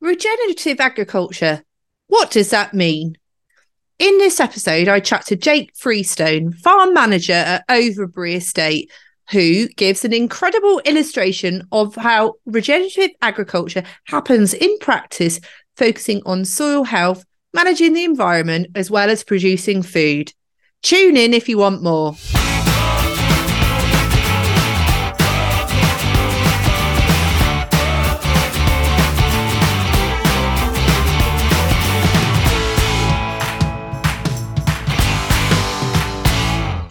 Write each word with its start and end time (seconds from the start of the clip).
Regenerative 0.00 0.78
agriculture. 0.78 1.64
What 2.08 2.30
does 2.30 2.50
that 2.50 2.74
mean? 2.74 3.16
In 3.98 4.18
this 4.18 4.40
episode, 4.40 4.88
I 4.88 5.00
chat 5.00 5.24
to 5.26 5.36
Jake 5.36 5.74
Freestone, 5.74 6.52
farm 6.52 6.92
manager 6.92 7.32
at 7.32 7.64
Overbury 7.70 8.34
Estate, 8.34 8.90
who 9.30 9.68
gives 9.68 10.04
an 10.04 10.12
incredible 10.12 10.80
illustration 10.84 11.66
of 11.72 11.94
how 11.94 12.34
regenerative 12.44 13.12
agriculture 13.22 13.84
happens 14.04 14.52
in 14.52 14.78
practice, 14.80 15.40
focusing 15.76 16.20
on 16.26 16.44
soil 16.44 16.84
health, 16.84 17.24
managing 17.54 17.94
the 17.94 18.04
environment, 18.04 18.66
as 18.74 18.90
well 18.90 19.08
as 19.08 19.24
producing 19.24 19.82
food. 19.82 20.30
Tune 20.82 21.16
in 21.16 21.32
if 21.32 21.48
you 21.48 21.56
want 21.56 21.82
more. 21.82 22.14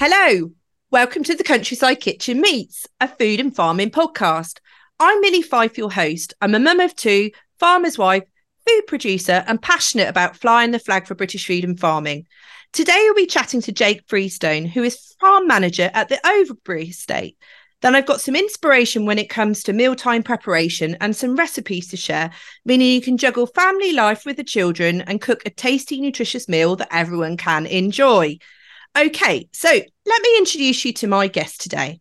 Hello, 0.07 0.51
welcome 0.91 1.23
to 1.23 1.33
the 1.33 1.43
Countryside 1.43 1.99
Kitchen 1.99 2.39
Meets, 2.39 2.85
a 3.01 3.07
food 3.07 3.39
and 3.39 3.55
farming 3.55 3.89
podcast. 3.89 4.59
I'm 4.99 5.19
Milly 5.19 5.41
Fyfe, 5.41 5.79
your 5.79 5.91
host. 5.91 6.35
I'm 6.39 6.53
a 6.53 6.59
mum 6.59 6.79
of 6.79 6.95
two, 6.95 7.31
farmer's 7.59 7.97
wife, 7.97 8.21
food 8.67 8.83
producer, 8.85 9.43
and 9.47 9.59
passionate 9.59 10.07
about 10.07 10.37
flying 10.37 10.69
the 10.69 10.77
flag 10.77 11.07
for 11.07 11.15
British 11.15 11.47
food 11.47 11.63
and 11.63 11.79
farming. 11.79 12.27
Today, 12.71 12.99
we'll 12.99 13.15
be 13.15 13.25
chatting 13.25 13.61
to 13.61 13.71
Jake 13.71 14.05
Freestone, 14.07 14.67
who 14.67 14.83
is 14.83 15.15
farm 15.19 15.47
manager 15.47 15.89
at 15.95 16.07
the 16.07 16.19
Overbury 16.23 16.89
Estate. 16.89 17.35
Then 17.81 17.95
I've 17.95 18.05
got 18.05 18.21
some 18.21 18.35
inspiration 18.35 19.07
when 19.07 19.17
it 19.17 19.27
comes 19.27 19.63
to 19.63 19.73
mealtime 19.73 20.21
preparation 20.21 20.97
and 21.01 21.15
some 21.15 21.35
recipes 21.35 21.87
to 21.87 21.97
share, 21.97 22.29
meaning 22.63 22.91
you 22.91 23.01
can 23.01 23.17
juggle 23.17 23.47
family 23.47 23.91
life 23.91 24.23
with 24.23 24.37
the 24.37 24.43
children 24.43 25.01
and 25.01 25.19
cook 25.19 25.41
a 25.47 25.49
tasty, 25.49 25.99
nutritious 25.99 26.47
meal 26.47 26.75
that 26.75 26.93
everyone 26.93 27.37
can 27.37 27.65
enjoy. 27.65 28.37
Okay, 28.97 29.49
so 29.51 29.67
let 29.69 30.21
me 30.21 30.37
introduce 30.37 30.85
you 30.85 30.93
to 30.93 31.07
my 31.07 31.27
guest 31.27 31.59
today. 31.59 31.99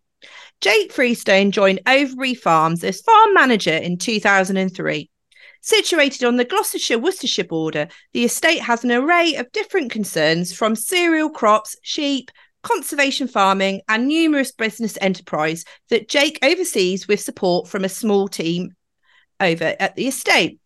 Jake 0.61 0.93
Freestone 0.93 1.51
joined 1.51 1.81
Overbury 1.87 2.35
Farms 2.35 2.85
as 2.85 3.01
farm 3.01 3.35
manager 3.35 3.75
in 3.75 3.99
2003. 3.99 5.11
Situated 5.61 6.23
on 6.23 6.37
the 6.37 6.45
Gloucestershire 6.45 7.01
Worcestershire 7.01 7.47
border, 7.47 7.89
the 8.13 8.25
estate 8.25 8.61
has 8.61 8.85
an 8.85 8.93
array 8.93 9.35
of 9.35 9.51
different 9.51 9.91
concerns 9.91 10.53
from 10.53 10.77
cereal 10.77 11.31
crops, 11.31 11.75
sheep, 11.83 12.31
conservation 12.63 13.27
farming, 13.27 13.81
and 13.89 14.07
numerous 14.07 14.53
business 14.53 14.97
enterprise 15.01 15.65
that 15.91 16.09
Jake 16.09 16.39
oversees 16.45 17.09
with 17.09 17.19
support 17.19 17.67
from 17.67 17.85
a 17.85 17.89
small 17.89 18.29
team 18.29 18.71
over 19.41 19.75
at 19.81 19.97
the 19.97 20.07
estate. 20.07 20.61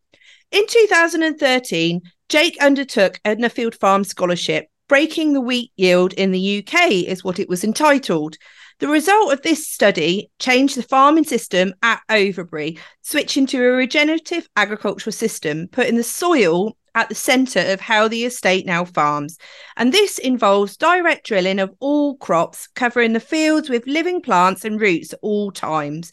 In 0.50 0.66
2013, 0.66 2.02
Jake 2.28 2.58
undertook 2.60 3.18
a 3.24 3.34
Nuffield 3.34 3.76
Farm 3.76 4.04
Scholarship 4.04 4.68
Breaking 4.89 5.34
the 5.34 5.41
Wheat 5.42 5.70
Yield 5.77 6.14
in 6.14 6.33
the 6.33 6.58
UK 6.58 6.91
is 6.91 7.22
what 7.22 7.39
it 7.39 7.48
was 7.48 7.62
entitled. 7.62 8.36
The 8.78 8.89
result 8.89 9.34
of 9.34 9.42
this 9.42 9.69
study 9.69 10.30
changed 10.39 10.78
the 10.78 10.83
farming 10.83 11.25
system 11.25 11.75
at 11.83 12.00
Overbury, 12.08 12.78
switching 13.03 13.47
to 13.48 13.58
a 13.58 13.72
regenerative 13.72 14.48
agricultural 14.56 15.12
system, 15.12 15.69
putting 15.69 15.97
the 15.97 16.03
soil 16.03 16.75
at 16.95 17.11
the 17.11 17.14
centre 17.14 17.70
of 17.70 17.80
how 17.80 18.08
the 18.08 18.25
estate 18.25 18.64
now 18.64 18.86
farms. 18.86 19.36
And 19.77 19.92
this 19.92 20.17
involves 20.19 20.78
direct 20.78 21.27
drilling 21.27 21.58
of 21.58 21.75
all 21.80 22.17
crops, 22.17 22.67
covering 22.69 23.12
the 23.12 23.20
fields 23.20 23.69
with 23.69 23.86
living 23.86 24.23
plants 24.23 24.64
and 24.64 24.80
roots 24.80 25.12
at 25.12 25.19
all 25.20 25.52
times, 25.52 26.11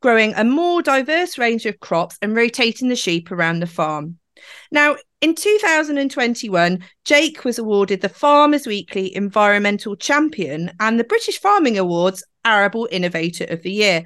growing 0.00 0.32
a 0.34 0.44
more 0.44 0.80
diverse 0.80 1.38
range 1.38 1.66
of 1.66 1.80
crops 1.80 2.18
and 2.22 2.36
rotating 2.36 2.88
the 2.88 2.94
sheep 2.94 3.32
around 3.32 3.60
the 3.60 3.66
farm. 3.66 4.18
Now, 4.70 4.96
in 5.20 5.34
2021, 5.34 6.84
Jake 7.04 7.44
was 7.44 7.58
awarded 7.58 8.00
the 8.00 8.08
Farmers 8.08 8.66
Weekly 8.66 9.14
Environmental 9.14 9.96
Champion 9.96 10.72
and 10.80 10.98
the 10.98 11.04
British 11.04 11.38
Farming 11.38 11.78
Awards 11.78 12.24
Arable 12.44 12.88
Innovator 12.90 13.44
of 13.44 13.62
the 13.62 13.72
Year. 13.72 14.04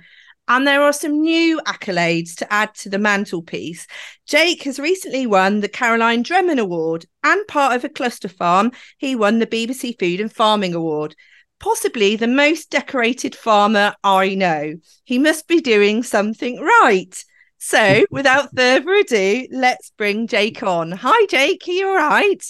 And 0.49 0.67
there 0.67 0.83
are 0.83 0.93
some 0.93 1.21
new 1.21 1.61
accolades 1.67 2.37
to 2.37 2.53
add 2.53 2.75
to 2.77 2.89
the 2.89 2.99
mantelpiece. 2.99 3.87
Jake 4.27 4.63
has 4.63 4.79
recently 4.79 5.27
won 5.27 5.61
the 5.61 5.69
Caroline 5.69 6.23
Drummond 6.23 6.61
Award, 6.61 7.07
and 7.25 7.47
part 7.49 7.75
of 7.75 7.85
a 7.85 7.89
cluster 7.89 8.29
farm, 8.29 8.71
he 8.99 9.17
won 9.17 9.39
the 9.39 9.47
BBC 9.47 9.99
Food 9.99 10.21
and 10.21 10.33
Farming 10.33 10.75
Award. 10.75 11.17
Possibly 11.59 12.15
the 12.15 12.29
most 12.29 12.71
decorated 12.71 13.35
farmer 13.35 13.95
I 14.05 14.35
know. 14.35 14.75
He 15.05 15.19
must 15.19 15.49
be 15.49 15.61
doing 15.61 16.03
something 16.03 16.61
right. 16.61 17.25
So, 17.59 18.05
without 18.11 18.55
further 18.55 18.94
ado, 18.94 19.47
let's 19.50 19.91
bring 19.97 20.27
Jake 20.27 20.62
on. 20.62 20.93
Hi, 20.93 21.27
Jake. 21.27 21.62
Are 21.67 21.72
you 21.72 21.89
all 21.89 21.97
right? 21.97 22.44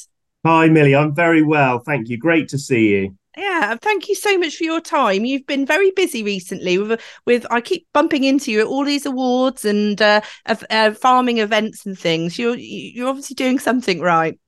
Hi, 0.45 0.69
Milly. 0.69 0.95
I'm 0.95 1.15
very 1.15 1.43
well. 1.43 1.81
Thank 1.81 2.09
you. 2.09 2.19
Great 2.19 2.49
to 2.51 2.59
see 2.59 2.89
you. 2.91 3.17
Yeah, 3.37 3.77
thank 3.77 4.09
you 4.09 4.15
so 4.15 4.39
much 4.39 4.57
for 4.57 4.65
your 4.65 4.81
time. 4.81 5.27
You've 5.27 5.47
been 5.47 5.67
very 5.67 5.91
busy 5.91 6.23
recently 6.23 6.79
with 6.79 7.03
with 7.27 7.47
I 7.51 7.61
keep 7.61 7.87
bumping 7.93 8.25
into 8.25 8.51
you 8.51 8.61
at 8.61 8.67
all 8.67 8.85
these 8.85 9.05
awards 9.05 9.65
and 9.67 10.01
uh, 10.01 10.23
uh, 10.71 10.93
farming 10.93 11.39
events 11.39 11.85
and 11.85 11.99
things. 11.99 12.39
You're 12.39 12.57
you're 12.57 13.09
obviously 13.09 13.35
doing 13.35 13.59
something 13.59 14.01
right. 14.01 14.39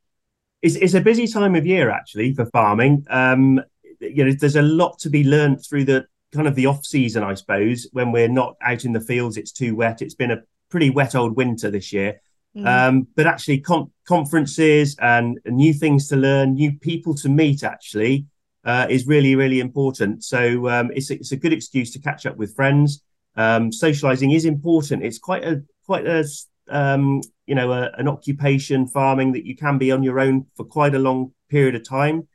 It's 0.63 0.77
it's 0.77 0.95
a 0.95 1.03
busy 1.03 1.27
time 1.27 1.55
of 1.55 1.67
year 1.67 1.91
actually 1.91 2.33
for 2.33 2.47
farming. 2.47 3.05
Um, 3.11 3.61
you 4.01 4.25
know, 4.25 4.33
there's 4.33 4.57
a 4.57 4.63
lot 4.63 4.99
to 5.01 5.11
be 5.11 5.23
learned 5.23 5.65
through 5.69 5.85
the 5.85 6.07
kind 6.33 6.47
of 6.47 6.55
the 6.55 6.67
off 6.67 6.85
season, 6.85 7.23
I 7.23 7.35
suppose, 7.35 7.87
when 7.93 8.13
we're 8.13 8.29
not 8.29 8.57
out 8.63 8.85
in 8.85 8.93
the 8.93 9.01
fields. 9.01 9.37
It's 9.37 9.53
too 9.53 9.75
wet. 9.75 10.03
It's 10.03 10.15
been 10.15 10.31
a 10.31 10.43
pretty 10.71 10.91
wet 10.91 11.15
old 11.15 11.37
winter 11.37 11.71
this 11.71 11.93
year. 11.93 12.21
Mm. 12.57 12.67
Um, 12.67 13.09
but 13.15 13.27
actually, 13.27 13.61
con- 13.61 13.91
conferences 14.07 14.97
and 15.01 15.39
new 15.47 15.73
things 15.73 16.09
to 16.09 16.17
learn, 16.17 16.55
new 16.55 16.73
people 16.79 17.15
to 17.17 17.29
meet, 17.29 17.63
actually, 17.63 18.27
uh, 18.65 18.87
is 18.91 19.07
really, 19.07 19.35
really 19.35 19.61
important. 19.61 20.25
So 20.25 20.69
um, 20.69 20.91
it's, 20.95 21.11
a, 21.11 21.15
it's 21.15 21.33
a 21.33 21.37
good 21.37 21.53
excuse 21.53 21.93
to 21.93 22.01
catch 22.01 22.27
up 22.27 22.37
with 22.37 22.55
friends. 22.55 23.03
Um, 23.37 23.71
socializing 23.73 24.33
is 24.33 24.45
important. 24.45 25.05
It's 25.05 25.19
quite 25.19 25.45
a 25.45 25.63
quite 25.87 26.07
a 26.07 26.25
um, 26.69 27.23
you 27.47 27.55
know 27.55 27.73
a, 27.73 27.91
an 27.97 28.09
occupation 28.09 28.87
farming 28.89 29.33
that 29.33 29.47
you 29.47 29.57
can 29.57 29.79
be 29.79 29.93
on 29.93 30.03
your 30.03 30.19
own 30.19 30.47
for 30.57 30.65
quite 30.65 30.95
a 30.95 30.99
long 30.99 31.33
period 31.49 31.77
of 31.77 31.89
time. 31.89 32.27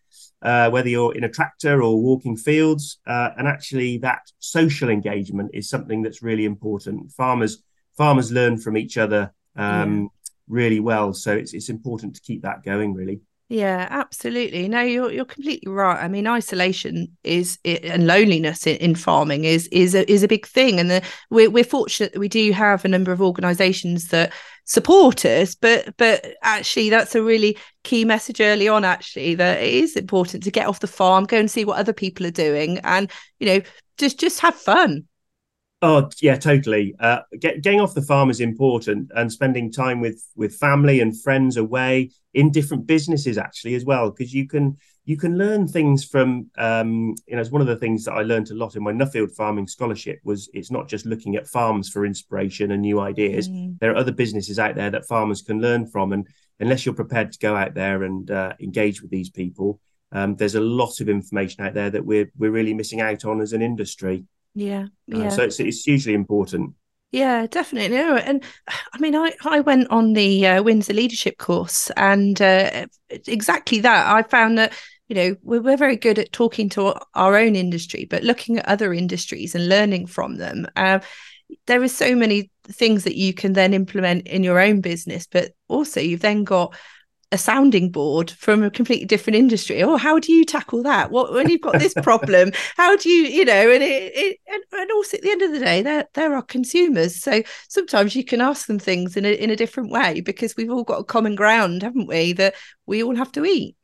Uh, 0.43 0.69
whether 0.69 0.89
you're 0.89 1.15
in 1.15 1.23
a 1.23 1.29
tractor 1.29 1.81
or 1.81 2.01
walking 2.01 2.35
fields, 2.35 2.99
uh, 3.07 3.29
and 3.37 3.47
actually 3.47 3.97
that 3.97 4.21
social 4.39 4.89
engagement 4.89 5.49
is 5.53 5.69
something 5.69 6.01
that's 6.01 6.21
really 6.21 6.45
important. 6.45 7.11
Farmers 7.13 7.63
farmers 7.97 8.31
learn 8.31 8.57
from 8.57 8.75
each 8.75 8.97
other 8.97 9.33
um, 9.55 10.01
yeah. 10.01 10.07
really 10.47 10.79
well. 10.79 11.13
So 11.13 11.33
it's 11.33 11.53
it's 11.53 11.69
important 11.69 12.15
to 12.15 12.21
keep 12.21 12.41
that 12.41 12.63
going, 12.63 12.93
really. 12.93 13.21
Yeah, 13.49 13.87
absolutely. 13.89 14.67
No, 14.67 14.81
you're 14.81 15.11
you're 15.11 15.25
completely 15.25 15.71
right. 15.71 16.01
I 16.01 16.07
mean, 16.07 16.25
isolation 16.27 17.15
is 17.23 17.59
and 17.63 18.07
loneliness 18.07 18.65
in, 18.65 18.77
in 18.77 18.95
farming 18.95 19.43
is 19.43 19.67
is 19.67 19.93
a, 19.93 20.09
is 20.11 20.23
a 20.23 20.27
big 20.27 20.47
thing, 20.47 20.79
and 20.79 20.89
the, 20.89 21.03
we're 21.29 21.49
we're 21.51 21.63
fortunate 21.63 22.13
that 22.13 22.19
we 22.19 22.29
do 22.29 22.51
have 22.51 22.83
a 22.83 22.87
number 22.87 23.11
of 23.11 23.21
organisations 23.21 24.07
that 24.07 24.33
support 24.65 25.23
us. 25.25 25.55
But 25.55 25.95
but 25.97 26.25
actually, 26.41 26.89
that's 26.89 27.15
a 27.15 27.21
really 27.21 27.57
key 27.83 28.05
message 28.05 28.41
early 28.41 28.67
on. 28.67 28.85
Actually, 28.85 29.35
that 29.35 29.61
it 29.61 29.73
is 29.73 29.95
important 29.95 30.43
to 30.43 30.51
get 30.51 30.65
off 30.67 30.79
the 30.79 30.87
farm, 30.87 31.25
go 31.25 31.37
and 31.37 31.51
see 31.51 31.65
what 31.65 31.77
other 31.77 31.93
people 31.93 32.25
are 32.25 32.31
doing, 32.31 32.79
and 32.79 33.11
you 33.39 33.47
know, 33.47 33.61
just 33.97 34.19
just 34.19 34.39
have 34.39 34.55
fun. 34.55 35.03
Oh 35.83 36.09
yeah, 36.21 36.37
totally. 36.37 36.95
Uh, 36.97 37.19
get, 37.37 37.61
getting 37.61 37.81
off 37.81 37.93
the 37.93 38.01
farm 38.01 38.29
is 38.29 38.39
important, 38.39 39.11
and 39.17 39.29
spending 39.29 39.69
time 39.69 39.99
with 39.99 40.25
with 40.33 40.55
family 40.55 41.01
and 41.01 41.21
friends 41.21 41.57
away 41.57 42.11
in 42.33 42.51
different 42.51 42.87
businesses 42.87 43.37
actually 43.37 43.75
as 43.75 43.83
well, 43.83 44.09
because 44.09 44.33
you 44.33 44.47
can 44.47 44.77
you 45.03 45.17
can 45.17 45.37
learn 45.37 45.67
things 45.67 46.05
from. 46.05 46.49
Um, 46.57 47.15
you 47.27 47.35
know, 47.35 47.41
it's 47.41 47.51
one 47.51 47.61
of 47.61 47.67
the 47.67 47.75
things 47.75 48.05
that 48.05 48.13
I 48.13 48.21
learned 48.21 48.49
a 48.49 48.55
lot 48.55 48.77
in 48.77 48.83
my 48.83 48.93
Nuffield 48.93 49.35
Farming 49.35 49.67
Scholarship 49.67 50.21
was 50.23 50.49
it's 50.53 50.71
not 50.71 50.87
just 50.87 51.05
looking 51.05 51.35
at 51.35 51.49
farms 51.49 51.89
for 51.89 52.05
inspiration 52.05 52.71
and 52.71 52.81
new 52.81 53.01
ideas. 53.01 53.49
Mm. 53.49 53.77
There 53.79 53.91
are 53.91 53.97
other 53.97 54.13
businesses 54.13 54.59
out 54.59 54.75
there 54.75 54.89
that 54.89 55.05
farmers 55.05 55.41
can 55.41 55.59
learn 55.59 55.85
from, 55.87 56.13
and 56.13 56.25
unless 56.61 56.85
you're 56.85 56.95
prepared 56.95 57.33
to 57.33 57.39
go 57.39 57.57
out 57.57 57.73
there 57.73 58.03
and 58.03 58.31
uh, 58.31 58.53
engage 58.61 59.01
with 59.01 59.11
these 59.11 59.29
people, 59.29 59.81
um, 60.13 60.37
there's 60.37 60.55
a 60.55 60.61
lot 60.61 61.01
of 61.01 61.09
information 61.09 61.65
out 61.65 61.73
there 61.73 61.89
that 61.89 62.05
we're 62.05 62.31
we're 62.37 62.51
really 62.51 62.73
missing 62.73 63.01
out 63.01 63.25
on 63.25 63.41
as 63.41 63.51
an 63.51 63.61
industry. 63.61 64.23
Yeah, 64.55 64.87
yeah. 65.07 65.27
Uh, 65.27 65.29
so 65.31 65.43
it's 65.43 65.59
it's 65.59 65.83
hugely 65.83 66.13
important. 66.13 66.75
Yeah, 67.11 67.45
definitely. 67.47 67.95
No, 67.95 68.15
and 68.15 68.43
I 68.67 68.97
mean, 68.99 69.15
I 69.15 69.33
I 69.45 69.59
went 69.59 69.89
on 69.89 70.13
the 70.13 70.47
uh, 70.47 70.63
Windsor 70.63 70.93
Leadership 70.93 71.37
course, 71.37 71.91
and 71.97 72.41
uh, 72.41 72.87
exactly 73.09 73.79
that. 73.81 74.07
I 74.07 74.23
found 74.23 74.57
that 74.57 74.73
you 75.07 75.15
know 75.15 75.35
we're, 75.43 75.61
we're 75.61 75.77
very 75.77 75.95
good 75.95 76.17
at 76.19 76.31
talking 76.31 76.69
to 76.69 76.95
our 77.13 77.35
own 77.35 77.55
industry, 77.55 78.05
but 78.09 78.23
looking 78.23 78.57
at 78.57 78.67
other 78.67 78.93
industries 78.93 79.55
and 79.55 79.69
learning 79.69 80.07
from 80.07 80.37
them. 80.37 80.67
Uh, 80.75 80.99
there 81.67 81.83
is 81.83 81.95
so 81.95 82.15
many 82.15 82.49
things 82.67 83.03
that 83.03 83.15
you 83.15 83.33
can 83.33 83.53
then 83.53 83.73
implement 83.75 84.27
in 84.27 84.43
your 84.43 84.59
own 84.59 84.81
business, 84.81 85.27
but 85.27 85.51
also 85.67 85.99
you've 85.99 86.21
then 86.21 86.43
got 86.43 86.75
a 87.33 87.37
sounding 87.37 87.89
board 87.89 88.29
from 88.29 88.61
a 88.61 88.69
completely 88.69 89.07
different 89.07 89.35
industry. 89.35 89.81
Oh, 89.81 89.97
how 89.97 90.19
do 90.19 90.31
you 90.31 90.45
tackle 90.45 90.83
that? 90.83 91.09
What 91.09 91.33
when 91.33 91.49
you've 91.49 91.61
got 91.61 91.79
this 91.79 91.95
problem? 91.95 92.51
How 92.77 92.95
do 92.95 93.09
you, 93.09 93.23
you 93.23 93.43
know? 93.43 93.71
And 93.71 93.81
it, 93.81 94.11
it 94.15 94.39
and, 94.47 94.63
and, 94.71 94.91
also 94.91 95.17
at 95.17 95.23
the 95.23 95.31
end 95.31 95.41
of 95.41 95.51
the 95.51 95.59
day, 95.59 95.81
there 95.81 96.05
there 96.13 96.35
are 96.35 96.43
consumers, 96.43 97.19
so 97.19 97.41
sometimes 97.67 98.15
you 98.15 98.23
can 98.23 98.39
ask 98.39 98.67
them 98.67 98.77
things 98.77 99.17
in 99.17 99.25
a 99.25 99.33
in 99.33 99.49
a 99.49 99.55
different 99.55 99.89
way 99.89 100.21
because 100.21 100.55
we've 100.55 100.69
all 100.69 100.83
got 100.83 100.99
a 100.99 101.03
common 101.03 101.33
ground, 101.33 101.81
haven't 101.81 102.07
we? 102.07 102.33
That 102.33 102.53
we 102.85 103.03
all 103.03 103.15
have 103.15 103.31
to 103.31 103.45
eat. 103.45 103.75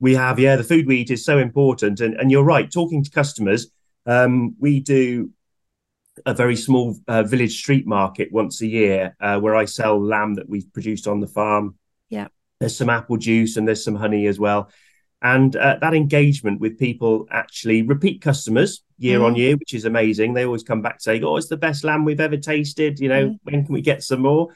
We 0.00 0.14
have, 0.14 0.38
yeah. 0.38 0.56
The 0.56 0.64
food 0.64 0.86
we 0.86 1.00
eat 1.00 1.10
is 1.10 1.26
so 1.26 1.36
important, 1.38 2.00
and 2.00 2.14
and 2.14 2.30
you're 2.30 2.42
right. 2.42 2.72
Talking 2.72 3.04
to 3.04 3.10
customers, 3.10 3.70
um, 4.06 4.56
we 4.58 4.80
do 4.80 5.30
a 6.24 6.32
very 6.32 6.56
small 6.56 6.96
uh, 7.06 7.22
village 7.22 7.58
street 7.58 7.86
market 7.86 8.32
once 8.32 8.62
a 8.62 8.66
year 8.66 9.14
uh, 9.20 9.38
where 9.40 9.56
I 9.56 9.66
sell 9.66 10.02
lamb 10.02 10.34
that 10.34 10.48
we've 10.48 10.72
produced 10.72 11.06
on 11.06 11.20
the 11.20 11.26
farm. 11.26 11.74
There's 12.60 12.76
some 12.76 12.90
apple 12.90 13.16
juice 13.16 13.56
and 13.56 13.66
there's 13.66 13.84
some 13.84 13.94
honey 13.94 14.26
as 14.26 14.38
well. 14.38 14.70
And 15.22 15.56
uh, 15.56 15.78
that 15.80 15.94
engagement 15.94 16.60
with 16.60 16.78
people 16.78 17.26
actually 17.30 17.80
repeat 17.82 18.20
customers 18.20 18.82
year 18.98 19.20
mm. 19.20 19.24
on 19.24 19.36
year, 19.36 19.56
which 19.56 19.72
is 19.72 19.86
amazing. 19.86 20.34
They 20.34 20.44
always 20.44 20.62
come 20.62 20.82
back 20.82 21.00
saying, 21.00 21.24
"Oh, 21.24 21.38
it's 21.38 21.48
the 21.48 21.56
best 21.56 21.82
lamb 21.82 22.04
we've 22.04 22.20
ever 22.20 22.36
tasted." 22.36 23.00
You 23.00 23.08
know, 23.08 23.28
mm. 23.28 23.38
when 23.42 23.64
can 23.64 23.72
we 23.72 23.80
get 23.80 24.02
some 24.02 24.20
more? 24.20 24.48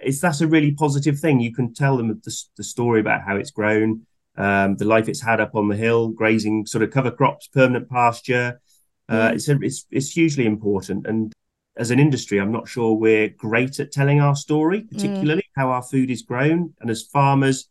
It's 0.00 0.20
that's 0.20 0.40
a 0.40 0.46
really 0.46 0.72
positive 0.72 1.18
thing. 1.18 1.40
You 1.40 1.52
can 1.52 1.74
tell 1.74 1.96
them 1.96 2.08
the, 2.08 2.44
the 2.56 2.62
story 2.62 3.00
about 3.00 3.22
how 3.22 3.34
it's 3.34 3.50
grown, 3.50 4.06
um, 4.36 4.76
the 4.76 4.84
life 4.84 5.08
it's 5.08 5.20
had 5.20 5.40
up 5.40 5.56
on 5.56 5.68
the 5.68 5.76
hill, 5.76 6.08
grazing 6.08 6.66
sort 6.66 6.84
of 6.84 6.90
cover 6.90 7.10
crops, 7.10 7.48
permanent 7.48 7.90
pasture. 7.90 8.60
Uh, 9.08 9.30
mm. 9.30 9.34
it's, 9.34 9.48
a, 9.48 9.58
it's 9.60 9.86
it's 9.90 10.10
hugely 10.10 10.46
important, 10.46 11.04
and 11.06 11.32
as 11.76 11.90
an 11.90 11.98
industry, 11.98 12.38
I'm 12.38 12.52
not 12.52 12.68
sure 12.68 12.94
we're 12.94 13.28
great 13.28 13.80
at 13.80 13.92
telling 13.92 14.20
our 14.20 14.36
story, 14.36 14.82
mm. 14.82 14.90
particularly 14.90 15.42
mm. 15.42 15.56
how 15.56 15.70
our 15.70 15.82
food 15.82 16.10
is 16.10 16.22
grown. 16.22 16.74
And 16.80 16.90
as 16.90 17.02
farmers, 17.02 17.68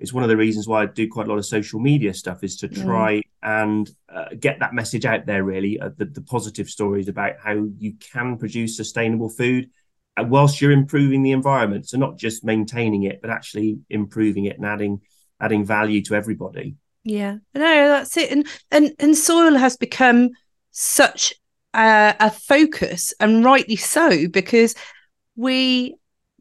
it's 0.00 0.12
one 0.12 0.22
of 0.22 0.28
the 0.28 0.36
reasons 0.36 0.66
why 0.66 0.82
I 0.82 0.86
do 0.86 1.08
quite 1.08 1.26
a 1.26 1.30
lot 1.30 1.38
of 1.38 1.46
social 1.46 1.78
media 1.78 2.14
stuff 2.14 2.42
is 2.42 2.56
to 2.58 2.68
mm. 2.68 2.82
try 2.82 3.16
mm. 3.16 3.22
and 3.42 3.90
uh, 4.08 4.26
get 4.38 4.60
that 4.60 4.74
message 4.74 5.04
out 5.04 5.26
there, 5.26 5.44
really, 5.44 5.78
uh, 5.78 5.90
the, 5.96 6.06
the, 6.06 6.22
positive 6.22 6.68
stories 6.68 7.08
about 7.08 7.34
how 7.42 7.66
you 7.78 7.94
can 8.12 8.38
produce 8.38 8.76
sustainable 8.76 9.28
food 9.28 9.70
uh, 10.16 10.24
whilst 10.26 10.60
you're 10.60 10.72
improving 10.72 11.22
the 11.22 11.32
environment. 11.32 11.88
So 11.88 11.98
not 11.98 12.16
just 12.16 12.44
maintaining 12.44 13.04
it, 13.04 13.20
but 13.20 13.30
actually 13.30 13.78
improving 13.90 14.46
it 14.46 14.56
and 14.56 14.66
adding 14.66 15.00
adding 15.40 15.64
value 15.64 16.00
to 16.02 16.14
everybody. 16.14 16.76
Yeah, 17.02 17.38
no, 17.54 17.88
that's 17.88 18.16
it. 18.16 18.30
And 18.30 18.46
and 18.70 18.92
and 18.98 19.16
soil 19.16 19.54
has 19.56 19.76
become 19.76 20.30
such 20.70 21.34
a, 21.74 22.14
a 22.20 22.30
focus, 22.30 23.12
and 23.20 23.44
rightly 23.44 23.76
so, 23.76 24.28
because 24.28 24.74
we 25.36 25.96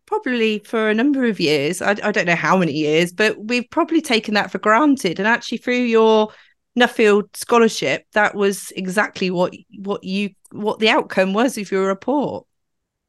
probably 0.05 0.59
for 0.59 0.89
a 0.89 0.93
number 0.93 1.25
of 1.25 1.39
years, 1.39 1.81
I, 1.81 1.91
I 2.03 2.11
don't 2.11 2.27
know 2.27 2.35
how 2.35 2.57
many 2.57 2.73
years, 2.73 3.11
but 3.11 3.37
we've 3.37 3.69
probably 3.69 4.01
taken 4.01 4.35
that 4.35 4.51
for 4.51 4.59
granted. 4.59 5.19
And 5.19 5.27
actually, 5.27 5.57
through 5.57 5.83
your 5.83 6.29
Nuffield 6.77 7.35
scholarship, 7.35 8.05
that 8.13 8.35
was 8.35 8.71
exactly 8.75 9.31
what 9.31 9.53
what 9.79 10.03
you 10.03 10.31
what 10.51 10.79
the 10.79 10.89
outcome 10.89 11.33
was 11.33 11.57
of 11.57 11.71
your 11.71 11.87
report. 11.87 12.45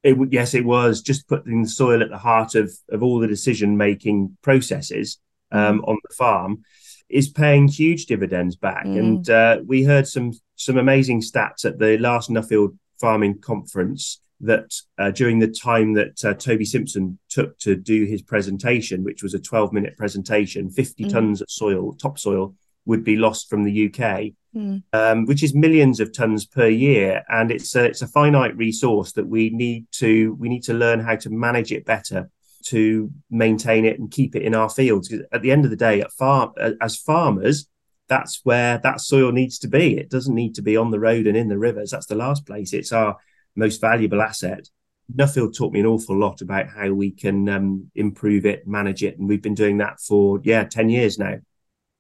It, 0.03 0.17
yes, 0.31 0.53
it 0.53 0.65
was 0.65 1.01
just 1.01 1.29
putting 1.29 1.63
the 1.63 1.69
soil 1.69 2.03
at 2.03 2.11
the 2.11 2.19
heart 2.19 2.55
of 2.55 2.73
of 2.91 3.03
all 3.03 3.19
the 3.21 3.29
decision 3.29 3.77
making 3.77 4.37
processes 4.43 5.19
um, 5.51 5.81
mm. 5.81 5.89
on 5.89 5.99
the 6.09 6.15
farm 6.15 6.65
is 7.09 7.29
paying 7.29 7.69
huge 7.69 8.07
dividends 8.07 8.57
back. 8.57 8.85
Mm. 8.87 8.99
And 8.99 9.31
uh, 9.31 9.61
we 9.65 9.85
heard 9.85 10.09
some 10.09 10.33
some 10.57 10.77
amazing 10.77 11.21
stats 11.21 11.65
at 11.65 11.79
the 11.79 11.99
last 11.99 12.31
Nuffield 12.31 12.77
Farming 13.01 13.41
Conference 13.41 14.21
that 14.41 14.75
uh, 14.99 15.11
during 15.11 15.39
the 15.39 15.49
time 15.49 15.95
that 15.95 16.25
uh, 16.25 16.35
Toby 16.35 16.65
Simpson 16.65 17.19
took 17.29 17.59
to 17.61 17.77
do 17.77 18.05
his 18.05 18.23
presentation, 18.23 19.05
which 19.05 19.23
was 19.23 19.35
a 19.35 19.39
12 19.39 19.73
minute 19.73 19.97
presentation, 19.97 20.71
50 20.71 21.05
mm. 21.05 21.13
tons 21.13 21.41
of 21.41 21.51
soil, 21.51 21.95
topsoil, 21.95 22.55
would 22.87 23.05
be 23.05 23.17
lost 23.17 23.49
from 23.49 23.65
the 23.65 23.87
UK, 23.87 24.33
mm. 24.55 24.83
um, 24.93 25.25
which 25.27 25.43
is 25.43 25.55
millions 25.55 26.01
of 26.01 26.13
tons 26.13 26.45
per 26.45 26.69
year, 26.69 27.23
and 27.29 27.51
it's 27.51 27.75
a, 27.75 27.85
it's 27.85 28.03
a 28.03 28.07
finite 28.07 28.57
resource 28.57 29.13
that 29.13 29.27
we 29.27 29.51
need 29.51 29.87
to 29.93 30.35
we 30.39 30.49
need 30.49 30.63
to 30.65 30.75
learn 30.75 31.01
how 31.01 31.17
to 31.17 31.31
manage 31.31 31.73
it 31.73 31.87
better 31.87 32.31
to 32.67 33.11
maintain 33.31 33.85
it 33.85 33.99
and 33.99 34.11
keep 34.11 34.35
it 34.35 34.43
in 34.43 34.55
our 34.55 34.69
fields. 34.69 35.09
Because 35.09 35.27
At 35.33 35.43
the 35.43 35.53
end 35.53 35.65
of 35.65 35.71
the 35.71 35.77
day, 35.77 36.01
at 36.01 36.13
farm 36.13 36.53
as 36.81 36.97
farmers, 36.97 37.67
that's 38.09 38.41
where 38.45 38.79
that 38.79 39.01
soil 39.01 39.33
needs 39.33 39.59
to 39.61 39.69
be. 39.69 39.97
It 39.97 40.11
doesn't 40.11 40.35
need 40.35 40.55
to 40.57 40.63
be 40.63 40.77
on 40.77 40.91
the 40.91 41.01
road 41.01 41.27
and 41.27 41.37
in 41.37 41.49
the 41.49 41.59
rivers. 41.59 41.91
That's 41.91 42.07
the 42.07 42.15
last 42.15 42.47
place. 42.47 42.73
It's 42.73 42.93
our 42.93 43.17
most 43.57 43.81
valuable 43.81 44.21
asset. 44.21 44.69
Nuffield 45.15 45.57
taught 45.57 45.73
me 45.73 45.81
an 45.81 45.87
awful 45.87 46.19
lot 46.19 46.41
about 46.41 46.69
how 46.69 46.91
we 46.93 47.11
can 47.11 47.49
um, 47.49 47.91
improve 47.95 48.47
it, 48.47 48.67
manage 48.67 49.03
it, 49.03 49.19
and 49.19 49.29
we've 49.29 49.43
been 49.43 49.55
doing 49.55 49.79
that 49.79 50.01
for 50.01 50.41
yeah 50.45 50.65
ten 50.65 50.89
years 50.89 51.19
now. 51.19 51.37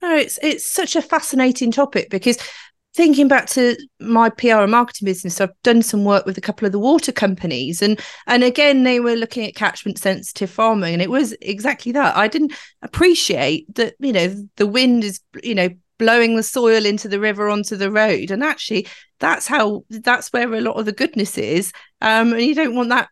No, 0.00 0.16
it's 0.16 0.38
it's 0.42 0.66
such 0.66 0.96
a 0.96 1.02
fascinating 1.02 1.70
topic 1.70 2.10
because 2.10 2.38
thinking 2.94 3.26
back 3.26 3.46
to 3.46 3.76
my 4.00 4.30
PR 4.30 4.60
and 4.60 4.70
marketing 4.70 5.06
business, 5.06 5.40
I've 5.40 5.50
done 5.62 5.82
some 5.82 6.04
work 6.04 6.26
with 6.26 6.38
a 6.38 6.42
couple 6.42 6.64
of 6.66 6.72
the 6.72 6.78
water 6.78 7.12
companies, 7.12 7.82
and 7.82 8.00
and 8.26 8.42
again 8.42 8.84
they 8.84 9.00
were 9.00 9.16
looking 9.16 9.44
at 9.46 9.54
catchment 9.54 9.98
sensitive 9.98 10.50
farming, 10.50 10.94
and 10.94 11.02
it 11.02 11.10
was 11.10 11.34
exactly 11.42 11.92
that. 11.92 12.16
I 12.16 12.28
didn't 12.28 12.54
appreciate 12.82 13.72
that 13.74 13.94
you 13.98 14.12
know 14.12 14.34
the 14.56 14.66
wind 14.66 15.04
is 15.04 15.20
you 15.42 15.54
know 15.54 15.68
blowing 15.98 16.36
the 16.36 16.42
soil 16.42 16.84
into 16.84 17.08
the 17.08 17.20
river 17.20 17.48
onto 17.48 17.76
the 17.76 17.90
road, 17.90 18.30
and 18.30 18.42
actually 18.42 18.86
that's 19.20 19.46
how 19.46 19.84
that's 19.90 20.32
where 20.32 20.52
a 20.52 20.60
lot 20.60 20.76
of 20.76 20.86
the 20.86 20.92
goodness 20.92 21.38
is, 21.38 21.72
um, 22.00 22.32
and 22.32 22.42
you 22.42 22.54
don't 22.54 22.74
want 22.74 22.90
that 22.90 23.08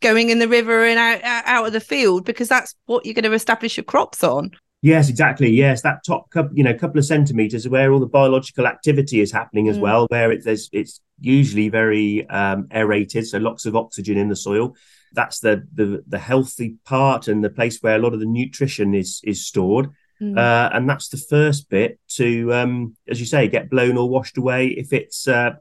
going 0.00 0.30
in 0.30 0.38
the 0.38 0.48
river 0.48 0.84
and 0.84 0.98
out 0.98 1.20
out 1.24 1.66
of 1.66 1.72
the 1.72 1.80
field 1.80 2.24
because 2.24 2.48
that's 2.48 2.74
what 2.86 3.04
you're 3.04 3.14
going 3.14 3.24
to 3.24 3.32
establish 3.32 3.76
your 3.76 3.84
crops 3.84 4.22
on. 4.22 4.52
Yes, 4.82 5.10
exactly. 5.10 5.50
Yes, 5.50 5.82
that 5.82 6.04
top 6.06 6.30
couple, 6.30 6.56
you 6.56 6.64
know, 6.64 6.72
couple 6.72 6.98
of 6.98 7.04
centimeters 7.04 7.68
where 7.68 7.92
all 7.92 8.00
the 8.00 8.06
biological 8.06 8.66
activity 8.66 9.20
is 9.20 9.30
happening 9.30 9.68
as 9.68 9.76
mm. 9.76 9.82
well, 9.82 10.06
where 10.08 10.32
it, 10.32 10.44
there's 10.44 10.70
it's 10.72 11.00
usually 11.20 11.68
very 11.68 12.26
um, 12.30 12.66
aerated, 12.70 13.26
so 13.26 13.38
lots 13.38 13.66
of 13.66 13.76
oxygen 13.76 14.16
in 14.16 14.28
the 14.28 14.36
soil. 14.36 14.74
That's 15.12 15.40
the 15.40 15.66
the 15.74 16.02
the 16.06 16.18
healthy 16.18 16.76
part 16.86 17.28
and 17.28 17.44
the 17.44 17.50
place 17.50 17.82
where 17.82 17.96
a 17.96 17.98
lot 17.98 18.14
of 18.14 18.20
the 18.20 18.26
nutrition 18.26 18.94
is 18.94 19.20
is 19.22 19.46
stored. 19.46 19.90
Mm. 20.20 20.36
Uh, 20.36 20.70
and 20.72 20.88
that's 20.88 21.08
the 21.08 21.16
first 21.16 21.70
bit 21.70 21.98
to, 22.16 22.52
um, 22.52 22.96
as 23.08 23.20
you 23.20 23.26
say, 23.26 23.48
get 23.48 23.70
blown 23.70 23.96
or 23.96 24.08
washed 24.08 24.36
away 24.36 24.68
if 24.68 24.92
it's 24.92 25.26
uh, 25.26 25.52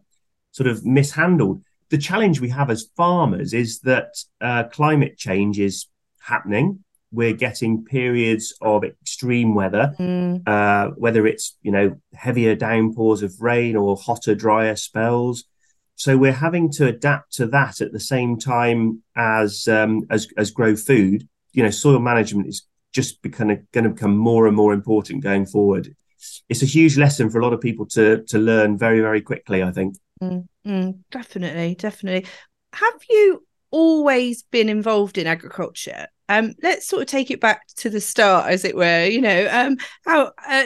sort 0.51 0.67
of 0.67 0.85
mishandled. 0.85 1.63
The 1.89 1.97
challenge 1.97 2.39
we 2.39 2.49
have 2.49 2.69
as 2.69 2.89
farmers 2.95 3.53
is 3.53 3.79
that 3.81 4.15
uh, 4.41 4.63
climate 4.65 5.17
change 5.17 5.59
is 5.59 5.87
happening 6.19 6.83
we're 7.11 7.33
getting 7.33 7.83
periods 7.83 8.53
of 8.61 8.83
extreme 8.83 9.55
weather, 9.55 9.95
mm. 9.99 10.47
uh, 10.47 10.91
whether 10.95 11.25
it's 11.25 11.57
you 11.61 11.71
know 11.71 11.97
heavier 12.13 12.55
downpours 12.55 13.23
of 13.23 13.41
rain 13.41 13.75
or 13.75 13.97
hotter, 13.97 14.35
drier 14.35 14.75
spells. 14.75 15.45
So 15.95 16.17
we're 16.17 16.31
having 16.31 16.71
to 16.73 16.87
adapt 16.87 17.33
to 17.33 17.47
that 17.47 17.81
at 17.81 17.91
the 17.91 17.99
same 17.99 18.37
time 18.37 19.03
as 19.15 19.67
um, 19.67 20.05
as 20.09 20.27
as 20.37 20.51
grow 20.51 20.75
food. 20.75 21.27
You 21.51 21.63
know, 21.63 21.71
soil 21.71 21.99
management 21.99 22.47
is 22.47 22.65
just 22.91 23.21
going 23.21 23.63
to 23.73 23.89
become 23.89 24.17
more 24.17 24.47
and 24.47 24.55
more 24.55 24.73
important 24.73 25.23
going 25.23 25.45
forward. 25.45 25.95
It's 26.49 26.63
a 26.63 26.67
huge 26.67 26.97
lesson 26.97 27.29
for 27.29 27.39
a 27.39 27.43
lot 27.43 27.53
of 27.53 27.61
people 27.61 27.85
to 27.87 28.23
to 28.27 28.37
learn 28.37 28.77
very 28.77 28.99
very 28.99 29.21
quickly. 29.21 29.63
I 29.63 29.71
think. 29.71 29.95
Mm, 30.21 30.47
mm, 30.65 30.99
definitely, 31.11 31.75
definitely. 31.75 32.29
Have 32.73 33.01
you 33.09 33.45
always 33.71 34.43
been 34.43 34.69
involved 34.69 35.17
in 35.17 35.27
agriculture? 35.27 36.07
Um, 36.27 36.53
let's 36.61 36.87
sort 36.87 37.01
of 37.01 37.07
take 37.07 37.31
it 37.31 37.39
back 37.39 37.65
to 37.77 37.89
the 37.89 38.01
start, 38.01 38.51
as 38.51 38.63
it 38.63 38.75
were. 38.75 39.05
You 39.05 39.21
know, 39.21 39.47
um, 39.51 39.77
how 40.05 40.31
uh, 40.47 40.65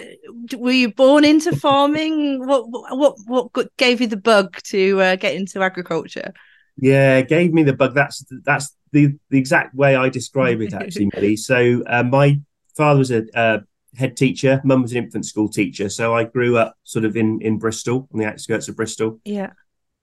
were 0.57 0.71
you 0.71 0.93
born 0.93 1.23
into 1.23 1.55
farming? 1.57 2.45
What 2.45 2.65
what 2.69 3.15
what 3.27 3.77
gave 3.77 4.01
you 4.01 4.07
the 4.07 4.17
bug 4.17 4.57
to 4.65 5.01
uh, 5.01 5.15
get 5.15 5.35
into 5.35 5.61
agriculture? 5.61 6.33
Yeah, 6.77 7.21
gave 7.21 7.53
me 7.53 7.63
the 7.63 7.73
bug. 7.73 7.93
That's 7.93 8.25
that's 8.43 8.75
the 8.93 9.17
the 9.29 9.37
exact 9.37 9.75
way 9.75 9.95
I 9.95 10.07
describe 10.07 10.61
it, 10.61 10.73
actually, 10.81 11.09
Milly. 11.13 11.35
So 11.35 11.83
uh, 11.85 12.03
my 12.03 12.39
father 12.77 12.99
was 12.99 13.11
a 13.11 13.25
uh, 13.37 13.59
head 13.97 14.15
teacher, 14.15 14.61
mum 14.63 14.83
was 14.83 14.91
an 14.91 14.99
infant 14.99 15.25
school 15.25 15.49
teacher. 15.49 15.89
So 15.89 16.15
I 16.15 16.23
grew 16.23 16.57
up 16.57 16.75
sort 16.83 17.03
of 17.03 17.17
in 17.17 17.41
in 17.41 17.59
Bristol, 17.59 18.07
on 18.13 18.19
the 18.19 18.25
outskirts 18.25 18.69
of 18.69 18.77
Bristol. 18.77 19.19
Yeah. 19.25 19.51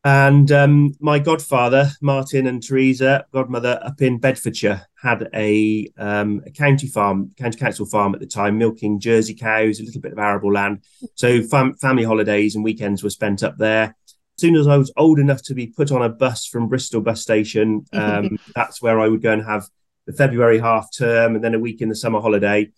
And 0.02 0.50
um, 0.50 0.94
my 0.98 1.18
godfather, 1.18 1.90
Martin 2.00 2.46
and 2.46 2.62
Teresa, 2.62 3.26
godmother 3.34 3.78
up 3.84 4.00
in 4.00 4.18
Bedfordshire, 4.18 4.86
had 4.94 5.28
a, 5.34 5.92
um, 5.98 6.40
a, 6.46 6.50
county 6.50 6.86
farm, 6.86 7.32
county 7.36 7.58
council 7.58 7.84
farm 7.84 8.14
at 8.14 8.20
the 8.20 8.26
time, 8.26 8.56
milking 8.56 8.98
Jersey 8.98 9.34
cows, 9.34 9.78
a 9.78 9.84
little 9.84 10.00
bit 10.00 10.12
of 10.12 10.18
arable 10.18 10.54
land. 10.54 10.84
So 11.16 11.42
fam- 11.42 11.74
family 11.74 12.04
holidays 12.04 12.54
and 12.54 12.64
weekends 12.64 13.02
were 13.02 13.10
spent 13.10 13.42
up 13.42 13.58
there. 13.58 13.94
As 14.40 14.42
soon 14.42 14.56
as 14.56 14.66
I 14.66 14.78
was 14.78 14.90
old 14.96 15.18
enough 15.18 15.42
to 15.42 15.54
be 15.54 15.66
put 15.66 15.92
on 15.92 16.00
a 16.00 16.08
bus 16.08 16.46
from 16.46 16.66
Bristol 16.66 17.02
bus 17.02 17.20
station, 17.20 17.84
um, 17.92 18.38
that's 18.54 18.80
where 18.80 18.98
I 18.98 19.06
would 19.06 19.20
go 19.20 19.34
and 19.34 19.44
have 19.44 19.68
the 20.06 20.14
February 20.14 20.58
half 20.58 20.88
term 20.96 21.34
and 21.34 21.44
then 21.44 21.54
a 21.54 21.58
week 21.58 21.82
in 21.82 21.90
the 21.90 21.94
summer 21.94 22.22
holiday. 22.22 22.70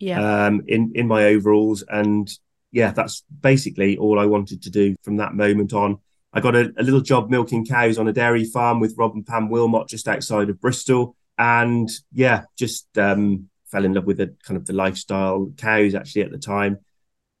Yeah. 0.00 0.46
Um, 0.46 0.62
in 0.66 0.90
in 0.96 1.06
my 1.06 1.26
overalls, 1.26 1.84
and 1.86 2.28
yeah, 2.72 2.90
that's 2.90 3.22
basically 3.42 3.96
all 3.96 4.18
I 4.18 4.26
wanted 4.26 4.62
to 4.62 4.70
do 4.70 4.96
from 5.04 5.18
that 5.18 5.34
moment 5.34 5.72
on. 5.72 5.98
I 6.32 6.40
got 6.40 6.56
a, 6.56 6.72
a, 6.76 6.82
little 6.82 7.00
job 7.00 7.30
milking 7.30 7.64
cows 7.64 7.96
on 7.96 8.08
a 8.08 8.12
dairy 8.12 8.44
farm 8.44 8.80
with 8.80 8.96
Rob 8.98 9.14
and 9.14 9.24
Pam 9.24 9.50
Wilmot 9.50 9.86
just 9.86 10.08
outside 10.08 10.50
of 10.50 10.60
Bristol. 10.60 11.14
And 11.38 11.88
yeah, 12.12 12.46
just 12.58 12.98
um, 12.98 13.50
fell 13.66 13.84
in 13.84 13.94
love 13.94 14.06
with 14.06 14.16
the 14.16 14.34
kind 14.42 14.56
of 14.56 14.66
the 14.66 14.72
lifestyle 14.72 15.52
cows 15.56 15.94
actually 15.94 16.22
at 16.22 16.32
the 16.32 16.38
time. 16.38 16.80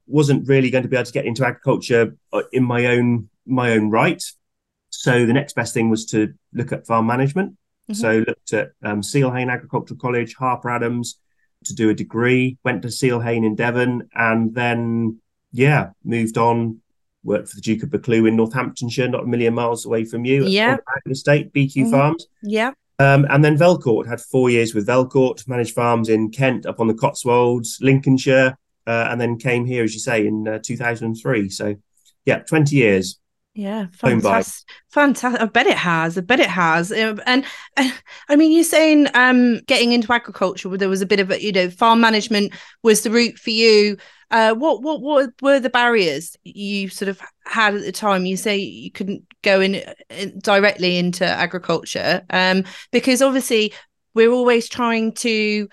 Wasn't 0.06 0.46
really 0.46 0.70
going 0.70 0.84
to 0.84 0.88
be 0.88 0.94
able 0.94 1.06
to 1.06 1.12
get 1.12 1.26
into 1.26 1.44
agriculture 1.44 2.16
uh, 2.32 2.42
in 2.52 2.62
my 2.62 2.86
own 2.86 3.30
my 3.46 3.72
own 3.72 3.90
right. 3.90 4.22
So 4.90 5.26
the 5.26 5.32
next 5.32 5.54
best 5.54 5.74
thing 5.74 5.90
was 5.90 6.06
to 6.06 6.34
look 6.52 6.72
at 6.72 6.86
farm 6.86 7.06
management. 7.06 7.56
Mm-hmm. 7.90 7.94
So 7.94 8.24
looked 8.26 8.52
at 8.52 8.72
um, 8.82 9.02
Seale-Hayne 9.02 9.50
Agricultural 9.50 9.98
College, 9.98 10.34
Harper 10.34 10.70
Adams, 10.70 11.18
to 11.64 11.74
do 11.74 11.90
a 11.90 11.94
degree. 11.94 12.58
Went 12.64 12.82
to 12.82 12.90
Seale-Hayne 12.90 13.44
in 13.44 13.54
Devon, 13.54 14.08
and 14.14 14.54
then 14.54 15.20
yeah, 15.52 15.90
moved 16.04 16.38
on. 16.38 16.80
Worked 17.22 17.48
for 17.48 17.56
the 17.56 17.62
Duke 17.62 17.82
of 17.82 17.88
Buccleuch 17.88 18.28
in 18.28 18.36
Northamptonshire, 18.36 19.08
not 19.08 19.24
a 19.24 19.26
million 19.26 19.54
miles 19.54 19.86
away 19.86 20.04
from 20.04 20.26
you. 20.26 20.44
Yeah, 20.44 20.76
the 21.04 21.12
estate, 21.12 21.52
BQ 21.52 21.72
mm-hmm. 21.74 21.90
Farms. 21.90 22.26
Yeah. 22.42 22.72
Um, 22.98 23.26
and 23.28 23.44
then 23.44 23.56
Velcourt 23.56 24.06
had 24.06 24.20
four 24.20 24.50
years 24.50 24.74
with 24.74 24.86
Velcourt, 24.86 25.48
managed 25.48 25.74
farms 25.74 26.08
in 26.08 26.30
Kent, 26.30 26.64
up 26.66 26.80
on 26.80 26.86
the 26.86 26.94
Cotswolds, 26.94 27.78
Lincolnshire, 27.80 28.56
uh, 28.86 29.08
and 29.10 29.20
then 29.20 29.36
came 29.36 29.64
here, 29.64 29.82
as 29.82 29.94
you 29.94 30.00
say, 30.00 30.26
in 30.26 30.46
uh, 30.46 30.58
2003. 30.62 31.48
So, 31.48 31.74
yeah, 32.24 32.38
20 32.38 32.76
years. 32.76 33.18
Yeah, 33.54 33.86
fantastic. 33.92 34.68
Fantastic. 34.90 35.40
I 35.40 35.46
bet 35.46 35.68
it 35.68 35.76
has. 35.76 36.18
I 36.18 36.22
bet 36.22 36.40
it 36.40 36.48
has. 36.48 36.90
And, 36.90 37.20
and, 37.24 37.44
I 38.28 38.36
mean, 38.36 38.50
you're 38.50 38.64
saying 38.64 39.06
um, 39.14 39.60
getting 39.66 39.92
into 39.92 40.12
agriculture, 40.12 40.76
there 40.76 40.88
was 40.88 41.02
a 41.02 41.06
bit 41.06 41.20
of 41.20 41.30
a, 41.30 41.40
you 41.40 41.52
know, 41.52 41.70
farm 41.70 42.00
management 42.00 42.52
was 42.82 43.02
the 43.02 43.10
route 43.10 43.38
for 43.38 43.50
you. 43.50 43.96
Uh, 44.32 44.54
what, 44.54 44.82
what, 44.82 45.00
what 45.00 45.30
were 45.40 45.60
the 45.60 45.70
barriers 45.70 46.36
you 46.42 46.88
sort 46.88 47.08
of 47.08 47.20
had 47.44 47.76
at 47.76 47.82
the 47.82 47.92
time? 47.92 48.26
You 48.26 48.36
say 48.36 48.56
you 48.56 48.90
couldn't 48.90 49.22
go 49.42 49.60
in, 49.60 49.80
in 50.10 50.36
directly 50.40 50.98
into 50.98 51.24
agriculture 51.24 52.22
um, 52.30 52.64
because 52.90 53.22
obviously 53.22 53.72
we're 54.14 54.32
always 54.32 54.68
trying 54.68 55.12
to 55.12 55.68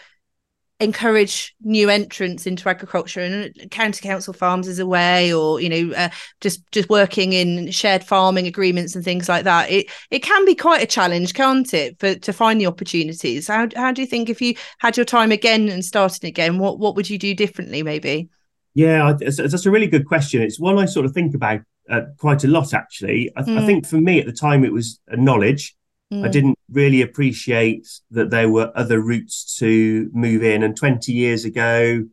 encourage 0.82 1.56
new 1.62 1.90
entrants 1.90 2.48
into 2.48 2.68
agriculture. 2.68 3.22
And 3.22 3.72
county 3.72 4.02
council 4.02 4.34
farms 4.34 4.68
is 4.68 4.80
a 4.80 4.86
way 4.86 5.32
or 5.32 5.62
you 5.62 5.70
know 5.70 5.96
uh, 5.96 6.10
just 6.42 6.70
just 6.72 6.90
working 6.90 7.34
in 7.34 7.72
shared 7.72 8.04
farming 8.04 8.48
agreements 8.48 8.96
and 8.96 9.06
things 9.06 9.30
like 9.30 9.44
that. 9.46 9.70
It 9.70 9.88
it 10.10 10.20
can 10.20 10.44
be 10.46 10.56
quite 10.56 10.82
a 10.82 10.88
challenge 10.88 11.34
can't 11.34 11.72
it 11.74 12.00
for 12.00 12.16
to 12.16 12.34
find 12.34 12.60
the 12.60 12.66
opportunities? 12.66 13.48
How, 13.48 13.68
how 13.76 13.92
do 13.92 14.02
you 14.02 14.08
think 14.08 14.30
if 14.30 14.42
you 14.42 14.56
had 14.80 14.98
your 14.98 15.06
time 15.06 15.32
again 15.32 15.70
and 15.70 15.86
started 15.86 16.24
again 16.24 16.58
what 16.58 16.80
what 16.80 16.96
would 16.96 17.10
you 17.10 17.18
do 17.18 17.34
differently 17.34 17.84
maybe? 17.84 18.30
Yeah 18.74 19.14
that's 19.20 19.66
a 19.66 19.72
really 19.72 19.88
good 19.88 20.08
question. 20.08 20.42
It's 20.42 20.60
one 20.60 20.80
i 20.80 20.86
sort 20.86 21.06
of 21.06 21.14
think 21.14 21.36
about 21.36 21.62
uh, 21.90 22.02
quite 22.18 22.44
a 22.44 22.48
lot 22.48 22.74
actually. 22.74 23.32
I, 23.36 23.44
mm. 23.44 23.58
I 23.58 23.66
think 23.66 23.86
for 23.86 23.98
me 23.98 24.20
at 24.20 24.26
the 24.26 24.34
time 24.34 24.66
it 24.66 24.74
was 24.74 25.00
a 25.08 25.18
knowledge. 25.18 25.76
Mm. 26.12 26.26
I 26.26 26.30
didn't 26.30 26.58
really 26.72 27.01
appreciate 27.01 27.88
that 28.12 28.30
there 28.30 28.50
were 28.50 28.72
other 28.75 29.01
routes 29.01 29.58
to 29.58 30.10
move 30.13 30.44
in. 30.44 30.63
And 30.63 30.75
20 30.75 31.12
years 31.12 31.46
ago, 31.46 32.06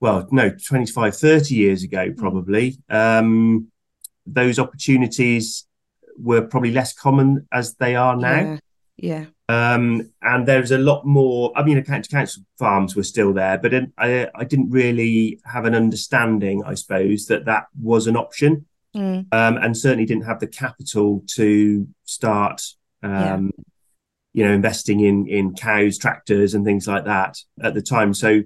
well, 0.00 0.28
no, 0.30 0.50
25, 0.50 1.16
30 1.16 1.54
years 1.54 1.82
ago, 1.82 2.10
mm. 2.10 2.16
probably, 2.16 2.78
um, 2.88 3.68
those 4.26 4.58
opportunities 4.58 5.66
were 6.16 6.42
probably 6.42 6.70
less 6.70 6.92
common 6.92 7.46
as 7.52 7.74
they 7.74 7.96
are 7.96 8.16
now. 8.16 8.58
Yeah. 8.96 9.24
yeah. 9.48 9.74
Um, 9.74 10.12
and 10.20 10.46
there's 10.46 10.70
a 10.70 10.78
lot 10.78 11.06
more. 11.06 11.52
I 11.56 11.62
mean, 11.62 11.82
county 11.82 12.08
council 12.08 12.42
farms 12.58 12.94
were 12.94 13.02
still 13.02 13.32
there, 13.32 13.56
but 13.56 13.72
I, 13.96 14.28
I 14.34 14.44
didn't 14.44 14.70
really 14.70 15.40
have 15.46 15.64
an 15.64 15.74
understanding, 15.74 16.62
I 16.64 16.74
suppose, 16.74 17.26
that 17.26 17.46
that 17.46 17.66
was 17.80 18.06
an 18.06 18.16
option. 18.16 18.66
Mm. 18.94 19.26
Um, 19.32 19.56
and 19.58 19.76
certainly 19.76 20.06
didn't 20.06 20.24
have 20.24 20.40
the 20.40 20.46
capital 20.46 21.22
to 21.34 21.86
start 22.04 22.62
um, 23.02 23.52
yeah. 23.56 23.64
You 24.32 24.44
know, 24.44 24.52
investing 24.52 25.00
in 25.00 25.26
in 25.26 25.54
cows, 25.54 25.98
tractors, 25.98 26.54
and 26.54 26.64
things 26.64 26.86
like 26.86 27.04
that 27.04 27.38
at 27.62 27.74
the 27.74 27.82
time. 27.82 28.14
So 28.14 28.42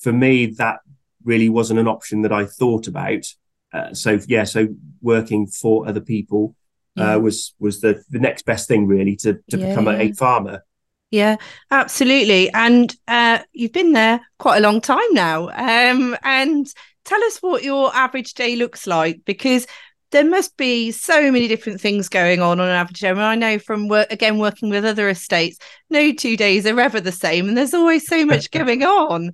for 0.00 0.12
me, 0.12 0.46
that 0.46 0.80
really 1.24 1.48
wasn't 1.48 1.80
an 1.80 1.88
option 1.88 2.22
that 2.22 2.32
I 2.32 2.46
thought 2.46 2.86
about. 2.86 3.24
Uh, 3.72 3.92
so 3.94 4.18
yeah, 4.28 4.44
so 4.44 4.68
working 5.02 5.46
for 5.46 5.88
other 5.88 6.00
people 6.00 6.54
uh, 6.98 7.02
yeah. 7.02 7.14
uh, 7.14 7.18
was 7.18 7.54
was 7.58 7.80
the 7.80 8.02
the 8.10 8.20
next 8.20 8.44
best 8.44 8.68
thing 8.68 8.86
really 8.86 9.16
to 9.16 9.34
to 9.50 9.58
yeah, 9.58 9.68
become 9.68 9.88
a, 9.88 9.98
a 9.98 10.12
farmer. 10.12 10.62
Yeah, 11.10 11.36
absolutely. 11.70 12.50
And 12.52 12.94
uh, 13.06 13.38
you've 13.52 13.72
been 13.72 13.92
there 13.92 14.20
quite 14.38 14.58
a 14.58 14.60
long 14.60 14.80
time 14.80 15.12
now. 15.12 15.48
Um, 15.48 16.16
and 16.24 16.66
tell 17.04 17.22
us 17.24 17.38
what 17.38 17.62
your 17.62 17.94
average 17.94 18.34
day 18.34 18.56
looks 18.56 18.86
like 18.86 19.20
because 19.24 19.66
there 20.14 20.24
must 20.24 20.56
be 20.56 20.92
so 20.92 21.32
many 21.32 21.48
different 21.48 21.80
things 21.80 22.08
going 22.08 22.40
on 22.40 22.60
on 22.60 22.68
an 22.68 22.72
average 22.72 23.00
day. 23.00 23.10
I, 23.10 23.14
mean, 23.14 23.22
I 23.22 23.34
know 23.34 23.58
from 23.58 23.88
work 23.88 24.12
again 24.12 24.38
working 24.38 24.70
with 24.70 24.84
other 24.84 25.08
estates, 25.08 25.58
no 25.90 26.12
two 26.12 26.36
days 26.36 26.66
are 26.66 26.78
ever 26.78 27.00
the 27.00 27.10
same, 27.10 27.48
and 27.48 27.58
there's 27.58 27.74
always 27.74 28.06
so 28.06 28.24
much 28.24 28.48
going 28.52 28.84
on. 28.84 29.32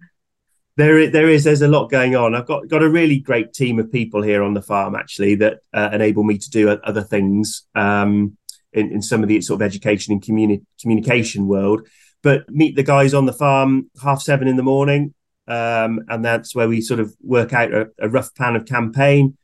There, 0.77 1.11
there 1.11 1.29
is. 1.29 1.45
There's 1.45 1.61
a 1.61 1.69
lot 1.69 1.91
going 1.91 2.17
on. 2.17 2.35
I've 2.35 2.47
got 2.47 2.67
got 2.69 2.83
a 2.83 2.89
really 2.89 3.19
great 3.19 3.53
team 3.53 3.79
of 3.79 3.93
people 3.93 4.23
here 4.23 4.43
on 4.43 4.55
the 4.55 4.63
farm 4.63 4.95
actually 4.95 5.35
that 5.35 5.59
uh, 5.75 5.91
enable 5.93 6.25
me 6.25 6.39
to 6.39 6.51
do 6.51 6.71
other 6.71 7.03
things 7.03 7.67
um, 7.75 8.39
in, 8.73 8.91
in 8.91 9.03
some 9.03 9.23
of 9.23 9.29
the 9.29 9.43
sort 9.43 9.61
of 9.61 9.67
education 9.67 10.15
and 10.15 10.23
communi- 10.23 10.65
communication 10.81 11.47
world. 11.47 11.87
But 12.23 12.49
meet 12.49 12.75
the 12.75 12.83
guys 12.83 13.13
on 13.13 13.27
the 13.27 13.35
farm 13.35 13.91
half 14.03 14.23
seven 14.23 14.49
in 14.49 14.57
the 14.57 14.63
morning, 14.63 15.13
um, 15.47 16.01
and 16.09 16.25
that's 16.25 16.55
where 16.55 16.69
we 16.69 16.81
sort 16.81 17.01
of 17.01 17.15
work 17.21 17.53
out 17.53 17.75
a, 17.75 17.91
a 17.99 18.09
rough 18.09 18.35
plan 18.35 18.57
of 18.57 18.65
campaign 18.65 19.37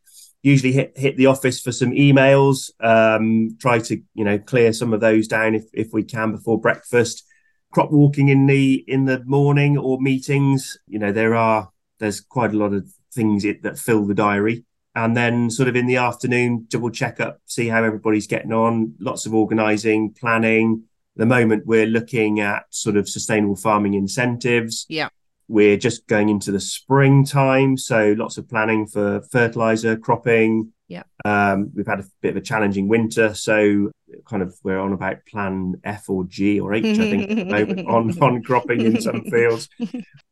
usually 0.47 0.71
hit 0.71 0.97
hit 0.97 1.17
the 1.17 1.27
office 1.27 1.61
for 1.61 1.73
some 1.73 1.91
emails 1.91 2.71
um, 2.81 3.57
try 3.61 3.81
to 3.81 4.01
you 4.15 4.25
know 4.25 4.39
clear 4.39 4.73
some 4.73 4.93
of 4.93 5.01
those 5.01 5.27
down 5.27 5.57
if, 5.57 5.65
if 5.73 5.89
we 5.93 6.05
can 6.05 6.31
before 6.31 6.61
breakfast. 6.61 7.25
Crop 7.73 7.91
walking 7.91 8.29
in 8.29 8.47
the 8.47 8.85
in 8.87 9.07
the 9.07 9.23
morning 9.25 9.77
or 9.77 10.01
meetings 10.01 10.79
you 10.87 11.01
know 11.01 11.11
there 11.11 11.35
are 11.35 11.71
there's 11.99 12.21
quite 12.21 12.53
a 12.53 12.57
lot 12.57 12.73
of 12.73 12.89
things 13.13 13.45
it, 13.45 13.63
that 13.65 13.79
fill 13.79 14.07
the 14.07 14.15
diary. 14.15 14.65
And 14.95 15.15
then 15.15 15.51
sort 15.51 15.69
of 15.69 15.77
in 15.77 15.87
the 15.87 15.97
afternoon 15.97 16.67
double 16.71 16.91
check 16.91 17.19
up 17.19 17.41
see 17.47 17.67
how 17.67 17.83
everybody's 17.83 18.29
getting 18.29 18.53
on 18.53 18.95
lots 19.01 19.27
of 19.27 19.35
organizing 19.35 20.15
planning. 20.15 20.85
The 21.17 21.27
moment 21.27 21.67
we're 21.67 21.87
looking 21.87 22.41
at 22.41 22.67
sort 22.71 22.97
of 22.97 23.09
sustainable 23.09 23.57
farming 23.57 23.95
incentives. 23.95 24.87
Yeah 24.89 25.09
we're 25.49 25.77
just 25.77 26.07
going 26.07 26.29
into 26.29 26.51
the 26.51 26.61
springtime, 26.61 27.77
so 27.77 28.15
lots 28.19 28.37
of 28.39 28.49
planning 28.49 28.87
for 28.87 29.23
fertilizer, 29.31 29.97
cropping. 29.97 30.73
Yeah. 30.89 31.03
Um, 31.25 31.71
we've 31.75 31.87
had 31.87 32.01
a 32.01 32.05
bit 32.21 32.31
of 32.31 32.37
a 32.37 32.41
challenging 32.41 32.89
winter, 32.89 33.35
so 33.35 33.91
kind 34.29 34.43
of 34.43 34.57
we're 34.63 34.79
on 34.79 34.93
about 34.93 35.25
plan 35.27 35.75
F 35.85 36.09
or 36.09 36.25
G 36.25 36.61
or 36.61 36.75
H, 36.75 36.85
I 36.85 37.11
think, 37.11 37.31
at 37.31 37.37
the 37.37 37.45
moment 37.45 37.89
on 37.89 38.19
on 38.23 38.43
cropping 38.43 38.81
in 38.81 39.01
some 39.01 39.25
fields. 39.25 39.69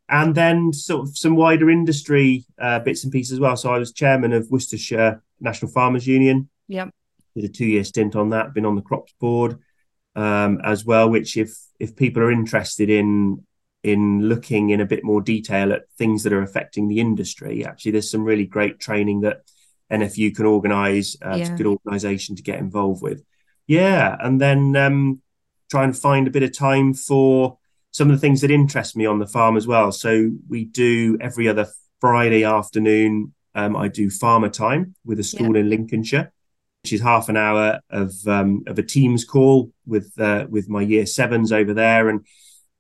And 0.09 0.35
then 0.35 0.73
sort 0.73 1.09
of 1.09 1.17
some 1.17 1.35
wider 1.35 1.71
industry 1.71 2.45
uh, 2.61 2.79
bits 2.81 3.05
and 3.05 3.13
pieces 3.13 3.33
as 3.33 3.41
well. 3.41 3.57
So 3.57 3.73
I 3.73 3.79
was 3.79 3.93
chairman 3.93 4.33
of 4.33 4.51
Worcestershire 4.51 5.23
National 5.41 5.71
Farmers 5.73 6.07
Union. 6.07 6.49
Yeah. 6.69 6.89
Did 7.35 7.45
a 7.45 7.49
two 7.49 7.67
year 7.67 7.85
stint 7.85 8.15
on 8.15 8.31
that. 8.31 8.55
Been 8.55 8.67
on 8.67 8.77
the 8.77 8.83
crops 8.83 9.15
board 9.19 9.59
um, 10.15 10.61
as 10.63 10.85
well. 10.85 11.09
Which 11.09 11.37
if 11.37 11.57
if 11.81 11.97
people 11.97 12.23
are 12.23 12.31
interested 12.31 12.91
in 12.91 13.45
in 13.85 14.23
looking 14.29 14.71
in 14.71 14.81
a 14.81 14.87
bit 14.87 15.05
more 15.05 15.21
detail 15.21 15.73
at 15.73 15.89
things 15.99 16.23
that 16.23 16.33
are 16.33 16.43
affecting 16.43 16.89
the 16.89 16.99
industry. 16.99 17.65
Actually, 17.65 17.93
there's 17.93 18.11
some 18.11 18.25
really 18.25 18.47
great 18.47 18.81
training 18.81 19.21
that 19.21 19.43
NFU 19.93 20.35
can 20.35 20.47
organise. 20.47 21.17
Uh, 21.25 21.31
yeah. 21.31 21.37
It's 21.37 21.51
a 21.51 21.53
good 21.55 21.67
organisation 21.67 22.35
to 22.37 22.43
get 22.43 22.59
involved 22.59 23.03
with. 23.03 23.23
Yeah, 23.67 24.17
and 24.19 24.41
then 24.41 24.75
um, 24.75 25.23
try 25.71 25.85
and 25.85 25.97
find 25.97 26.27
a 26.27 26.31
bit 26.31 26.43
of 26.43 26.57
time 26.57 26.95
for 26.95 27.59
some 27.91 28.11
of 28.11 28.17
the 28.17 28.21
things 28.21 28.41
that 28.41 28.51
interest 28.51 28.97
me 28.97 29.07
on 29.07 29.19
the 29.19 29.27
farm 29.27 29.57
as 29.57 29.67
well. 29.67 29.93
So 29.93 30.31
we 30.49 30.65
do 30.65 31.17
every 31.21 31.47
other 31.47 31.69
Friday 32.01 32.43
afternoon. 32.43 33.35
Um, 33.55 33.77
I 33.77 33.89
do 33.89 34.11
farmer 34.11 34.49
time 34.49 34.95
with 35.05 35.21
a 35.21 35.23
school 35.23 35.55
yeah. 35.55 35.61
in 35.61 35.71
Lincolnshire, 35.71 36.33
which 36.83 36.93
is 36.93 37.03
half 37.03 37.29
an 37.29 37.37
hour 37.37 37.81
of 37.91 38.13
um, 38.27 38.65
of 38.67 38.79
a 38.79 38.83
Teams 38.83 39.25
call 39.25 39.71
with 39.87 40.13
uh, 40.19 40.47
with 40.49 40.69
my 40.69 40.83
year 40.83 41.07
sevens 41.07 41.53
over 41.53 41.75
there, 41.75 42.09
and 42.09 42.27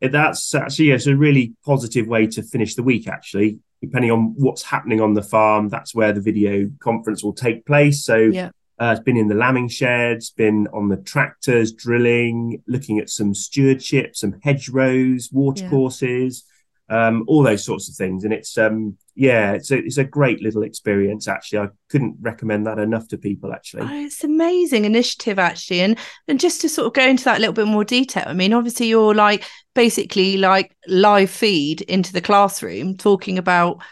that's 0.00 0.54
actually 0.54 0.90
it's 0.90 1.06
a 1.06 1.16
really 1.16 1.54
positive 1.64 2.06
way 2.06 2.26
to 2.28 2.42
finish 2.42 2.74
the 2.74 2.82
week. 2.82 3.08
Actually, 3.08 3.58
depending 3.80 4.10
on 4.10 4.34
what's 4.36 4.62
happening 4.62 5.00
on 5.00 5.14
the 5.14 5.22
farm, 5.22 5.68
that's 5.68 5.94
where 5.94 6.12
the 6.12 6.20
video 6.20 6.70
conference 6.80 7.22
will 7.22 7.34
take 7.34 7.66
place. 7.66 8.04
So 8.04 8.16
yeah. 8.16 8.50
Uh, 8.76 8.92
it's 8.96 9.04
been 9.04 9.16
in 9.16 9.28
the 9.28 9.36
lambing 9.36 9.68
sheds, 9.68 10.30
been 10.30 10.66
on 10.72 10.88
the 10.88 10.96
tractors, 10.96 11.72
drilling, 11.72 12.60
looking 12.66 12.98
at 12.98 13.08
some 13.08 13.32
stewardship, 13.32 14.16
some 14.16 14.40
hedgerows, 14.42 15.30
watercourses, 15.32 16.42
um, 16.88 17.24
all 17.26 17.42
those 17.42 17.64
sorts 17.64 17.88
of 17.88 17.94
things. 17.94 18.24
And 18.24 18.32
it's 18.32 18.56
um, 18.58 18.96
yeah, 19.14 19.52
it's 19.52 19.70
a 19.70 19.78
it's 19.78 19.98
a 19.98 20.04
great 20.04 20.42
little 20.42 20.62
experience. 20.62 21.28
Actually, 21.28 21.60
I 21.60 21.68
couldn't 21.88 22.16
recommend 22.20 22.66
that 22.66 22.78
enough 22.78 23.08
to 23.08 23.18
people. 23.18 23.52
Actually, 23.52 23.82
oh, 23.82 24.04
it's 24.04 24.24
amazing 24.24 24.84
initiative 24.84 25.38
actually, 25.38 25.80
and 25.80 25.98
and 26.28 26.40
just 26.40 26.60
to 26.62 26.68
sort 26.68 26.86
of 26.86 26.92
go 26.92 27.06
into 27.06 27.24
that 27.24 27.38
a 27.38 27.40
little 27.40 27.54
bit 27.54 27.66
more 27.66 27.84
detail. 27.84 28.24
I 28.26 28.34
mean, 28.34 28.52
obviously, 28.52 28.86
you're 28.86 29.14
like 29.14 29.44
basically 29.74 30.36
like 30.36 30.76
live 30.86 31.30
feed 31.30 31.82
into 31.82 32.12
the 32.12 32.20
classroom 32.20 32.96
talking 32.96 33.38
about 33.38 33.82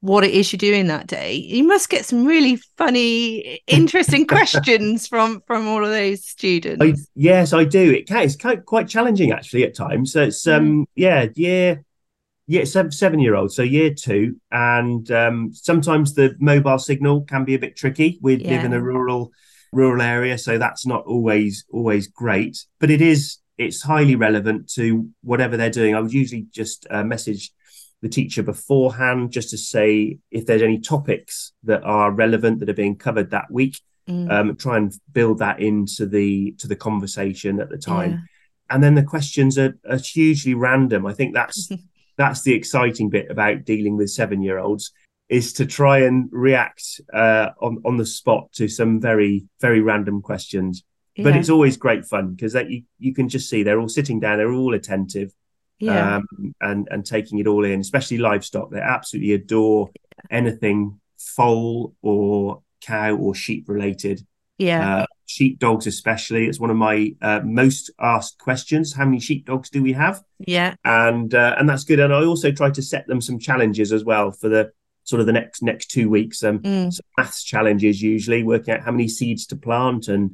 what 0.00 0.24
it 0.24 0.32
is 0.32 0.52
you're 0.52 0.58
doing 0.58 0.88
that 0.88 1.06
day 1.06 1.34
you 1.34 1.62
must 1.62 1.88
get 1.88 2.04
some 2.04 2.26
really 2.26 2.56
funny 2.76 3.60
interesting 3.68 4.26
questions 4.26 5.06
from 5.06 5.40
from 5.46 5.68
all 5.68 5.82
of 5.84 5.90
those 5.90 6.24
students 6.24 6.82
I, 6.82 6.94
yes 7.14 7.52
i 7.52 7.62
do 7.62 7.92
it 7.92 8.08
can 8.08 8.24
it's 8.24 8.36
quite 8.66 8.88
challenging 8.88 9.30
actually 9.30 9.62
at 9.62 9.76
times 9.76 10.12
so 10.12 10.22
it's 10.22 10.44
um 10.48 10.80
mm. 10.80 10.84
yeah 10.96 11.28
yeah 11.36 11.76
Yeah, 12.52 12.64
seven, 12.64 12.92
seven 12.92 13.18
year 13.18 13.34
old, 13.34 13.50
so 13.50 13.62
year 13.62 13.94
two, 13.94 14.36
and 14.50 15.10
um, 15.10 15.54
sometimes 15.54 16.12
the 16.12 16.36
mobile 16.38 16.78
signal 16.78 17.22
can 17.22 17.46
be 17.46 17.54
a 17.54 17.58
bit 17.58 17.76
tricky. 17.76 18.18
We 18.20 18.34
Yeah. 18.36 18.50
live 18.50 18.64
in 18.66 18.74
a 18.74 18.82
rural 18.82 19.32
rural 19.72 20.02
area, 20.02 20.36
so 20.36 20.58
that's 20.58 20.84
not 20.84 21.02
always 21.06 21.64
always 21.72 22.08
great. 22.08 22.66
But 22.78 22.90
it 22.90 23.00
is 23.00 23.38
it's 23.56 23.80
highly 23.82 24.16
relevant 24.16 24.68
to 24.74 25.08
whatever 25.22 25.56
they're 25.56 25.70
doing. 25.80 25.94
I 25.94 26.00
would 26.00 26.12
usually 26.12 26.44
just 26.52 26.86
uh, 26.90 27.02
message 27.04 27.50
the 28.02 28.10
teacher 28.10 28.42
beforehand 28.42 29.32
just 29.32 29.48
to 29.50 29.56
say 29.56 30.18
if 30.30 30.44
there's 30.44 30.60
any 30.60 30.78
topics 30.78 31.52
that 31.64 31.82
are 31.84 32.10
relevant 32.12 32.60
that 32.60 32.68
are 32.68 32.74
being 32.84 32.96
covered 32.96 33.30
that 33.30 33.50
week. 33.50 33.80
Mm. 34.10 34.30
Um, 34.30 34.56
try 34.56 34.76
and 34.76 34.92
build 35.12 35.38
that 35.38 35.58
into 35.60 36.04
the 36.04 36.52
to 36.58 36.68
the 36.68 36.76
conversation 36.76 37.60
at 37.60 37.70
the 37.70 37.78
time 37.78 38.10
Yeah. 38.10 38.18
and 38.74 38.82
then 38.84 38.94
the 38.96 39.04
questions 39.14 39.56
are, 39.56 39.78
are 39.88 39.96
hugely 40.16 40.52
random. 40.54 41.06
I 41.06 41.14
think 41.14 41.32
that's 41.32 41.70
that's 42.22 42.42
the 42.42 42.54
exciting 42.54 43.10
bit 43.10 43.30
about 43.30 43.64
dealing 43.64 43.96
with 43.96 44.08
seven 44.08 44.42
year 44.42 44.58
olds 44.58 44.92
is 45.28 45.52
to 45.54 45.66
try 45.66 45.98
and 45.98 46.28
react 46.30 47.00
uh, 47.12 47.48
on 47.60 47.82
on 47.84 47.96
the 47.96 48.06
spot 48.06 48.52
to 48.52 48.68
some 48.68 49.00
very 49.00 49.48
very 49.60 49.80
random 49.80 50.22
questions. 50.22 50.84
But 51.14 51.36
it's 51.36 51.50
always 51.50 51.76
great 51.76 52.06
fun 52.06 52.32
because 52.34 52.54
that 52.54 52.70
you 52.70 52.84
you 52.98 53.12
can 53.12 53.28
just 53.28 53.50
see 53.50 53.62
they're 53.62 53.80
all 53.80 53.88
sitting 53.88 54.18
down, 54.18 54.38
they're 54.38 54.52
all 54.52 54.72
attentive, 54.72 55.30
yeah. 55.78 56.16
um, 56.16 56.54
and 56.60 56.88
and 56.90 57.04
taking 57.04 57.38
it 57.38 57.46
all 57.46 57.64
in. 57.64 57.80
Especially 57.80 58.18
livestock, 58.18 58.70
they 58.70 58.80
absolutely 58.80 59.34
adore 59.34 59.90
anything 60.30 61.00
foal 61.18 61.94
or 62.00 62.62
cow 62.80 63.14
or 63.14 63.34
sheep 63.34 63.68
related 63.68 64.24
yeah. 64.68 64.82
uh, 64.98 65.06
sheepdogs 65.26 65.86
especially 65.86 66.46
it's 66.48 66.60
one 66.60 66.70
of 66.70 66.76
my 66.76 66.96
uh, 67.22 67.40
most 67.44 67.90
asked 67.98 68.36
questions 68.38 68.92
how 68.98 69.04
many 69.04 69.20
sheepdogs 69.20 69.68
do 69.70 69.80
we 69.82 69.92
have 69.92 70.16
yeah. 70.46 70.74
and 70.84 71.34
uh, 71.34 71.54
and 71.58 71.68
that's 71.68 71.84
good 71.84 72.00
and 72.00 72.12
i 72.12 72.22
also 72.24 72.50
try 72.52 72.70
to 72.70 72.82
set 72.82 73.06
them 73.06 73.20
some 73.20 73.38
challenges 73.38 73.92
as 73.92 74.04
well 74.04 74.30
for 74.40 74.48
the 74.48 74.70
sort 75.04 75.20
of 75.20 75.26
the 75.26 75.32
next 75.40 75.62
next 75.62 75.86
two 75.96 76.08
weeks 76.16 76.42
um 76.48 76.58
Mm. 76.60 76.92
some 76.92 77.06
maths 77.18 77.42
challenges 77.52 78.02
usually 78.02 78.42
working 78.42 78.74
out 78.74 78.82
how 78.86 78.92
many 78.96 79.08
seeds 79.08 79.46
to 79.46 79.56
plant 79.56 80.08
and 80.08 80.24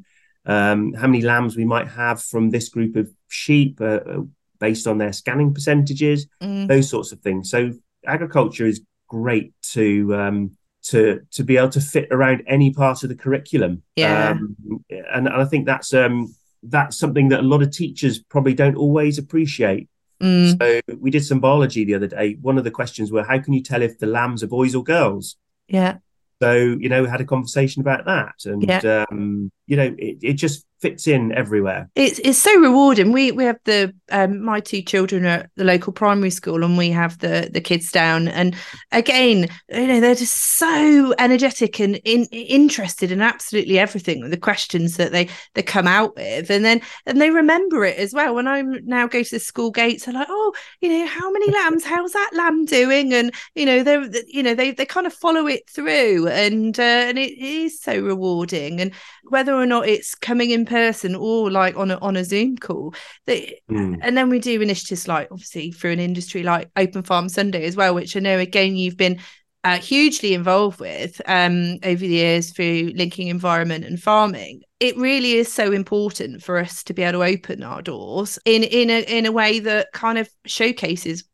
um 0.46 0.80
how 0.94 1.06
many 1.06 1.22
lambs 1.22 1.56
we 1.56 1.64
might 1.74 1.88
have 1.88 2.18
from 2.22 2.50
this 2.50 2.68
group 2.68 2.96
of 2.96 3.06
sheep 3.28 3.80
uh, 3.80 4.00
uh, 4.12 4.22
based 4.60 4.86
on 4.86 4.98
their 4.98 5.12
scanning 5.12 5.54
percentages 5.54 6.26
Mm. 6.42 6.66
those 6.68 6.88
sorts 6.88 7.12
of 7.12 7.18
things. 7.20 7.50
So 7.54 7.72
agriculture 8.06 8.66
is 8.66 8.80
great 9.08 9.52
to 9.74 10.14
um, 10.22 10.38
to 10.84 11.20
to 11.32 11.44
be 11.44 11.56
able 11.56 11.68
to 11.70 11.80
fit 11.80 12.08
around 12.10 12.42
any 12.46 12.72
part 12.72 13.02
of 13.02 13.08
the 13.08 13.14
curriculum. 13.16 13.82
Yeah. 13.96 14.30
Um, 14.30 14.56
and, 14.90 15.26
and 15.26 15.28
I 15.28 15.44
think 15.44 15.66
that's 15.66 15.92
um, 15.92 16.34
that's 16.62 16.98
something 16.98 17.28
that 17.28 17.40
a 17.40 17.42
lot 17.42 17.62
of 17.62 17.70
teachers 17.70 18.18
probably 18.18 18.54
don't 18.54 18.76
always 18.76 19.18
appreciate. 19.18 19.88
Mm. 20.22 20.58
So 20.58 20.96
we 20.98 21.10
did 21.10 21.24
some 21.24 21.40
biology 21.40 21.84
the 21.84 21.94
other 21.94 22.08
day. 22.08 22.36
One 22.40 22.58
of 22.58 22.64
the 22.64 22.70
questions 22.70 23.12
were, 23.12 23.22
how 23.22 23.38
can 23.38 23.52
you 23.52 23.62
tell 23.62 23.82
if 23.82 23.98
the 23.98 24.06
lambs 24.06 24.42
are 24.42 24.48
boys 24.48 24.74
or 24.74 24.82
girls? 24.82 25.36
Yeah. 25.68 25.98
So 26.42 26.54
you 26.54 26.88
know, 26.88 27.02
we 27.02 27.08
had 27.08 27.20
a 27.20 27.24
conversation 27.24 27.80
about 27.80 28.04
that, 28.06 28.34
and 28.44 28.62
Yeah. 28.62 29.04
um, 29.10 29.50
you 29.68 29.76
know, 29.76 29.94
it, 29.98 30.18
it 30.22 30.32
just 30.34 30.66
fits 30.80 31.08
in 31.08 31.32
everywhere. 31.32 31.90
It's 31.94 32.20
it's 32.20 32.38
so 32.38 32.56
rewarding. 32.58 33.12
We 33.12 33.32
we 33.32 33.44
have 33.44 33.58
the 33.64 33.92
um 34.10 34.42
my 34.42 34.60
two 34.60 34.82
children 34.82 35.24
are 35.24 35.28
at 35.28 35.50
the 35.56 35.64
local 35.64 35.92
primary 35.92 36.30
school 36.30 36.64
and 36.64 36.78
we 36.78 36.90
have 36.90 37.18
the 37.18 37.50
the 37.52 37.60
kids 37.60 37.90
down 37.90 38.28
and 38.28 38.54
again 38.92 39.48
you 39.68 39.86
know 39.86 40.00
they're 40.00 40.14
just 40.14 40.56
so 40.56 41.14
energetic 41.18 41.80
and 41.80 41.96
in, 42.04 42.24
interested 42.26 43.10
in 43.10 43.20
absolutely 43.20 43.78
everything 43.78 44.28
the 44.30 44.36
questions 44.36 44.96
that 44.96 45.10
they 45.10 45.28
they 45.54 45.62
come 45.62 45.86
out 45.86 46.14
with 46.16 46.50
and 46.50 46.64
then 46.64 46.80
and 47.06 47.20
they 47.20 47.30
remember 47.30 47.84
it 47.84 47.98
as 47.98 48.14
well. 48.14 48.34
When 48.34 48.46
I 48.46 48.62
now 48.62 49.06
go 49.06 49.22
to 49.22 49.30
the 49.30 49.40
school 49.40 49.70
gates, 49.70 50.04
they're 50.04 50.14
like, 50.14 50.28
oh, 50.30 50.54
you 50.80 50.88
know, 50.88 51.06
how 51.06 51.30
many 51.30 51.50
lambs? 51.50 51.84
How's 51.84 52.12
that 52.12 52.30
lamb 52.34 52.64
doing? 52.66 53.12
And 53.12 53.34
you 53.54 53.66
know 53.66 53.82
they 53.82 53.96
are 53.96 54.08
you 54.26 54.42
know 54.42 54.54
they 54.54 54.70
they 54.70 54.86
kind 54.86 55.06
of 55.06 55.12
follow 55.12 55.46
it 55.46 55.68
through 55.68 56.28
and 56.28 56.78
uh, 56.78 56.82
and 56.82 57.18
it 57.18 57.36
is 57.38 57.80
so 57.80 58.00
rewarding 58.00 58.80
and 58.80 58.92
whether 59.24 59.57
or 59.58 59.66
not 59.66 59.88
it's 59.88 60.14
coming 60.14 60.50
in 60.50 60.64
person 60.64 61.14
or 61.14 61.50
like 61.50 61.76
on 61.76 61.90
a 61.90 61.98
on 61.98 62.16
a 62.16 62.24
Zoom 62.24 62.56
call. 62.56 62.94
They, 63.26 63.60
Mm. 63.70 63.98
and 64.02 64.16
then 64.16 64.30
we 64.30 64.38
do 64.38 64.60
initiatives 64.60 65.06
like 65.08 65.28
obviously 65.30 65.72
through 65.72 65.92
an 65.92 66.00
industry 66.00 66.42
like 66.42 66.70
Open 66.76 67.02
Farm 67.02 67.28
Sunday 67.28 67.64
as 67.64 67.76
well, 67.76 67.94
which 67.94 68.16
I 68.16 68.20
know 68.20 68.38
again 68.38 68.76
you've 68.76 68.96
been 68.96 69.20
uh, 69.64 69.78
hugely 69.78 70.34
involved 70.34 70.80
with 70.80 71.20
um, 71.26 71.78
over 71.82 72.00
the 72.00 72.08
years 72.08 72.50
through 72.52 72.92
linking 72.94 73.28
environment 73.28 73.84
and 73.84 74.00
farming. 74.00 74.62
It 74.80 74.96
really 74.96 75.32
is 75.32 75.52
so 75.52 75.72
important 75.72 76.42
for 76.42 76.58
us 76.58 76.84
to 76.84 76.94
be 76.94 77.02
able 77.02 77.18
to 77.20 77.24
open 77.24 77.62
our 77.62 77.82
doors 77.82 78.38
in 78.44 78.62
in 78.62 78.88
a 78.88 79.00
in 79.02 79.26
a 79.26 79.32
way 79.32 79.58
that 79.60 79.88
kind 79.92 80.18
of 80.18 80.30
showcases 80.46 81.24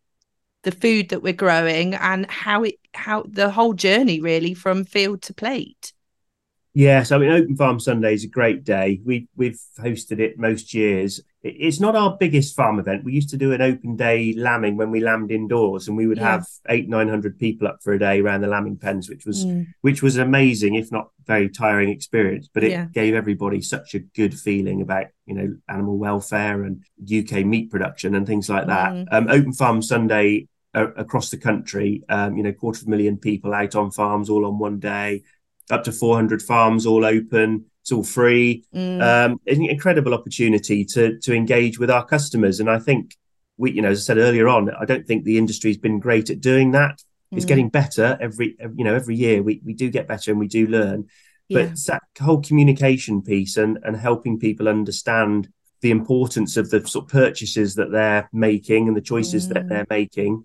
the 0.62 0.72
food 0.72 1.10
that 1.10 1.22
we're 1.22 1.34
growing 1.34 1.94
and 1.94 2.28
how 2.30 2.64
it 2.64 2.76
how 2.94 3.24
the 3.28 3.50
whole 3.50 3.74
journey 3.74 4.20
really 4.20 4.54
from 4.54 4.84
field 4.84 5.20
to 5.22 5.34
plate. 5.34 5.92
Yes, 6.76 7.12
I 7.12 7.18
mean 7.18 7.30
Open 7.30 7.56
Farm 7.56 7.78
Sunday 7.78 8.14
is 8.14 8.24
a 8.24 8.28
great 8.28 8.64
day. 8.64 9.00
We 9.04 9.28
we've 9.36 9.60
hosted 9.78 10.18
it 10.18 10.40
most 10.40 10.74
years. 10.74 11.20
It's 11.44 11.78
not 11.78 11.94
our 11.94 12.16
biggest 12.18 12.56
farm 12.56 12.80
event. 12.80 13.04
We 13.04 13.12
used 13.12 13.28
to 13.30 13.36
do 13.36 13.52
an 13.52 13.62
open 13.62 13.94
day 13.94 14.32
lambing 14.36 14.76
when 14.76 14.90
we 14.90 14.98
lambed 14.98 15.30
indoors, 15.30 15.86
and 15.86 15.96
we 15.96 16.08
would 16.08 16.18
Yeah. 16.18 16.32
have 16.32 16.46
eight 16.68 16.88
nine 16.88 17.08
hundred 17.08 17.38
people 17.38 17.68
up 17.68 17.78
for 17.80 17.92
a 17.92 17.98
day 17.98 18.20
around 18.20 18.40
the 18.40 18.48
lambing 18.48 18.76
pens, 18.76 19.08
which 19.08 19.24
was 19.24 19.46
Mm. 19.46 19.68
which 19.82 20.02
was 20.02 20.16
amazing, 20.16 20.74
if 20.74 20.90
not 20.90 21.10
very 21.28 21.48
tiring 21.48 21.90
experience. 21.90 22.50
But 22.52 22.64
it 22.64 22.72
Yeah. 22.72 22.86
gave 22.92 23.14
everybody 23.14 23.60
such 23.60 23.94
a 23.94 24.00
good 24.00 24.34
feeling 24.34 24.80
about 24.82 25.06
you 25.26 25.34
know 25.36 25.54
animal 25.68 25.96
welfare 25.96 26.64
and 26.64 26.82
UK 26.98 27.44
meat 27.44 27.70
production 27.70 28.16
and 28.16 28.26
things 28.26 28.48
like 28.50 28.66
that. 28.66 28.92
Mm. 28.92 29.06
Um, 29.12 29.28
Open 29.30 29.52
Farm 29.52 29.80
Sunday 29.80 30.48
uh, 30.74 30.88
across 30.96 31.30
the 31.30 31.36
country, 31.36 32.02
um, 32.08 32.36
you 32.36 32.42
know, 32.42 32.50
quarter 32.52 32.80
of 32.82 32.88
a 32.88 32.90
million 32.90 33.16
people 33.16 33.54
out 33.54 33.76
on 33.76 33.92
farms 33.92 34.28
all 34.28 34.44
on 34.44 34.58
one 34.58 34.80
day 34.80 35.22
up 35.70 35.84
to 35.84 35.92
400 35.92 36.42
farms 36.42 36.86
all 36.86 37.04
open 37.04 37.64
it's 37.82 37.92
all 37.92 38.02
free 38.04 38.64
Mm. 38.74 39.02
um 39.02 39.40
it's 39.46 39.58
an 39.58 39.64
incredible 39.68 40.14
opportunity 40.14 40.84
to 40.86 41.18
to 41.20 41.34
engage 41.34 41.78
with 41.78 41.90
our 41.90 42.04
customers 42.04 42.60
and 42.60 42.68
i 42.70 42.78
think 42.78 43.16
we 43.56 43.72
you 43.72 43.82
know 43.82 43.90
as 43.90 44.00
i 44.00 44.02
said 44.02 44.18
earlier 44.18 44.48
on 44.48 44.70
i 44.70 44.84
don't 44.84 45.06
think 45.06 45.24
the 45.24 45.38
industry's 45.38 45.78
been 45.78 46.00
great 46.00 46.30
at 46.30 46.40
doing 46.40 46.72
that 46.72 47.02
it's 47.32 47.44
Mm. 47.44 47.48
getting 47.48 47.68
better 47.70 48.18
every 48.20 48.56
you 48.76 48.84
know 48.84 48.94
every 48.94 49.16
year 49.16 49.42
we, 49.42 49.60
we 49.64 49.74
do 49.74 49.90
get 49.90 50.06
better 50.06 50.30
and 50.30 50.40
we 50.40 50.48
do 50.48 50.66
learn 50.66 51.06
but 51.50 51.58
yeah. 51.64 51.70
it's 51.70 51.86
that 51.86 52.02
whole 52.20 52.40
communication 52.40 53.22
piece 53.22 53.56
and 53.56 53.78
and 53.82 53.96
helping 53.96 54.38
people 54.38 54.68
understand 54.68 55.48
the 55.80 55.90
importance 55.90 56.56
of 56.56 56.70
the 56.70 56.86
sort 56.86 57.04
of 57.06 57.10
purchases 57.10 57.74
that 57.74 57.90
they're 57.90 58.28
making 58.32 58.88
and 58.88 58.96
the 58.96 59.00
choices 59.12 59.48
that 59.48 59.64
Mm. 59.64 59.68
they're 59.68 59.86
making 59.90 60.44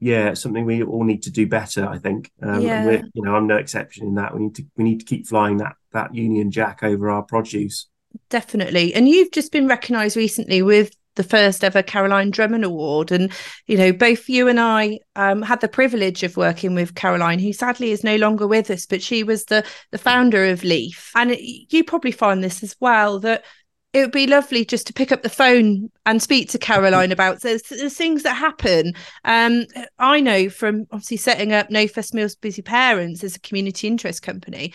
yeah 0.00 0.30
it's 0.30 0.40
something 0.40 0.64
we 0.64 0.82
all 0.82 1.04
need 1.04 1.22
to 1.22 1.30
do 1.30 1.46
better 1.46 1.86
i 1.86 1.98
think 1.98 2.30
um, 2.42 2.60
Yeah. 2.60 3.02
you 3.12 3.22
know 3.22 3.34
i'm 3.34 3.46
no 3.46 3.56
exception 3.56 4.06
in 4.06 4.14
that 4.14 4.34
we 4.34 4.42
need 4.42 4.54
to 4.56 4.66
we 4.76 4.84
need 4.84 5.00
to 5.00 5.06
keep 5.06 5.26
flying 5.26 5.56
that 5.58 5.74
that 5.92 6.14
union 6.14 6.50
jack 6.50 6.82
over 6.82 7.10
our 7.10 7.22
produce 7.22 7.88
definitely. 8.30 8.94
And 8.94 9.08
you've 9.08 9.30
just 9.32 9.52
been 9.52 9.66
recognised 9.68 10.16
recently 10.16 10.62
with 10.62 10.94
the 11.16 11.22
first 11.24 11.64
ever 11.64 11.82
Caroline 11.82 12.30
Drummond 12.30 12.64
Award. 12.64 13.10
And, 13.10 13.32
you 13.66 13.76
know, 13.76 13.92
both 13.92 14.28
you 14.28 14.48
and 14.48 14.60
I 14.60 15.00
um, 15.16 15.42
had 15.42 15.60
the 15.60 15.68
privilege 15.68 16.22
of 16.22 16.36
working 16.36 16.74
with 16.74 16.94
Caroline, 16.94 17.38
who 17.38 17.52
sadly 17.52 17.90
is 17.90 18.04
no 18.04 18.16
longer 18.16 18.46
with 18.46 18.70
us, 18.70 18.86
but 18.86 19.02
she 19.02 19.24
was 19.24 19.44
the, 19.46 19.64
the 19.90 19.98
founder 19.98 20.46
of 20.46 20.62
Leaf. 20.62 21.10
And 21.16 21.32
it, 21.32 21.72
you 21.72 21.82
probably 21.84 22.12
find 22.12 22.42
this 22.42 22.62
as 22.62 22.76
well 22.80 23.18
that 23.20 23.44
it 23.92 24.00
would 24.00 24.12
be 24.12 24.26
lovely 24.26 24.64
just 24.64 24.86
to 24.86 24.92
pick 24.92 25.12
up 25.12 25.22
the 25.22 25.30
phone 25.30 25.90
and 26.04 26.22
speak 26.22 26.50
to 26.50 26.58
Caroline 26.58 27.10
about 27.10 27.40
there's, 27.40 27.62
there's 27.62 27.96
things 27.96 28.22
that 28.22 28.34
happen. 28.34 28.92
Um, 29.24 29.64
I 29.98 30.20
know 30.20 30.50
from 30.50 30.86
obviously 30.92 31.16
setting 31.16 31.52
up 31.52 31.70
No 31.70 31.86
First 31.88 32.12
Meals 32.12 32.34
Busy 32.34 32.62
Parents 32.62 33.24
as 33.24 33.36
a 33.36 33.40
community 33.40 33.86
interest 33.86 34.22
company. 34.22 34.74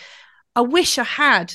I 0.55 0.61
wish 0.61 0.97
I 0.97 1.03
had 1.03 1.53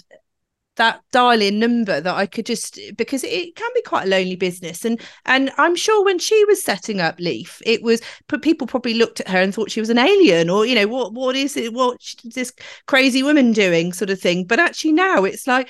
that 0.77 1.03
dial 1.11 1.42
in 1.42 1.59
number 1.59 2.01
that 2.01 2.14
I 2.14 2.27
could 2.27 2.47
just 2.47 2.79
because 2.97 3.25
it 3.25 3.57
can 3.57 3.71
be 3.75 3.83
quite 3.83 4.07
a 4.07 4.09
lonely 4.09 4.37
business 4.37 4.85
and 4.85 5.01
and 5.27 5.51
I'm 5.59 5.75
sure 5.75 6.05
when 6.05 6.21
she 6.21 6.44
was 6.44 6.62
setting 6.62 7.01
up 7.01 7.18
Leaf 7.18 7.61
it 7.66 7.83
was 7.83 8.01
people 8.42 8.68
probably 8.68 8.94
looked 8.94 9.18
at 9.18 9.29
her 9.29 9.40
and 9.40 9.53
thought 9.53 9.73
she 9.73 9.81
was 9.81 9.90
an 9.90 9.99
alien 9.99 10.49
or 10.49 10.64
you 10.64 10.77
know 10.77 10.87
what 10.87 11.12
what 11.12 11.35
is 11.35 11.57
it 11.57 11.75
what's 11.75 12.14
this 12.23 12.53
crazy 12.87 13.25
woman 13.25 13.53
doing 13.53 13.92
sort 13.92 14.11
of 14.11 14.21
thing 14.21 14.44
but 14.44 14.61
actually 14.61 14.92
now 14.92 15.25
it's 15.25 15.49
like 15.49 15.68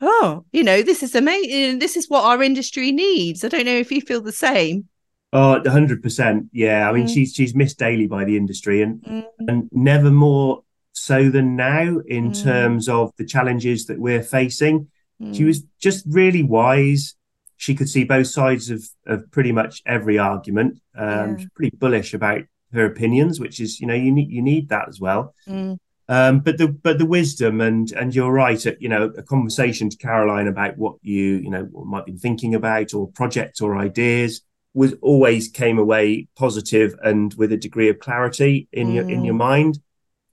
oh 0.00 0.44
you 0.52 0.62
know 0.62 0.82
this 0.82 1.02
is 1.02 1.14
amazing 1.14 1.78
this 1.78 1.96
is 1.96 2.08
what 2.08 2.24
our 2.24 2.42
industry 2.42 2.92
needs 2.92 3.44
I 3.44 3.48
don't 3.48 3.66
know 3.66 3.76
if 3.76 3.90
you 3.90 4.00
feel 4.00 4.20
the 4.20 4.32
same 4.32 4.88
oh 5.32 5.60
100% 5.64 6.48
yeah 6.52 6.88
i 6.88 6.92
mean 6.92 7.06
Mm. 7.06 7.12
she's 7.14 7.34
she's 7.34 7.54
missed 7.54 7.78
daily 7.78 8.06
by 8.06 8.24
the 8.24 8.36
industry 8.36 8.82
and 8.82 9.00
Mm, 9.02 9.24
and 9.48 9.68
never 9.72 10.10
more 10.10 10.62
so 10.92 11.30
than 11.30 11.56
now 11.56 11.98
in 12.06 12.30
Mm. 12.30 12.42
terms 12.42 12.88
of 12.88 13.12
the 13.18 13.24
challenges 13.26 13.86
that 13.86 13.98
we're 13.98 14.22
facing 14.22 14.88
she 15.32 15.42
mm, 15.42 15.46
was 15.46 15.64
just 15.80 16.04
really 16.08 16.44
wise. 16.44 17.14
She 17.56 17.74
could 17.74 17.88
see 17.88 18.04
both 18.04 18.28
sides 18.28 18.70
of, 18.70 18.84
of 19.04 19.28
pretty 19.32 19.50
much 19.50 19.82
every 19.84 20.16
argument. 20.16 20.78
Um, 20.96 21.30
Yeah. 21.32 21.36
She's 21.38 21.48
pretty 21.56 21.76
bullish 21.76 22.14
about 22.14 22.42
her 22.72 22.84
opinions, 22.84 23.40
which 23.40 23.58
is 23.58 23.80
you 23.80 23.88
know 23.88 23.94
you 23.94 24.12
need 24.12 24.30
you 24.30 24.42
need 24.42 24.68
that 24.68 24.88
as 24.88 25.00
well. 25.00 25.34
mm, 25.48 25.76
Um, 26.10 26.40
but 26.40 26.56
the 26.56 26.68
but 26.68 26.98
the 26.98 27.06
wisdom 27.06 27.60
and 27.60 27.92
and 27.92 28.14
you're 28.14 28.32
right. 28.32 28.66
uh, 28.66 28.72
You 28.80 28.88
know, 28.88 29.12
a 29.16 29.22
conversation 29.22 29.90
to 29.90 29.96
Caroline 29.96 30.48
about 30.48 30.78
what 30.78 30.96
you 31.02 31.36
you 31.36 31.50
know 31.50 31.68
might 31.84 32.06
be 32.06 32.16
thinking 32.16 32.54
about 32.54 32.94
or 32.94 33.08
projects 33.08 33.60
or 33.60 33.76
ideas. 33.76 34.42
was 34.74 34.94
always 35.02 35.48
came 35.48 35.78
away 35.78 36.28
positive 36.36 36.94
and 37.02 37.34
with 37.34 37.52
a 37.52 37.56
degree 37.56 37.88
of 37.88 37.98
clarity 37.98 38.68
in 38.72 38.88
mm. 38.88 38.94
your 38.94 39.10
in 39.10 39.24
your 39.24 39.34
mm. 39.34 39.38
mind. 39.38 39.80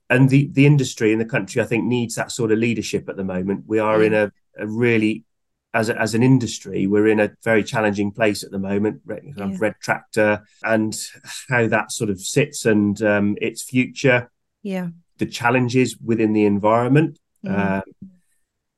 And 0.08 0.30
the 0.30 0.48
the 0.52 0.66
industry 0.66 1.12
in 1.12 1.18
the 1.18 1.24
country, 1.24 1.60
I 1.60 1.66
think, 1.66 1.84
needs 1.84 2.14
that 2.14 2.30
sort 2.30 2.52
of 2.52 2.58
leadership 2.58 3.08
at 3.08 3.16
the 3.16 3.24
moment. 3.24 3.64
We 3.66 3.78
are 3.78 3.98
mm. 3.98 4.06
in 4.06 4.14
a, 4.14 4.32
a 4.58 4.66
really 4.66 5.24
as, 5.76 5.90
a, 5.90 6.00
as 6.00 6.14
an 6.14 6.22
industry, 6.22 6.86
we're 6.86 7.08
in 7.08 7.20
a 7.20 7.32
very 7.44 7.62
challenging 7.62 8.10
place 8.10 8.42
at 8.42 8.50
the 8.50 8.58
moment. 8.58 9.02
Yeah. 9.06 9.56
Red 9.58 9.74
Tractor 9.80 10.42
and 10.62 10.96
how 11.48 11.68
that 11.68 11.92
sort 11.92 12.08
of 12.08 12.18
sits 12.20 12.64
and 12.64 13.00
um, 13.02 13.36
its 13.42 13.62
future. 13.62 14.30
Yeah. 14.62 14.88
The 15.18 15.26
challenges 15.26 15.96
within 15.98 16.32
the 16.32 16.44
environment, 16.44 17.18
mm. 17.44 17.82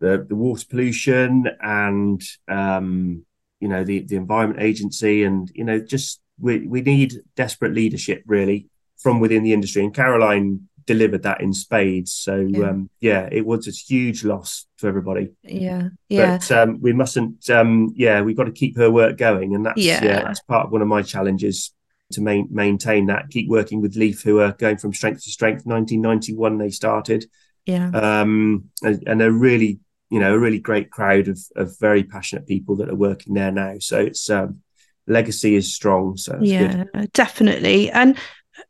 the 0.00 0.26
the 0.28 0.36
water 0.36 0.64
pollution, 0.68 1.48
and 1.60 2.22
um, 2.48 3.24
you 3.60 3.68
know 3.68 3.84
the 3.84 4.00
the 4.00 4.16
Environment 4.16 4.62
Agency, 4.62 5.24
and 5.24 5.50
you 5.54 5.64
know 5.64 5.80
just 5.80 6.20
we 6.40 6.66
we 6.66 6.82
need 6.82 7.14
desperate 7.36 7.74
leadership 7.74 8.22
really 8.26 8.68
from 8.98 9.20
within 9.20 9.42
the 9.42 9.52
industry. 9.52 9.84
And 9.84 9.94
Caroline 9.94 10.68
delivered 10.88 11.22
that 11.22 11.40
in 11.40 11.52
spades. 11.52 12.12
So 12.12 12.36
yeah, 12.36 12.70
um, 12.70 12.90
yeah 13.00 13.28
it 13.30 13.46
was 13.46 13.68
a 13.68 13.70
huge 13.70 14.24
loss 14.24 14.66
for 14.76 14.88
everybody. 14.88 15.30
Yeah, 15.42 15.88
yeah. 16.08 16.38
But 16.38 16.50
um, 16.52 16.80
we 16.80 16.92
mustn't. 16.92 17.48
Um, 17.50 17.92
yeah, 17.94 18.22
we've 18.22 18.36
got 18.36 18.44
to 18.44 18.52
keep 18.52 18.76
her 18.76 18.90
work 18.90 19.16
going, 19.16 19.54
and 19.54 19.66
that's 19.66 19.80
yeah. 19.80 20.02
yeah, 20.02 20.22
that's 20.22 20.40
part 20.40 20.66
of 20.66 20.72
one 20.72 20.82
of 20.82 20.88
my 20.88 21.02
challenges 21.02 21.72
to 22.12 22.20
main, 22.20 22.48
maintain 22.50 23.06
that. 23.06 23.30
Keep 23.30 23.48
working 23.48 23.80
with 23.80 23.96
Leaf, 23.96 24.22
who 24.22 24.40
are 24.40 24.52
going 24.52 24.78
from 24.78 24.94
strength 24.94 25.24
to 25.24 25.30
strength. 25.30 25.66
1991 25.66 26.58
they 26.58 26.70
started. 26.70 27.26
Yeah. 27.66 27.90
Um, 27.90 28.70
and, 28.82 29.02
and 29.06 29.20
they're 29.20 29.30
really, 29.30 29.80
you 30.10 30.20
know, 30.20 30.34
a 30.34 30.38
really 30.38 30.58
great 30.58 30.90
crowd 30.90 31.28
of 31.28 31.38
of 31.54 31.78
very 31.78 32.02
passionate 32.02 32.46
people 32.46 32.76
that 32.76 32.88
are 32.88 32.94
working 32.94 33.34
there 33.34 33.52
now. 33.52 33.76
So 33.78 34.00
it's 34.00 34.30
um, 34.30 34.62
legacy 35.06 35.54
is 35.54 35.74
strong. 35.74 36.16
So 36.16 36.38
yeah, 36.40 36.84
good. 36.94 37.12
definitely. 37.12 37.90
And 37.90 38.18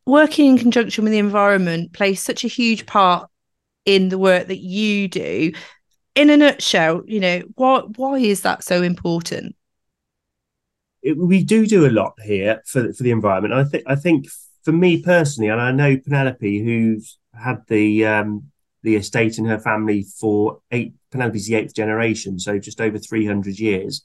working 0.07 0.51
in 0.51 0.59
conjunction 0.59 1.05
with 1.05 1.13
the 1.13 1.19
environment 1.19 1.93
plays 1.93 2.21
such 2.21 2.45
a 2.45 2.49
huge 2.49 2.87
part 2.87 3.31
in 3.85 4.09
the 4.09 4.19
work 4.19 4.49
that 4.49 4.59
you 4.59 5.09
do. 5.09 5.53
In 6.15 6.31
a 6.31 6.37
nutshell, 6.37 7.03
you 7.07 7.21
know, 7.21 7.43
why 7.55 7.81
why 7.97 8.19
is 8.19 8.41
that 8.41 8.65
so 8.65 8.83
important? 8.83 9.55
It, 11.03 11.17
we 11.17 11.45
do 11.45 11.67
do 11.67 11.87
a 11.87 11.91
lot 11.91 12.15
here 12.23 12.63
for 12.67 12.93
for 12.93 13.03
the 13.03 13.11
environment. 13.11 13.55
I 13.55 13.65
think 13.65 13.85
I 13.87 13.95
think 13.95 14.27
for 14.65 14.73
me 14.73 15.03
personally, 15.03 15.49
and 15.49 15.61
I 15.61 15.73
know 15.73 15.97
Penelope, 15.97 16.65
who's 16.65 17.19
had 17.35 17.63
the 17.69 18.07
um, 18.07 18.45
the 18.83 18.97
estate 18.97 19.39
in 19.39 19.45
her 19.47 19.59
family 19.59 20.03
for 20.03 20.61
eight. 20.71 20.95
Penelope's 21.11 21.47
the 21.47 21.55
eighth 21.55 21.75
generation, 21.75 22.39
so 22.39 22.59
just 22.59 22.81
over 22.81 22.99
three 22.99 23.27
hundred 23.27 23.59
years. 23.59 24.05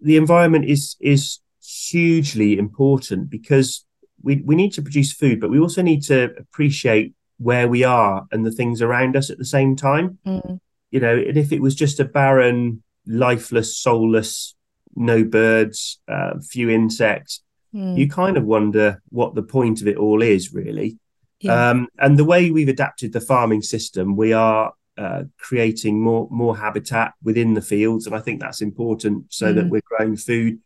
The 0.00 0.16
environment 0.16 0.64
is 0.64 0.96
is 1.00 1.40
hugely 1.60 2.58
important 2.58 3.28
because 3.28 3.84
we, 4.22 4.42
we 4.44 4.56
need 4.56 4.72
to 4.72 4.82
produce 4.82 5.12
food, 5.12 5.40
but 5.40 5.50
we 5.50 5.60
also 5.60 5.82
need 5.82 6.02
to 6.04 6.34
appreciate 6.38 7.14
where 7.38 7.68
we 7.68 7.84
are 7.84 8.26
and 8.32 8.44
the 8.44 8.50
things 8.50 8.82
around 8.82 9.16
us 9.16 9.30
at 9.30 9.38
the 9.38 9.44
same 9.44 9.76
time. 9.76 10.18
Mm. 10.26 10.58
You 10.90 11.00
know, 11.00 11.16
and 11.16 11.36
if 11.36 11.52
it 11.52 11.60
was 11.60 11.74
just 11.74 12.00
a 12.00 12.04
barren, 12.04 12.82
lifeless, 13.06 13.76
soulless, 13.76 14.54
no 14.94 15.24
birds, 15.24 16.00
uh, 16.08 16.34
few 16.40 16.70
insects, 16.70 17.42
mm. 17.74 17.96
you 17.96 18.08
kind 18.08 18.36
of 18.36 18.44
wonder 18.44 19.02
what 19.10 19.34
the 19.34 19.42
point 19.42 19.80
of 19.80 19.88
it 19.88 19.96
all 19.96 20.22
is, 20.22 20.52
really. 20.52 20.98
Yeah. 21.40 21.70
Um, 21.70 21.88
and 21.98 22.18
the 22.18 22.24
way 22.24 22.50
we've 22.50 22.68
adapted 22.68 23.12
the 23.12 23.20
farming 23.20 23.62
system, 23.62 24.16
we 24.16 24.32
are 24.32 24.72
uh, 24.96 25.24
creating 25.38 26.02
more 26.02 26.26
more 26.30 26.56
habitat 26.56 27.14
within 27.22 27.54
the 27.54 27.62
fields, 27.62 28.06
and 28.06 28.16
I 28.16 28.20
think 28.20 28.40
that's 28.40 28.60
important 28.60 29.32
so 29.32 29.52
mm. 29.52 29.54
that 29.54 29.68
we're 29.68 29.82
growing 29.84 30.16
food 30.16 30.58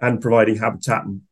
and 0.00 0.20
providing 0.20 0.56
habitat 0.56 1.04
and 1.04 1.22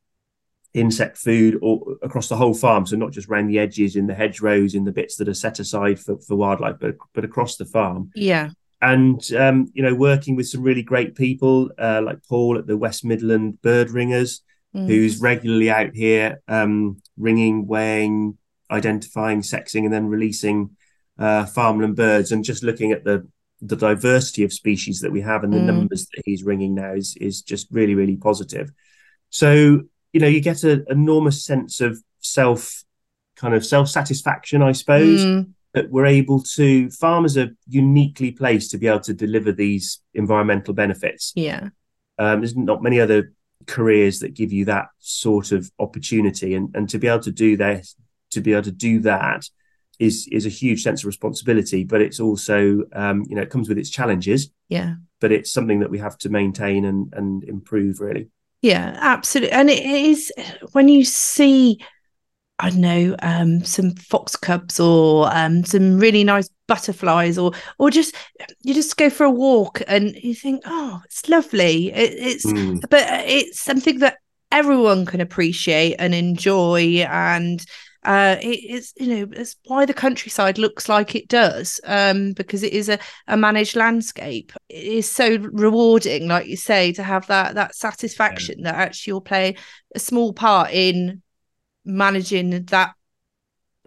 insect 0.72 1.16
food 1.16 1.58
or 1.62 1.96
across 2.02 2.28
the 2.28 2.36
whole 2.36 2.54
farm. 2.54 2.86
So 2.86 2.96
not 2.96 3.12
just 3.12 3.28
around 3.28 3.46
the 3.46 3.58
edges, 3.58 3.96
in 3.96 4.06
the 4.06 4.14
hedgerows, 4.14 4.74
in 4.74 4.84
the 4.84 4.92
bits 4.92 5.16
that 5.16 5.28
are 5.28 5.34
set 5.34 5.58
aside 5.58 5.98
for, 5.98 6.18
for 6.18 6.36
wildlife, 6.36 6.76
but 6.80 6.96
but 7.12 7.24
across 7.24 7.56
the 7.56 7.64
farm. 7.64 8.10
Yeah. 8.14 8.50
And 8.84 9.20
um, 9.32 9.70
you 9.72 9.82
know, 9.82 9.94
working 9.94 10.36
with 10.36 10.48
some 10.48 10.62
really 10.62 10.82
great 10.82 11.14
people 11.14 11.70
uh, 11.78 12.02
like 12.04 12.18
Paul 12.28 12.58
at 12.58 12.66
the 12.66 12.76
West 12.76 13.04
Midland 13.04 13.62
Bird 13.62 13.90
Ringers, 13.90 14.42
mm. 14.76 14.86
who's 14.86 15.20
regularly 15.20 15.70
out 15.70 15.94
here 15.94 16.42
um, 16.48 17.00
ringing, 17.16 17.66
weighing, 17.66 18.36
identifying, 18.70 19.40
sexing, 19.40 19.84
and 19.84 19.92
then 19.92 20.06
releasing 20.06 20.70
uh, 21.18 21.46
farmland 21.46 21.96
birds. 21.96 22.30
And 22.30 22.44
just 22.44 22.62
looking 22.62 22.92
at 22.92 23.04
the 23.04 23.26
the 23.62 23.76
diversity 23.76 24.44
of 24.44 24.52
species 24.52 25.00
that 25.00 25.12
we 25.12 25.22
have 25.22 25.44
and 25.44 25.52
the 25.52 25.58
mm. 25.58 25.66
numbers 25.66 26.06
that 26.14 26.22
he's 26.26 26.44
ringing 26.44 26.74
now 26.74 26.92
is 26.92 27.16
is 27.20 27.40
just 27.40 27.68
really 27.70 27.94
really 27.94 28.16
positive. 28.16 28.70
So 29.30 29.84
you 30.14 30.20
know 30.20 30.28
you 30.28 30.40
get 30.40 30.62
an 30.62 30.86
enormous 30.88 31.44
sense 31.44 31.82
of 31.82 31.98
self 32.20 32.84
kind 33.36 33.54
of 33.54 33.66
self 33.66 33.88
satisfaction 33.88 34.62
i 34.62 34.72
suppose 34.72 35.22
mm. 35.22 35.50
That 35.74 35.90
we're 35.90 36.06
able 36.06 36.40
to 36.40 36.88
farmers 36.90 37.36
are 37.36 37.50
uniquely 37.68 38.30
placed 38.30 38.70
to 38.70 38.78
be 38.78 38.86
able 38.86 39.00
to 39.00 39.12
deliver 39.12 39.52
these 39.52 40.00
environmental 40.14 40.72
benefits. 40.72 41.32
Yeah. 41.34 41.68
Um, 42.18 42.40
there's 42.40 42.56
not 42.56 42.82
many 42.82 43.00
other 43.00 43.32
careers 43.66 44.20
that 44.20 44.34
give 44.34 44.52
you 44.52 44.64
that 44.66 44.86
sort 45.00 45.52
of 45.52 45.70
opportunity 45.78 46.54
and 46.54 46.74
and 46.74 46.88
to 46.88 46.98
be 46.98 47.08
able 47.08 47.20
to 47.20 47.32
do 47.32 47.56
that 47.56 47.86
to 48.30 48.40
be 48.40 48.52
able 48.52 48.62
to 48.62 48.70
do 48.70 49.00
that 49.00 49.48
is 49.98 50.28
is 50.30 50.44
a 50.44 50.50
huge 50.50 50.82
sense 50.82 51.02
of 51.02 51.06
responsibility 51.06 51.82
but 51.82 52.00
it's 52.02 52.20
also 52.20 52.82
um, 52.92 53.24
you 53.28 53.36
know 53.36 53.42
it 53.42 53.50
comes 53.50 53.68
with 53.68 53.78
its 53.78 53.90
challenges. 53.90 54.50
Yeah. 54.68 54.94
But 55.20 55.32
it's 55.32 55.52
something 55.52 55.80
that 55.80 55.90
we 55.90 55.98
have 55.98 56.18
to 56.18 56.28
maintain 56.28 56.84
and 56.84 57.12
and 57.14 57.44
improve 57.44 58.00
really. 58.00 58.28
Yeah, 58.64 58.96
absolutely. 58.98 59.52
And 59.52 59.68
it 59.68 59.84
is 59.84 60.32
when 60.72 60.88
you 60.88 61.04
see, 61.04 61.78
I 62.58 62.70
don't 62.70 62.80
know, 62.80 63.16
um, 63.20 63.64
some 63.64 63.94
fox 63.96 64.36
cubs 64.36 64.78
or 64.78 65.28
um, 65.34 65.64
some 65.64 65.98
really 65.98 66.22
nice 66.22 66.48
butterflies, 66.68 67.36
or 67.36 67.52
or 67.78 67.90
just 67.90 68.14
you 68.62 68.74
just 68.74 68.96
go 68.96 69.10
for 69.10 69.24
a 69.24 69.30
walk 69.30 69.82
and 69.88 70.14
you 70.16 70.34
think, 70.34 70.62
oh, 70.64 71.00
it's 71.04 71.28
lovely. 71.28 71.92
It, 71.92 72.12
it's 72.16 72.46
mm. 72.46 72.80
but 72.88 73.02
it's 73.26 73.60
something 73.60 73.98
that 73.98 74.18
everyone 74.52 75.04
can 75.04 75.20
appreciate 75.20 75.96
and 75.98 76.14
enjoy 76.14 77.04
and 77.10 77.66
uh, 78.04 78.36
it 78.40 78.62
is 78.64 78.92
you 78.96 79.06
know 79.06 79.28
it's 79.32 79.56
why 79.64 79.84
the 79.84 79.94
countryside 79.94 80.58
looks 80.58 80.88
like 80.88 81.14
it 81.14 81.26
does 81.26 81.80
um, 81.84 82.32
because 82.34 82.62
it 82.62 82.72
is 82.72 82.88
a, 82.88 82.98
a 83.26 83.36
managed 83.36 83.76
landscape 83.76 84.52
it 84.68 84.84
is 84.84 85.10
so 85.10 85.38
rewarding 85.52 86.28
like 86.28 86.46
you 86.46 86.56
say 86.56 86.92
to 86.92 87.02
have 87.02 87.26
that 87.26 87.54
that 87.54 87.74
satisfaction 87.74 88.56
yeah. 88.58 88.70
that 88.70 88.78
actually 88.78 89.10
you'll 89.10 89.20
play 89.20 89.56
a 89.94 89.98
small 89.98 90.32
part 90.32 90.70
in 90.70 91.22
managing 91.84 92.64
that 92.64 92.94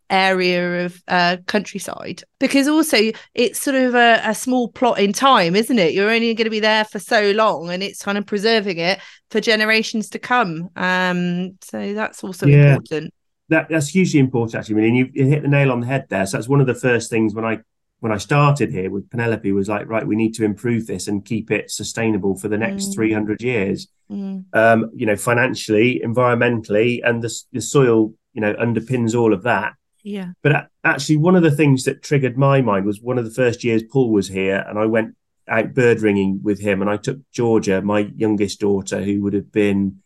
area 0.09 0.85
of 0.85 1.03
uh, 1.09 1.35
countryside 1.47 2.23
because 2.39 2.69
also 2.69 3.11
it's 3.33 3.59
sort 3.59 3.75
of 3.75 3.93
a, 3.93 4.21
a, 4.23 4.33
small 4.33 4.69
plot 4.69 4.97
in 4.99 5.11
time 5.11 5.53
isn't 5.53 5.79
it 5.79 5.93
you're 5.93 6.09
only 6.09 6.33
going 6.33 6.45
to 6.45 6.49
be 6.49 6.61
there 6.61 6.85
for 6.85 6.97
so 6.97 7.31
long 7.31 7.69
and 7.69 7.83
it's 7.83 8.03
kind 8.03 8.17
of 8.17 8.25
preserving 8.25 8.77
it 8.77 9.01
for 9.31 9.41
generations 9.41 10.09
to 10.09 10.17
come 10.17 10.69
um 10.77 11.57
so 11.61 11.93
that's 11.93 12.23
also 12.23 12.45
yeah. 12.45 12.69
important 12.69 13.13
that 13.49 13.67
that's 13.69 13.89
hugely 13.89 14.19
important 14.19 14.55
actually. 14.55 14.75
I 14.75 14.89
mean, 14.89 14.95
you, 14.95 15.09
you 15.13 15.25
hit 15.25 15.41
the 15.41 15.47
nail 15.47 15.71
on 15.71 15.81
the 15.81 15.87
head 15.87 16.07
there. 16.09 16.25
So 16.25 16.37
that's 16.37 16.49
one 16.49 16.61
of 16.61 16.67
the 16.67 16.75
first 16.75 17.09
things 17.09 17.33
when 17.33 17.45
I 17.45 17.59
when 17.99 18.11
I 18.11 18.17
started 18.17 18.71
here 18.71 18.91
with 18.91 19.09
Penelope 19.09 19.51
was 19.51 19.69
like, 19.69 19.87
right, 19.87 20.05
we 20.05 20.15
need 20.15 20.35
to 20.35 20.45
improve 20.45 20.85
this 20.85 21.07
and 21.07 21.25
keep 21.25 21.49
it 21.49 21.71
sustainable 21.71 22.35
for 22.35 22.47
the 22.47 22.57
next 22.57 22.89
mm. 22.89 22.93
300 22.93 23.41
years. 23.41 23.87
Mm. 24.11 24.45
Um, 24.53 24.91
you 24.95 25.05
know, 25.05 25.17
financially, 25.17 26.01
environmentally, 26.03 27.01
and 27.03 27.21
the, 27.21 27.33
the 27.51 27.61
soil, 27.61 28.13
you 28.33 28.41
know, 28.41 28.53
underpins 28.53 29.19
all 29.19 29.33
of 29.33 29.43
that. 29.43 29.73
Yeah. 30.03 30.31
But 30.41 30.69
actually, 30.83 31.17
one 31.17 31.35
of 31.35 31.43
the 31.43 31.51
things 31.51 31.83
that 31.83 32.03
triggered 32.03 32.37
my 32.37 32.61
mind 32.61 32.85
was 32.85 33.01
one 33.01 33.17
of 33.17 33.25
the 33.25 33.31
first 33.31 33.63
years 33.63 33.83
Paul 33.83 34.11
was 34.11 34.29
here, 34.29 34.63
and 34.67 34.79
I 34.79 34.85
went 34.85 35.15
out 35.49 35.73
bird 35.73 36.01
ringing 36.01 36.39
with 36.41 36.59
him, 36.61 36.81
and 36.81 36.89
I 36.89 36.97
took 36.97 37.19
Georgia, 37.31 37.81
my 37.81 38.11
youngest 38.15 38.61
daughter, 38.61 39.03
who 39.03 39.21
would 39.23 39.33
have 39.33 39.51
been 39.51 40.01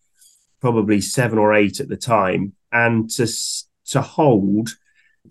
probably 0.60 1.02
seven 1.02 1.38
or 1.38 1.54
eight 1.54 1.80
at 1.80 1.88
the 1.88 1.98
time, 1.98 2.54
and 2.72 3.10
to 3.12 3.28
to 3.88 4.02
hold 4.02 4.70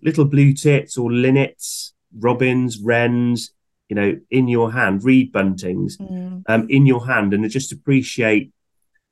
little 0.02 0.24
blue 0.24 0.52
tits 0.52 0.96
or 0.96 1.11
linnets, 1.11 1.92
robins, 2.16 2.78
wrens, 2.78 3.52
you 3.88 3.96
know, 3.96 4.18
in 4.30 4.46
your 4.46 4.72
hand, 4.72 5.02
reed 5.02 5.33
buntings, 5.33 5.96
mm. 5.98 6.42
um, 6.48 6.66
in 6.70 6.87
your 6.87 7.06
hand, 7.06 7.35
and 7.35 7.48
just 7.50 7.72
appreciate 7.72 8.52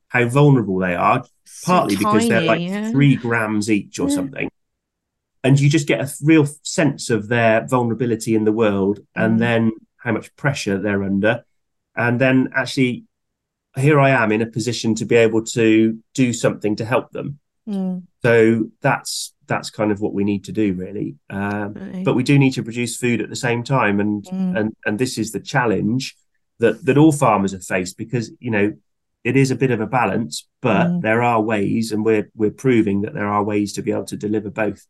how 0.09 0.27
vulnerable 0.27 0.77
they 0.77 0.95
are. 0.95 1.23
So 1.45 1.65
partly 1.65 1.95
tiny, 1.95 2.05
because 2.05 2.29
they're 2.29 2.41
like 2.41 2.61
yeah. 2.61 2.91
three 2.91 3.15
grams 3.15 3.71
each 3.71 3.99
or 3.99 4.09
yeah. 4.09 4.15
something, 4.15 4.51
and 5.43 5.59
you 5.59 5.69
just 5.69 5.87
get 5.87 6.01
a 6.01 6.13
real 6.23 6.45
sense 6.63 7.09
of 7.09 7.29
their 7.29 7.65
vulnerability 7.65 8.35
in 8.35 8.43
the 8.43 8.51
world, 8.51 8.99
and 9.15 9.37
mm. 9.37 9.39
then 9.39 9.71
how 9.97 10.11
much 10.11 10.35
pressure 10.35 10.77
they're 10.77 11.03
under, 11.03 11.43
and 11.95 12.19
then 12.19 12.49
actually. 12.55 13.05
Here 13.77 13.99
I 13.99 14.09
am 14.09 14.31
in 14.31 14.41
a 14.41 14.47
position 14.47 14.95
to 14.95 15.05
be 15.05 15.15
able 15.15 15.45
to 15.45 15.99
do 16.15 16.33
something 16.33 16.75
to 16.77 16.85
help 16.85 17.11
them. 17.11 17.39
Mm. 17.67 18.03
So 18.23 18.65
that's 18.81 19.33
that's 19.45 19.69
kind 19.69 19.91
of 19.91 20.01
what 20.01 20.13
we 20.13 20.23
need 20.23 20.45
to 20.45 20.51
do, 20.51 20.73
really. 20.73 21.15
Um, 21.29 21.73
right. 21.73 22.03
But 22.03 22.15
we 22.15 22.23
do 22.23 22.39
need 22.39 22.53
to 22.53 22.63
produce 22.63 22.97
food 22.97 23.21
at 23.21 23.29
the 23.29 23.35
same 23.35 23.63
time, 23.63 23.99
and 23.99 24.23
mm. 24.23 24.59
and 24.59 24.75
and 24.85 24.97
this 24.97 25.17
is 25.17 25.31
the 25.31 25.39
challenge 25.39 26.15
that 26.57 26.83
that 26.85 26.97
all 26.97 27.11
farmers 27.11 27.51
have 27.51 27.63
faced 27.63 27.97
because 27.97 28.31
you 28.39 28.51
know 28.51 28.73
it 29.23 29.35
is 29.35 29.51
a 29.51 29.55
bit 29.55 29.71
of 29.71 29.81
a 29.81 29.87
balance, 29.87 30.47
but 30.61 30.87
mm. 30.87 31.01
there 31.01 31.21
are 31.21 31.41
ways, 31.41 31.91
and 31.91 32.05
we're 32.05 32.29
we're 32.35 32.51
proving 32.51 33.01
that 33.01 33.13
there 33.13 33.27
are 33.27 33.43
ways 33.43 33.73
to 33.73 33.81
be 33.81 33.91
able 33.91 34.05
to 34.05 34.17
deliver 34.17 34.49
both. 34.49 34.85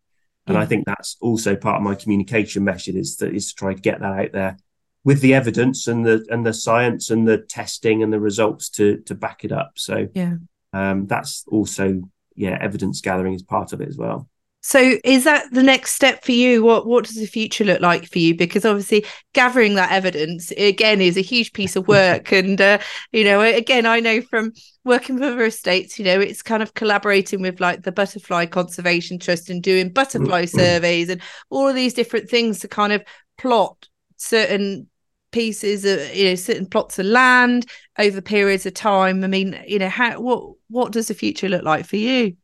And 0.47 0.55
yeah. 0.55 0.61
I 0.61 0.65
think 0.65 0.85
that's 0.85 1.17
also 1.21 1.55
part 1.55 1.77
of 1.77 1.83
my 1.83 1.95
communication 1.95 2.63
message 2.63 2.95
is 2.95 3.17
that 3.17 3.33
is 3.33 3.49
to 3.49 3.55
try 3.55 3.73
to 3.73 3.81
get 3.81 3.99
that 3.99 4.19
out 4.19 4.31
there 4.31 4.57
with 5.03 5.21
the 5.21 5.33
evidence 5.33 5.87
and 5.87 6.05
the 6.05 6.25
and 6.29 6.45
the 6.45 6.53
science 6.53 7.09
and 7.09 7.27
the 7.27 7.37
testing 7.37 8.03
and 8.03 8.11
the 8.11 8.19
results 8.19 8.69
to 8.69 8.97
to 9.01 9.15
back 9.15 9.43
it 9.43 9.51
up. 9.51 9.73
So 9.75 10.07
yeah, 10.13 10.35
um, 10.73 11.07
that's 11.07 11.45
also 11.47 12.01
yeah 12.35 12.57
evidence 12.59 13.01
gathering 13.01 13.33
is 13.33 13.43
part 13.43 13.73
of 13.73 13.81
it 13.81 13.87
as 13.87 13.97
well. 13.97 14.29
So 14.61 14.97
is 15.05 15.23
that 15.23 15.45
the 15.51 15.63
next 15.63 15.93
step 15.93 16.23
for 16.23 16.33
you? 16.33 16.63
What 16.63 16.85
what 16.85 17.05
does 17.05 17.15
the 17.15 17.25
future 17.25 17.63
look 17.63 17.79
like 17.79 18.09
for 18.09 18.19
you? 18.19 18.35
Because 18.35 18.65
obviously 18.65 19.05
gathering 19.33 19.75
that 19.75 19.91
evidence 19.91 20.51
again 20.51 20.99
is 20.99 21.15
a 21.15 21.21
huge 21.21 21.53
piece 21.53 21.75
of 21.75 21.87
work. 21.87 22.33
and 22.33 22.59
uh, 22.59 22.79
you 23.11 23.23
know, 23.23 23.41
again, 23.41 23.85
I 23.85 24.01
know 24.01 24.21
from 24.21 24.51
working 24.83 25.15
with 25.15 25.23
other 25.23 25.45
estates, 25.45 25.97
you 25.97 26.05
know, 26.05 26.19
it's 26.19 26.41
kind 26.41 26.61
of 26.61 26.73
collaborating 26.73 27.41
with 27.41 27.61
like 27.61 27.83
the 27.83 27.91
Butterfly 27.91 28.47
Conservation 28.47 29.17
Trust 29.17 29.49
and 29.49 29.63
doing 29.63 29.93
butterfly 29.93 30.43
mm-hmm. 30.43 30.57
surveys 30.57 31.09
and 31.09 31.21
all 31.49 31.67
of 31.67 31.75
these 31.75 31.93
different 31.93 32.29
things 32.29 32.59
to 32.59 32.67
kind 32.67 32.91
of 32.91 33.03
plot 33.37 33.87
certain 34.17 34.89
pieces 35.31 35.85
of 35.85 36.15
you 36.15 36.29
know 36.29 36.35
certain 36.35 36.65
plots 36.65 36.99
of 36.99 37.05
land 37.05 37.65
over 37.97 38.19
periods 38.19 38.65
of 38.65 38.73
time. 38.73 39.23
I 39.23 39.27
mean, 39.27 39.57
you 39.65 39.79
know, 39.79 39.89
how 39.89 40.19
what 40.19 40.55
what 40.67 40.91
does 40.91 41.07
the 41.07 41.13
future 41.13 41.47
look 41.47 41.63
like 41.63 41.85
for 41.85 41.95
you? 41.95 42.35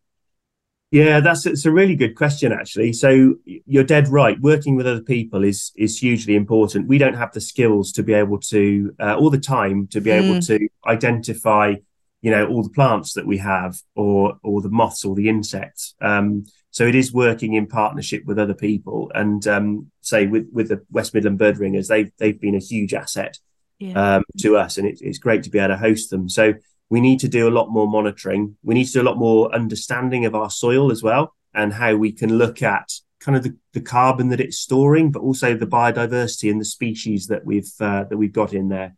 Yeah, 0.92 1.20
that's 1.20 1.46
it's 1.46 1.66
a 1.66 1.72
really 1.72 1.96
good 1.96 2.16
question 2.16 2.52
actually. 2.52 2.94
So 2.94 3.36
you're 3.46 3.84
dead 3.84 4.08
right. 4.08 4.40
Working 4.40 4.76
with 4.76 4.88
other 4.88 5.02
people 5.02 5.44
is 5.44 5.72
is 5.76 6.00
hugely 6.00 6.36
important. 6.36 6.88
We 6.88 6.98
don't 6.98 7.16
have 7.16 7.34
the 7.34 7.42
skills 7.42 7.92
to 7.94 8.04
be 8.04 8.14
able 8.14 8.40
to 8.42 8.96
uh, 9.00 9.16
all 9.16 9.30
the 9.30 9.40
time 9.40 9.88
to 9.88 10.00
be 10.00 10.12
mm. 10.12 10.22
able 10.22 10.42
to 10.42 10.70
identify, 10.86 11.76
you 12.22 12.32
know, 12.32 12.48
all 12.48 12.64
the 12.64 12.70
plants 12.70 13.14
that 13.14 13.26
we 13.26 13.40
have 13.40 13.76
or 13.96 14.38
or 14.44 14.62
the 14.62 14.70
moths 14.70 15.04
or 15.04 15.16
the 15.16 15.28
insects. 15.28 15.96
Um, 16.02 16.46
so 16.70 16.86
it 16.86 16.96
is 16.96 17.12
working 17.12 17.54
in 17.54 17.68
partnership 17.68 18.24
with 18.26 18.38
other 18.38 18.54
people, 18.54 19.12
and 19.16 19.46
um, 19.48 19.92
say 20.02 20.28
with 20.28 20.48
with 20.54 20.70
the 20.70 20.86
West 20.92 21.14
Midland 21.14 21.40
Bird 21.40 21.58
Ringers, 21.58 21.88
they've 21.88 22.12
they've 22.20 22.40
been 22.40 22.56
a 22.56 22.60
huge 22.60 22.94
asset 22.94 23.40
yeah. 23.80 24.18
um, 24.18 24.24
to 24.40 24.58
us, 24.58 24.78
and 24.78 24.88
it, 24.88 25.00
it's 25.02 25.18
great 25.18 25.44
to 25.44 25.50
be 25.50 25.58
able 25.58 25.70
to 25.70 25.78
host 25.78 26.10
them. 26.10 26.30
So 26.30 26.54
we 26.90 27.02
need 27.02 27.20
to 27.22 27.28
do 27.28 27.48
a 27.48 27.52
lot 27.52 27.70
more 27.70 27.88
monitoring. 27.88 28.58
We 28.64 28.76
need 28.76 28.86
to 28.86 28.94
do 28.94 29.02
a 29.02 29.10
lot 29.10 29.18
more 29.18 29.54
understanding 29.54 30.26
of 30.26 30.36
our 30.36 30.50
soil 30.50 30.92
as 30.92 31.02
well 31.02 31.34
and 31.54 31.74
how 31.74 31.96
we 31.96 32.12
can 32.12 32.38
look 32.38 32.62
at 32.62 32.92
kind 33.20 33.36
of 33.36 33.44
the, 33.44 33.56
the 33.74 33.82
carbon 33.82 34.30
that 34.30 34.40
it's 34.40 34.60
storing, 34.60 35.12
but 35.12 35.22
also 35.22 35.56
the 35.56 35.66
biodiversity 35.66 36.52
and 36.52 36.62
the 36.62 36.66
species 36.66 37.28
that 37.28 37.46
we've 37.46 37.72
uh, 37.80 38.04
that 38.04 38.18
we've 38.18 38.34
got 38.34 38.54
in 38.54 38.70
there. 38.70 38.96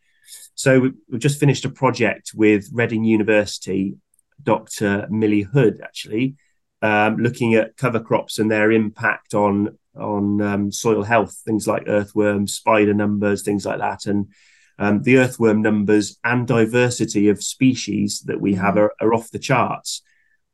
So 0.54 0.80
we, 0.80 0.92
have 1.12 1.20
just 1.20 1.40
finished 1.40 1.64
a 1.64 1.70
project 1.70 2.32
with 2.34 2.68
Reading 2.72 3.04
University, 3.04 3.96
Dr. 4.42 5.06
Millie 5.08 5.42
Hood, 5.42 5.80
actually, 5.82 6.36
um, 6.82 7.16
looking 7.16 7.54
at 7.54 7.76
cover 7.76 8.00
crops 8.00 8.38
and 8.38 8.50
their 8.50 8.70
impact 8.70 9.34
on 9.34 9.78
on 9.96 10.40
um, 10.42 10.72
soil 10.72 11.02
health, 11.02 11.40
things 11.44 11.66
like 11.66 11.84
earthworms, 11.86 12.52
spider 12.52 12.94
numbers, 12.94 13.42
things 13.42 13.64
like 13.64 13.78
that, 13.78 14.06
and 14.06 14.28
um, 14.78 15.02
the 15.02 15.18
earthworm 15.18 15.60
numbers 15.60 16.18
and 16.22 16.46
diversity 16.46 17.28
of 17.28 17.42
species 17.42 18.20
that 18.26 18.40
we 18.40 18.54
have 18.54 18.74
mm-hmm. 18.74 18.84
are, 18.84 18.94
are, 19.00 19.14
off 19.14 19.30
the 19.30 19.38
charts 19.38 20.02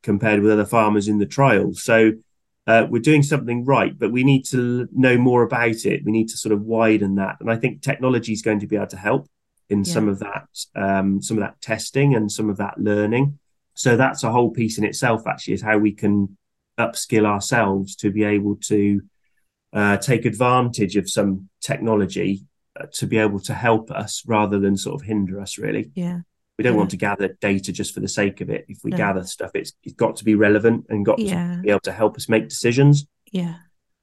compared 0.03 0.41
with 0.41 0.53
other 0.53 0.65
farmers 0.65 1.09
in 1.09 1.19
the 1.19 1.27
trial. 1.27 1.75
So 1.75 2.13
uh, 2.67 2.87
we're 2.89 3.03
doing 3.03 3.23
something 3.23 3.65
right, 3.65 3.99
but 3.99 4.13
we 4.13 4.25
need 4.25 4.45
to 4.47 4.89
know 4.93 5.19
more 5.19 5.43
about 5.43 5.85
it. 5.85 6.05
We 6.05 6.13
need 6.13 6.29
to 6.29 6.37
sort 6.37 6.53
of 6.53 6.63
widen 6.63 7.17
that, 7.17 7.37
and 7.41 7.51
I 7.51 7.57
think 7.57 7.83
technology 7.83 8.33
is 8.33 8.43
going 8.43 8.61
to 8.61 8.67
be 8.67 8.77
able 8.77 8.87
to 8.89 8.97
help 8.97 9.29
in 9.69 9.85
yeah. 9.85 9.93
some 9.93 10.09
of 10.09 10.19
that, 10.21 10.49
um, 10.75 11.21
some 11.21 11.37
of 11.37 11.43
that 11.43 11.61
testing 11.61 12.15
and 12.15 12.31
some 12.33 12.49
of 12.49 12.57
that 12.59 12.79
learning. 12.79 13.39
So 13.75 13.97
that's 13.97 14.25
a 14.25 14.31
whole 14.31 14.51
piece 14.51 14.79
in 14.79 14.85
itself. 14.85 15.27
Actually, 15.27 15.55
is 15.55 15.63
how 15.63 15.79
we 15.79 15.93
can 15.93 16.39
upskill 16.79 17.27
ourselves 17.27 17.97
to 17.97 18.11
be 18.11 18.25
able 18.25 18.57
to 18.57 19.03
uh, 19.73 19.97
take 19.99 20.25
advantage 20.25 20.97
of 20.97 21.11
some 21.11 21.49
technology 21.61 22.45
to 22.93 23.07
be 23.07 23.19
able 23.19 23.41
to 23.41 23.55
help 23.55 23.91
us 23.91 24.23
rather 24.27 24.59
than 24.59 24.77
sort 24.77 25.01
of 25.01 25.07
hinder 25.07 25.41
us 25.41 25.59
really. 25.59 25.91
Yeah. 25.95 26.21
We 26.59 26.63
don't 26.63 26.75
yeah. 26.75 26.79
want 26.79 26.91
to 26.91 26.97
gather 26.97 27.37
data 27.41 27.73
just 27.73 27.95
for 27.95 28.01
the 28.01 28.09
sake 28.09 28.41
of 28.41 28.49
it. 28.49 28.65
If 28.69 28.79
we 28.85 28.91
no. 28.91 28.97
gather 28.97 29.25
stuff 29.25 29.51
it's, 29.55 29.73
it's 29.83 29.95
got 29.95 30.17
to 30.17 30.25
be 30.25 30.35
relevant 30.35 30.87
and 30.89 31.05
got 31.05 31.19
yeah. 31.19 31.57
to 31.57 31.63
be 31.63 31.71
able 31.71 31.81
to 31.81 31.93
help 31.93 32.17
us 32.17 32.29
make 32.29 32.49
decisions. 32.49 33.07
Yeah. 33.33 33.57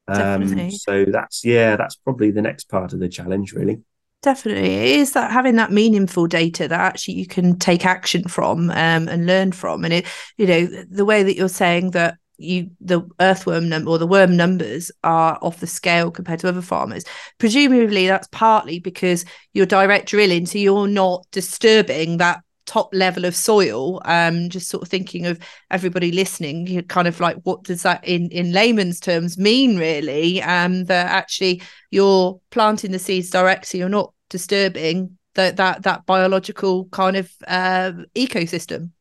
Um 0.08 0.72
so 0.72 1.06
that's 1.06 1.46
yeah 1.46 1.76
that's 1.76 1.96
probably 1.96 2.32
the 2.32 2.42
next 2.42 2.66
part 2.66 2.94
of 2.94 3.00
the 3.00 3.10
challenge 3.10 3.54
really. 3.54 3.82
Definitely. 4.22 4.76
It 4.76 5.00
is 5.00 5.14
that 5.14 5.32
having 5.32 5.56
that 5.56 5.72
meaningful 5.72 6.28
data 6.28 6.68
that 6.68 6.80
actually 6.80 7.16
you 7.16 7.26
can 7.26 7.58
take 7.58 7.88
action 7.88 8.28
from 8.28 8.70
um, 8.70 9.08
and 9.08 9.26
learn 9.26 9.52
from. 9.52 9.84
And 9.84 9.94
it 9.94 10.06
you 10.38 10.46
know 10.46 10.66
the 10.90 11.06
way 11.06 11.24
that 11.24 11.36
you're 11.36 11.50
saying 11.50 11.92
that 11.92 12.18
you 12.42 12.72
the 12.80 13.02
earthworm 13.20 13.70
number 13.70 13.90
or 13.90 13.98
the 13.98 14.08
worm 14.08 14.36
numbers 14.36 14.92
are 15.04 15.38
off 15.42 15.60
the 15.60 15.68
scale 15.68 16.12
compared 16.12 16.40
to 16.42 16.50
other 16.50 16.62
farmers. 16.62 17.04
Presumably, 17.38 18.08
that's 18.08 18.28
partly 18.32 18.80
because 18.80 19.26
you're 19.54 19.66
direct 19.66 20.10
drilling, 20.10 20.46
so 20.46 20.58
you're 20.58 20.88
not 20.88 21.26
disturbing 21.32 22.18
that 22.18 22.44
top 22.66 22.94
level 22.94 23.26
of 23.26 23.36
soil. 23.36 24.02
Um, 24.06 24.50
just 24.50 24.70
sort 24.70 24.84
of 24.84 24.90
thinking 24.90 25.26
of 25.26 25.40
everybody 25.70 26.12
listening, 26.12 26.68
you're 26.68 26.84
kind 26.84 27.08
of 27.08 27.20
like, 27.20 27.38
what 27.44 27.64
does 27.64 27.84
that 27.84 28.08
in 28.08 28.30
in 28.32 28.52
layman's 28.54 29.00
terms 29.00 29.38
mean, 29.38 29.78
really? 29.78 30.42
Um, 30.42 30.86
that 30.86 31.08
actually 31.08 31.62
you're 31.90 32.40
planting 32.50 32.92
the 32.92 33.00
seeds 33.00 33.30
direct, 33.30 33.66
so 33.66 33.78
you're 33.78 33.90
not 33.90 34.14
disturbing 34.30 35.18
that 35.36 35.58
that 35.58 35.84
that 35.84 36.06
biological 36.06 36.86
kind 36.86 37.18
of 37.18 37.32
uh, 37.48 37.92
ecosystem. 38.16 38.92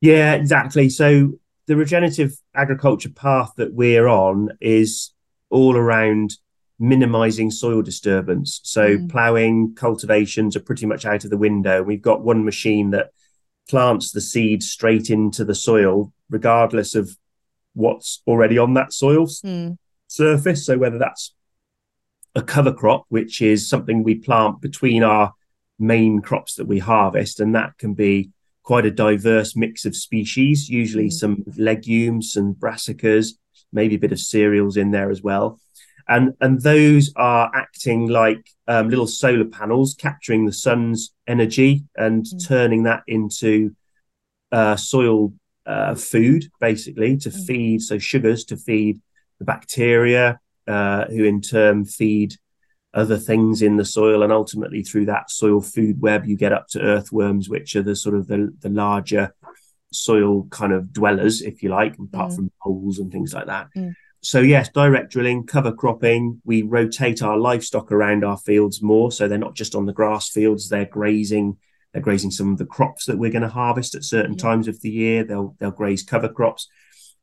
Yeah, 0.00 0.34
exactly. 0.34 0.88
So 0.88 1.34
the 1.66 1.76
regenerative 1.76 2.32
agriculture 2.54 3.10
path 3.10 3.52
that 3.56 3.74
we're 3.74 4.08
on 4.08 4.50
is 4.60 5.12
all 5.50 5.76
around 5.76 6.36
minimizing 6.78 7.50
soil 7.50 7.82
disturbance. 7.82 8.60
So 8.64 8.98
mm. 8.98 9.10
ploughing, 9.10 9.74
cultivations 9.74 10.56
are 10.56 10.60
pretty 10.60 10.86
much 10.86 11.04
out 11.06 11.24
of 11.24 11.30
the 11.30 11.38
window. 11.38 11.82
We've 11.82 12.02
got 12.02 12.22
one 12.22 12.44
machine 12.44 12.90
that 12.90 13.10
plants 13.68 14.10
the 14.10 14.20
seed 14.20 14.62
straight 14.62 15.08
into 15.08 15.44
the 15.44 15.54
soil, 15.54 16.12
regardless 16.28 16.94
of 16.94 17.16
what's 17.74 18.22
already 18.26 18.58
on 18.58 18.74
that 18.74 18.92
soil 18.92 19.26
mm. 19.26 19.76
surface. 20.08 20.66
So 20.66 20.76
whether 20.78 20.98
that's 20.98 21.34
a 22.34 22.42
cover 22.42 22.72
crop, 22.72 23.04
which 23.08 23.40
is 23.40 23.68
something 23.68 24.02
we 24.02 24.16
plant 24.16 24.60
between 24.60 25.04
our 25.04 25.34
main 25.78 26.20
crops 26.20 26.56
that 26.56 26.66
we 26.66 26.80
harvest, 26.80 27.38
and 27.38 27.54
that 27.54 27.78
can 27.78 27.94
be 27.94 28.30
quite 28.62 28.86
a 28.86 28.90
diverse 28.90 29.56
mix 29.56 29.84
of 29.84 29.96
species, 29.96 30.68
usually 30.68 31.08
mm. 31.08 31.12
some 31.12 31.44
legumes 31.56 32.36
and 32.36 32.54
brassicas, 32.54 33.32
maybe 33.72 33.96
a 33.96 33.98
bit 33.98 34.12
of 34.12 34.20
cereals 34.20 34.76
in 34.76 34.90
there 34.90 35.10
as 35.10 35.22
well. 35.22 35.58
And, 36.08 36.34
and 36.40 36.60
those 36.60 37.12
are 37.16 37.50
acting 37.54 38.08
like 38.08 38.50
um, 38.66 38.88
little 38.88 39.06
solar 39.06 39.44
panels, 39.44 39.94
capturing 39.94 40.46
the 40.46 40.52
sun's 40.52 41.12
energy 41.26 41.84
and 41.96 42.24
mm. 42.24 42.46
turning 42.46 42.84
that 42.84 43.02
into 43.06 43.74
uh, 44.50 44.76
soil 44.76 45.32
uh, 45.64 45.94
food, 45.94 46.50
basically, 46.60 47.16
to 47.18 47.30
mm. 47.30 47.46
feed, 47.46 47.82
so 47.82 47.98
sugars 47.98 48.44
to 48.46 48.56
feed 48.56 49.00
the 49.38 49.44
bacteria, 49.44 50.40
uh, 50.68 51.06
who 51.06 51.24
in 51.24 51.40
turn 51.40 51.84
feed 51.84 52.36
other 52.94 53.16
things 53.16 53.62
in 53.62 53.76
the 53.76 53.84
soil 53.84 54.22
and 54.22 54.32
ultimately 54.32 54.82
through 54.82 55.06
that 55.06 55.30
soil 55.30 55.60
food 55.60 56.00
web 56.00 56.26
you 56.26 56.36
get 56.36 56.52
up 56.52 56.68
to 56.68 56.80
earthworms 56.80 57.48
which 57.48 57.74
are 57.74 57.82
the 57.82 57.96
sort 57.96 58.14
of 58.14 58.26
the, 58.26 58.54
the 58.60 58.68
larger 58.68 59.34
soil 59.92 60.44
kind 60.50 60.72
of 60.72 60.92
dwellers 60.92 61.42
if 61.42 61.62
you 61.62 61.68
like 61.68 61.98
apart 61.98 62.32
mm. 62.32 62.36
from 62.36 62.50
holes 62.58 62.98
and 62.98 63.10
things 63.10 63.32
like 63.32 63.46
that 63.46 63.68
mm. 63.76 63.94
so 64.20 64.40
yes 64.40 64.68
direct 64.70 65.10
drilling 65.10 65.46
cover 65.46 65.72
cropping 65.72 66.40
we 66.44 66.62
rotate 66.62 67.22
our 67.22 67.38
livestock 67.38 67.90
around 67.90 68.24
our 68.24 68.38
fields 68.38 68.82
more 68.82 69.10
so 69.10 69.26
they're 69.26 69.38
not 69.38 69.54
just 69.54 69.74
on 69.74 69.86
the 69.86 69.92
grass 69.92 70.28
fields 70.28 70.68
they're 70.68 70.86
grazing 70.86 71.56
they're 71.92 72.02
grazing 72.02 72.30
some 72.30 72.52
of 72.52 72.58
the 72.58 72.66
crops 72.66 73.06
that 73.06 73.18
we're 73.18 73.30
going 73.30 73.42
to 73.42 73.48
harvest 73.48 73.94
at 73.94 74.04
certain 74.04 74.32
yeah. 74.32 74.42
times 74.42 74.68
of 74.68 74.80
the 74.82 74.90
year 74.90 75.24
they'll 75.24 75.54
they'll 75.58 75.70
graze 75.70 76.02
cover 76.02 76.28
crops 76.28 76.68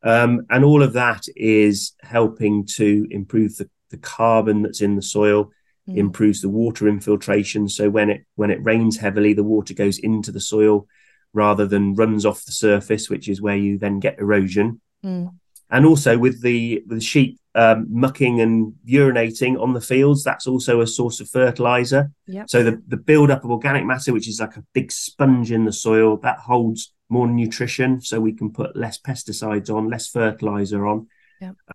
um, 0.01 0.45
and 0.49 0.63
all 0.63 0.81
of 0.81 0.93
that 0.93 1.25
is 1.35 1.93
helping 2.01 2.65
to 2.77 3.05
improve 3.11 3.57
the, 3.57 3.69
the 3.89 3.97
carbon 3.97 4.61
that's 4.61 4.81
in 4.81 4.95
the 4.95 5.01
soil 5.01 5.51
mm. 5.89 5.97
improves 5.97 6.41
the 6.41 6.49
water 6.49 6.87
infiltration. 6.87 7.67
So 7.67 7.89
when 7.89 8.09
it 8.09 8.25
when 8.35 8.51
it 8.51 8.63
rains 8.63 8.97
heavily, 8.97 9.33
the 9.33 9.43
water 9.43 9.73
goes 9.73 9.99
into 9.99 10.31
the 10.31 10.39
soil 10.39 10.87
rather 11.33 11.67
than 11.67 11.95
runs 11.95 12.25
off 12.25 12.45
the 12.45 12.51
surface, 12.51 13.09
which 13.09 13.27
is 13.27 13.41
where 13.41 13.55
you 13.55 13.77
then 13.77 13.99
get 13.99 14.19
erosion. 14.19 14.81
Mm. 15.03 15.33
And 15.69 15.85
also 15.85 16.17
with 16.17 16.41
the 16.41 16.83
with 16.87 16.99
the 16.99 17.03
sheep 17.03 17.39
um, 17.55 17.87
mucking 17.89 18.41
and 18.41 18.73
urinating 18.87 19.61
on 19.61 19.73
the 19.73 19.81
fields, 19.81 20.23
that's 20.23 20.47
also 20.47 20.81
a 20.81 20.87
source 20.87 21.19
of 21.19 21.29
fertilizer. 21.29 22.11
Yep. 22.27 22.49
So 22.49 22.63
the 22.63 22.81
the 22.87 22.97
build 22.97 23.31
up 23.31 23.43
of 23.43 23.51
organic 23.51 23.85
matter, 23.85 24.13
which 24.13 24.27
is 24.27 24.39
like 24.39 24.57
a 24.57 24.63
big 24.73 24.91
sponge 24.91 25.51
in 25.51 25.65
the 25.65 25.73
soil, 25.73 26.17
that 26.17 26.39
holds 26.39 26.93
more 27.09 27.27
nutrition, 27.27 28.01
so 28.01 28.19
we 28.19 28.33
can 28.33 28.51
put 28.51 28.75
less 28.75 28.99
pesticides 28.99 29.73
on, 29.73 29.89
less 29.89 30.07
fertilizer 30.07 30.85
on 30.85 31.07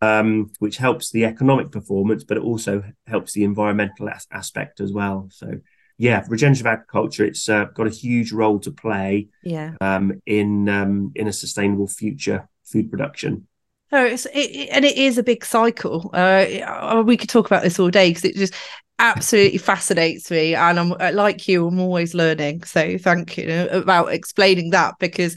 um, 0.03 0.51
which 0.59 0.77
helps 0.77 1.11
the 1.11 1.25
economic 1.25 1.71
performance, 1.71 2.25
but 2.25 2.37
it 2.37 2.43
also 2.43 2.83
helps 3.07 3.33
the 3.33 3.45
environmental 3.45 4.09
as- 4.09 4.27
aspect 4.31 4.81
as 4.81 4.93
well. 4.93 5.29
So 5.31 5.61
yeah, 5.99 6.25
regenerative 6.29 6.67
agriculture. 6.67 7.25
It's 7.25 7.49
uh, 7.49 7.67
got 7.67 7.87
a 7.87 7.91
huge 7.91 8.33
role 8.33 8.59
to 8.61 8.71
play. 8.71 9.29
Yeah. 9.43 9.75
Um, 9.81 10.21
in 10.27 10.69
um, 10.69 11.13
in 11.15 11.29
a 11.29 11.33
sustainable 11.33 11.87
future 11.87 12.49
food 12.65 12.91
production. 12.91 13.47
Oh, 13.93 14.05
it's 14.05 14.27
it, 14.35 14.71
and 14.73 14.85
it 14.85 14.97
is 14.97 15.19
a 15.19 15.23
big 15.23 15.45
cycle. 15.45 16.11
Uh, 16.13 17.03
we 17.07 17.17
could 17.17 17.29
talk 17.29 17.47
about 17.47 17.63
this 17.63 17.79
all 17.79 17.91
day 17.91 18.11
because 18.11 18.25
it 18.25 18.35
just 18.35 18.55
absolutely 18.99 19.59
fascinates 19.59 20.31
me, 20.31 20.55
and 20.55 20.81
I'm 20.81 20.93
uh, 20.93 21.13
like 21.13 21.47
you, 21.47 21.69
I'm 21.69 21.79
always 21.79 22.15
learning. 22.15 22.65
So 22.65 22.99
thank 22.99 23.37
you 23.37 23.69
about 23.71 24.13
explaining 24.13 24.71
that 24.71 24.95
because 24.99 25.37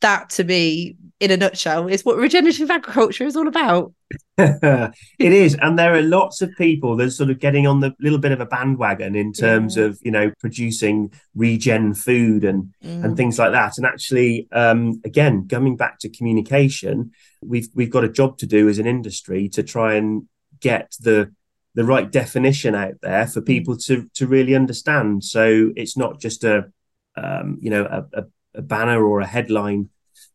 that 0.00 0.30
to 0.30 0.44
me 0.44 0.96
in 1.18 1.30
a 1.30 1.36
nutshell 1.36 1.88
is 1.88 2.04
what 2.04 2.16
regenerative 2.16 2.70
agriculture 2.70 3.24
is 3.24 3.36
all 3.36 3.48
about. 3.48 3.92
it 4.38 4.92
is, 5.18 5.54
and 5.54 5.78
there 5.78 5.94
are 5.94 6.02
lots 6.02 6.42
of 6.42 6.50
people 6.58 6.94
that 6.96 7.06
are 7.06 7.10
sort 7.10 7.30
of 7.30 7.38
getting 7.38 7.66
on 7.66 7.80
the 7.80 7.94
little 7.98 8.18
bit 8.18 8.32
of 8.32 8.40
a 8.40 8.46
bandwagon 8.46 9.16
in 9.16 9.32
terms 9.32 9.76
yeah. 9.76 9.84
of 9.84 9.98
you 10.02 10.10
know 10.10 10.30
producing 10.38 11.10
regen 11.34 11.94
food 11.94 12.44
and 12.44 12.74
mm. 12.84 13.04
and 13.04 13.16
things 13.16 13.38
like 13.38 13.52
that. 13.52 13.78
And 13.78 13.86
actually, 13.86 14.46
um, 14.52 15.00
again, 15.04 15.48
coming 15.48 15.76
back 15.76 15.98
to 16.00 16.10
communication, 16.10 17.12
we've 17.42 17.68
we've 17.74 17.90
got 17.90 18.04
a 18.04 18.10
job 18.10 18.36
to 18.38 18.46
do 18.46 18.68
as 18.68 18.78
an 18.78 18.86
industry 18.86 19.48
to 19.50 19.62
try 19.62 19.94
and 19.94 20.28
get 20.60 20.94
the 21.00 21.32
the 21.74 21.84
right 21.84 22.10
definition 22.10 22.74
out 22.74 22.94
there 23.02 23.26
for 23.26 23.40
mm. 23.40 23.46
people 23.46 23.76
to 23.78 24.08
to 24.14 24.26
really 24.26 24.54
understand. 24.54 25.24
So 25.24 25.72
it's 25.76 25.96
not 25.96 26.20
just 26.20 26.44
a 26.44 26.70
um, 27.16 27.58
you 27.62 27.70
know 27.70 27.84
a, 27.84 28.20
a, 28.20 28.24
a 28.56 28.62
banner 28.62 29.04
or 29.04 29.20
a 29.20 29.26
headline 29.26 29.90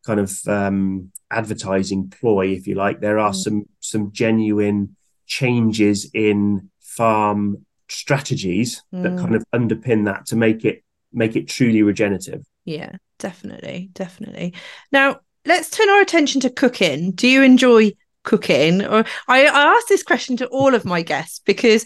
kind 0.06 0.20
of 0.20 0.40
um, 0.48 1.12
advertising 1.30 2.10
ploy, 2.10 2.48
if 2.48 2.68
you 2.68 2.76
like. 2.76 3.00
There 3.00 3.20
are 3.20 3.32
mm. 3.32 3.36
some 3.36 3.66
some 3.80 4.12
genuine 4.12 4.96
changes 5.26 6.10
in 6.14 6.70
farm 6.80 7.66
strategies 7.90 8.84
mm. 8.94 9.04
that 9.04 9.18
kind 9.20 9.36
of 9.36 9.44
underpin 9.54 10.06
that 10.06 10.26
to 10.28 10.36
make 10.36 10.66
it 10.66 10.84
make 11.12 11.36
it 11.36 11.48
truly 11.48 11.84
regenerative. 11.84 12.46
Yeah, 12.66 12.94
definitely, 13.20 13.90
definitely. 13.94 14.54
Now 14.92 15.20
let's 15.46 15.70
turn 15.70 15.90
our 15.90 16.02
attention 16.02 16.42
to 16.42 16.50
cooking. 16.50 17.12
Do 17.12 17.28
you 17.28 17.44
enjoy 17.44 17.94
cooking? 18.24 18.84
Or 18.84 19.04
I, 19.28 19.46
I 19.46 19.76
ask 19.76 19.88
this 19.88 20.04
question 20.04 20.38
to 20.38 20.48
all 20.48 20.76
of 20.76 20.86
my 20.86 21.02
guests 21.02 21.42
because 21.46 21.86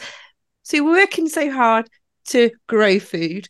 so 0.63 0.77
you're 0.77 0.85
working 0.85 1.29
so 1.29 1.51
hard 1.51 1.87
to 2.29 2.51
grow 2.67 2.99
food, 2.99 3.47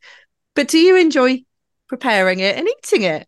but 0.54 0.68
do 0.68 0.78
you 0.78 0.98
enjoy 0.98 1.44
preparing 1.88 2.40
it 2.40 2.58
and 2.58 2.68
eating 2.68 3.04
it? 3.04 3.28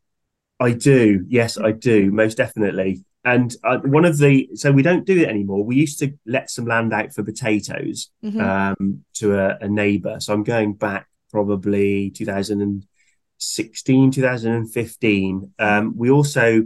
I 0.60 0.72
do. 0.72 1.26
Yes, 1.28 1.58
I 1.58 1.72
do. 1.72 2.12
Most 2.12 2.38
definitely. 2.38 3.04
And 3.24 3.56
uh, 3.64 3.80
one 3.80 4.06
of 4.06 4.18
the 4.18 4.50
so 4.56 4.72
we 4.72 4.82
don't 4.82 5.06
do 5.06 5.20
it 5.20 5.28
anymore. 5.28 5.64
We 5.64 5.76
used 5.76 6.00
to 6.00 6.14
let 6.26 6.50
some 6.50 6.66
land 6.66 6.94
out 6.94 7.14
for 7.14 7.24
potatoes 7.24 8.10
mm-hmm. 8.24 8.40
um, 8.40 9.04
to 9.16 9.38
a, 9.38 9.58
a 9.62 9.68
neighbour. 9.68 10.20
So 10.20 10.34
I'm 10.34 10.44
going 10.44 10.74
back 10.74 11.08
probably 11.30 12.10
2016, 12.12 14.12
2015. 14.12 15.52
Um, 15.60 15.94
we 15.98 16.10
also 16.10 16.64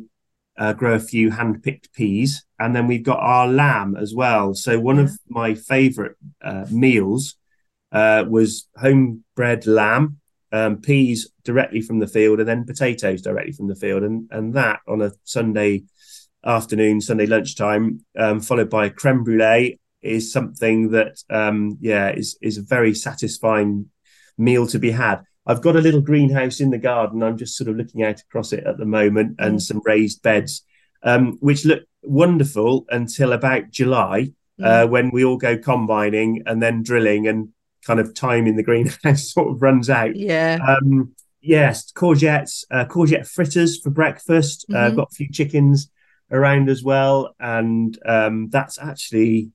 uh, 0.57 0.73
grow 0.73 0.93
a 0.93 0.99
few 0.99 1.31
hand 1.31 1.63
picked 1.63 1.91
peas, 1.93 2.45
and 2.59 2.75
then 2.75 2.85
we've 2.85 3.03
got 3.03 3.19
our 3.19 3.47
lamb 3.47 3.97
as 3.99 4.13
well. 4.13 4.53
So 4.53 4.79
one 4.79 4.97
yeah. 4.97 5.03
of 5.03 5.11
my 5.27 5.55
favourite 5.55 6.15
uh, 6.43 6.65
meals 6.69 7.37
uh, 7.91 8.25
was 8.29 8.67
homebred 8.77 9.65
lamb 9.65 10.20
um, 10.51 10.77
peas 10.77 11.31
directly 11.43 11.81
from 11.81 11.99
the 11.99 12.07
field 12.07 12.39
and 12.39 12.47
then 12.47 12.65
potatoes 12.65 13.21
directly 13.21 13.51
from 13.51 13.67
the 13.67 13.75
field. 13.75 14.03
And, 14.03 14.27
and 14.31 14.53
that 14.53 14.79
on 14.87 15.01
a 15.01 15.11
Sunday 15.23 15.83
afternoon, 16.45 17.01
Sunday 17.01 17.25
lunchtime, 17.25 18.05
um, 18.17 18.39
followed 18.39 18.69
by 18.69 18.85
a 18.85 18.89
creme 18.89 19.23
brulee, 19.23 19.79
is 20.01 20.33
something 20.33 20.91
that, 20.91 21.21
um, 21.29 21.77
yeah, 21.79 22.09
is, 22.09 22.37
is 22.41 22.57
a 22.57 22.63
very 22.63 22.93
satisfying 22.93 23.89
meal 24.37 24.65
to 24.67 24.79
be 24.79 24.91
had. 24.91 25.21
I've 25.45 25.61
got 25.61 25.75
a 25.75 25.81
little 25.81 26.01
greenhouse 26.01 26.59
in 26.59 26.69
the 26.69 26.77
garden. 26.77 27.23
I'm 27.23 27.37
just 27.37 27.55
sort 27.55 27.69
of 27.69 27.75
looking 27.75 28.03
out 28.03 28.19
across 28.21 28.53
it 28.53 28.65
at 28.65 28.77
the 28.77 28.85
moment 28.85 29.35
and 29.39 29.57
mm. 29.57 29.61
some 29.61 29.81
raised 29.85 30.21
beds, 30.21 30.63
um, 31.03 31.37
which 31.39 31.65
look 31.65 31.83
wonderful 32.03 32.85
until 32.89 33.33
about 33.33 33.69
July. 33.71 34.31
Mm. 34.59 34.65
Uh, 34.65 34.87
when 34.87 35.09
we 35.11 35.23
all 35.23 35.37
go 35.37 35.57
combining 35.57 36.43
and 36.45 36.61
then 36.61 36.83
drilling 36.83 37.27
and 37.27 37.49
kind 37.85 37.99
of 37.99 38.13
time 38.13 38.47
in 38.47 38.55
the 38.55 38.63
greenhouse 38.63 39.29
sort 39.33 39.49
of 39.49 39.61
runs 39.61 39.89
out. 39.89 40.15
Yeah. 40.15 40.59
Um, 40.65 41.15
yes, 41.41 41.91
courgettes, 41.91 42.63
uh, 42.71 42.85
courgette 42.85 43.27
fritters 43.27 43.79
for 43.79 43.89
breakfast. 43.89 44.65
Uh, 44.69 44.73
mm-hmm. 44.73 44.93
Uh, 44.93 44.95
got 44.95 45.11
a 45.11 45.15
few 45.15 45.31
chickens 45.31 45.89
around 46.31 46.69
as 46.69 46.83
well, 46.83 47.35
and 47.39 47.97
um, 48.05 48.49
that's 48.49 48.79
actually 48.79 49.51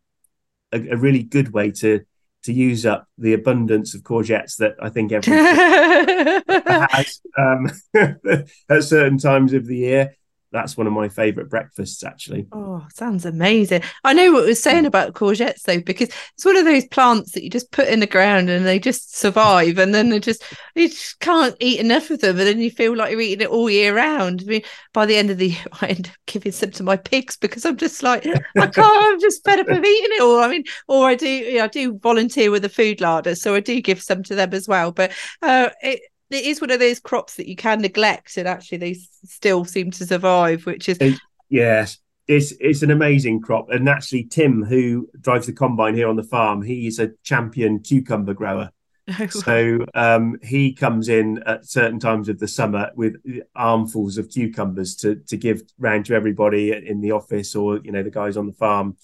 a, 0.73 0.91
a, 0.91 0.97
really 0.97 1.23
good 1.23 1.53
way 1.53 1.71
to 1.71 2.05
to 2.43 2.53
use 2.53 2.87
up 2.87 3.09
the 3.19 3.33
abundance 3.33 3.95
of 3.95 4.03
courgettes 4.03 4.57
that 4.59 4.77
I 4.81 4.89
think 4.89 5.11
everyone 5.11 5.47
has 6.91 7.21
um, 7.37 7.71
at 8.69 8.85
certain 8.85 9.19
times 9.19 9.53
of 9.53 9.67
the 9.67 9.77
year 9.77 10.17
that's 10.57 10.77
one 10.77 10.87
of 10.87 10.93
my 10.93 11.09
favorite 11.09 11.51
breakfasts 11.51 12.03
actually. 12.03 12.47
Oh 12.53 12.87
sounds 12.93 13.27
amazing. 13.27 13.83
I 14.05 14.13
know 14.15 14.33
what 14.33 14.47
was 14.47 14.63
saying 14.63 14.87
about 14.87 15.13
courgettes 15.13 15.63
though 15.63 15.81
because 15.81 16.09
it's 16.35 16.45
one 16.45 16.57
of 16.57 16.65
those 16.65 16.87
plants 16.87 17.33
that 17.33 17.45
you 17.45 17.51
just 17.51 17.71
put 17.71 17.89
in 17.89 18.01
the 18.01 18.07
ground 18.07 18.49
and 18.49 18.65
they 18.65 18.79
just 18.79 19.17
survive 19.17 19.79
and 19.79 19.95
then 19.95 20.09
they 20.09 20.19
just 20.19 20.43
you 20.75 20.89
just 20.89 21.21
can't 21.21 21.55
eat 21.61 21.79
enough 21.79 22.11
of 22.11 22.21
them 22.21 22.39
and 22.39 22.47
then 22.47 22.61
you 22.61 22.71
feel 22.71 22.97
like 22.97 23.11
you're 23.11 23.21
eating 23.21 23.43
it 23.43 23.51
all 23.51 23.69
year 23.69 23.95
round. 23.95 24.43
I 24.43 24.45
mean 24.47 24.63
by 24.93 25.05
the 25.05 25.17
end 25.17 25.31
of 25.31 25.37
the 25.37 25.49
year 25.49 25.65
i 25.83 25.87
end 25.89 26.09
up 26.09 26.15
giving 26.27 26.53
some 26.53 26.71
to 26.71 26.83
my 26.83 26.97
pigs 26.97 27.37
because 27.37 27.67
i'm 27.67 27.77
just 27.77 28.03
like 28.03 28.27
i 28.27 28.67
can't 28.67 28.79
i'm 28.79 29.21
just 29.21 29.45
fed 29.45 29.61
up 29.61 29.69
of 29.69 29.85
eating 29.85 30.11
it 30.13 30.23
all. 30.23 30.41
I 30.41 30.49
mean 30.49 30.65
or 30.89 31.09
i 31.09 31.15
do 31.15 31.61
i 31.61 31.67
do 31.67 31.99
volunteer 31.99 32.51
with 32.51 32.65
a 32.65 32.71
food 32.71 33.01
larder 33.01 33.35
so 33.35 33.55
i 33.55 33.61
do 33.61 33.81
give 33.81 34.03
some 34.03 34.23
to 34.25 34.35
them 34.35 34.55
as 34.55 34.67
well. 34.67 34.93
But 34.93 35.13
uh 35.43 35.71
it 35.83 36.01
it 36.31 36.45
is 36.45 36.61
one 36.61 36.71
of 36.71 36.81
those 36.81 37.01
crops 37.01 37.37
that 37.37 37.49
you 37.49 37.57
can 37.57 37.81
neglect 37.81 38.37
and 38.37 38.49
actually 38.49 38.79
they 38.79 38.95
still 39.25 39.65
seem 39.65 39.91
to 39.91 40.07
survive 40.07 40.67
which 40.67 40.89
is 40.89 40.99
it, 40.99 41.19
yes 41.49 41.99
it's 42.29 42.53
it's 42.61 42.83
an 42.83 42.91
amazing 42.91 43.41
crop. 43.41 43.71
And 43.71 43.89
actually 43.89 44.25
tim 44.25 44.65
who 44.65 45.09
drives 45.21 45.47
the 45.47 45.53
combine 45.53 45.95
here 45.95 46.09
on 46.09 46.17
the 46.17 46.23
farm 46.23 46.63
he's 46.63 46.99
a 46.99 47.11
champion 47.23 47.81
cucumber 47.81 48.35
grower. 48.35 48.71
Oh, 49.21 49.27
so 49.29 49.87
um, 49.95 50.37
he 50.43 50.73
comes 50.73 51.09
in 51.09 51.41
at 51.47 51.65
certain 51.65 52.01
times 52.01 52.29
of 52.29 52.41
the 52.41 52.49
summer 52.49 52.91
with 52.97 53.15
armfuls 53.55 54.19
of 54.19 54.29
cucumbers 54.29 54.97
to 54.97 55.15
to 55.29 55.37
give 55.37 55.63
round 55.79 56.07
to 56.07 56.15
everybody 56.15 56.73
in 56.73 57.01
the 57.01 57.13
office 57.13 57.55
or 57.55 57.79
you 57.85 57.93
know 57.93 58.03
the 58.03 58.11
guys 58.11 58.37
on 58.37 58.49
the 58.49 58.53
farm. 58.53 58.97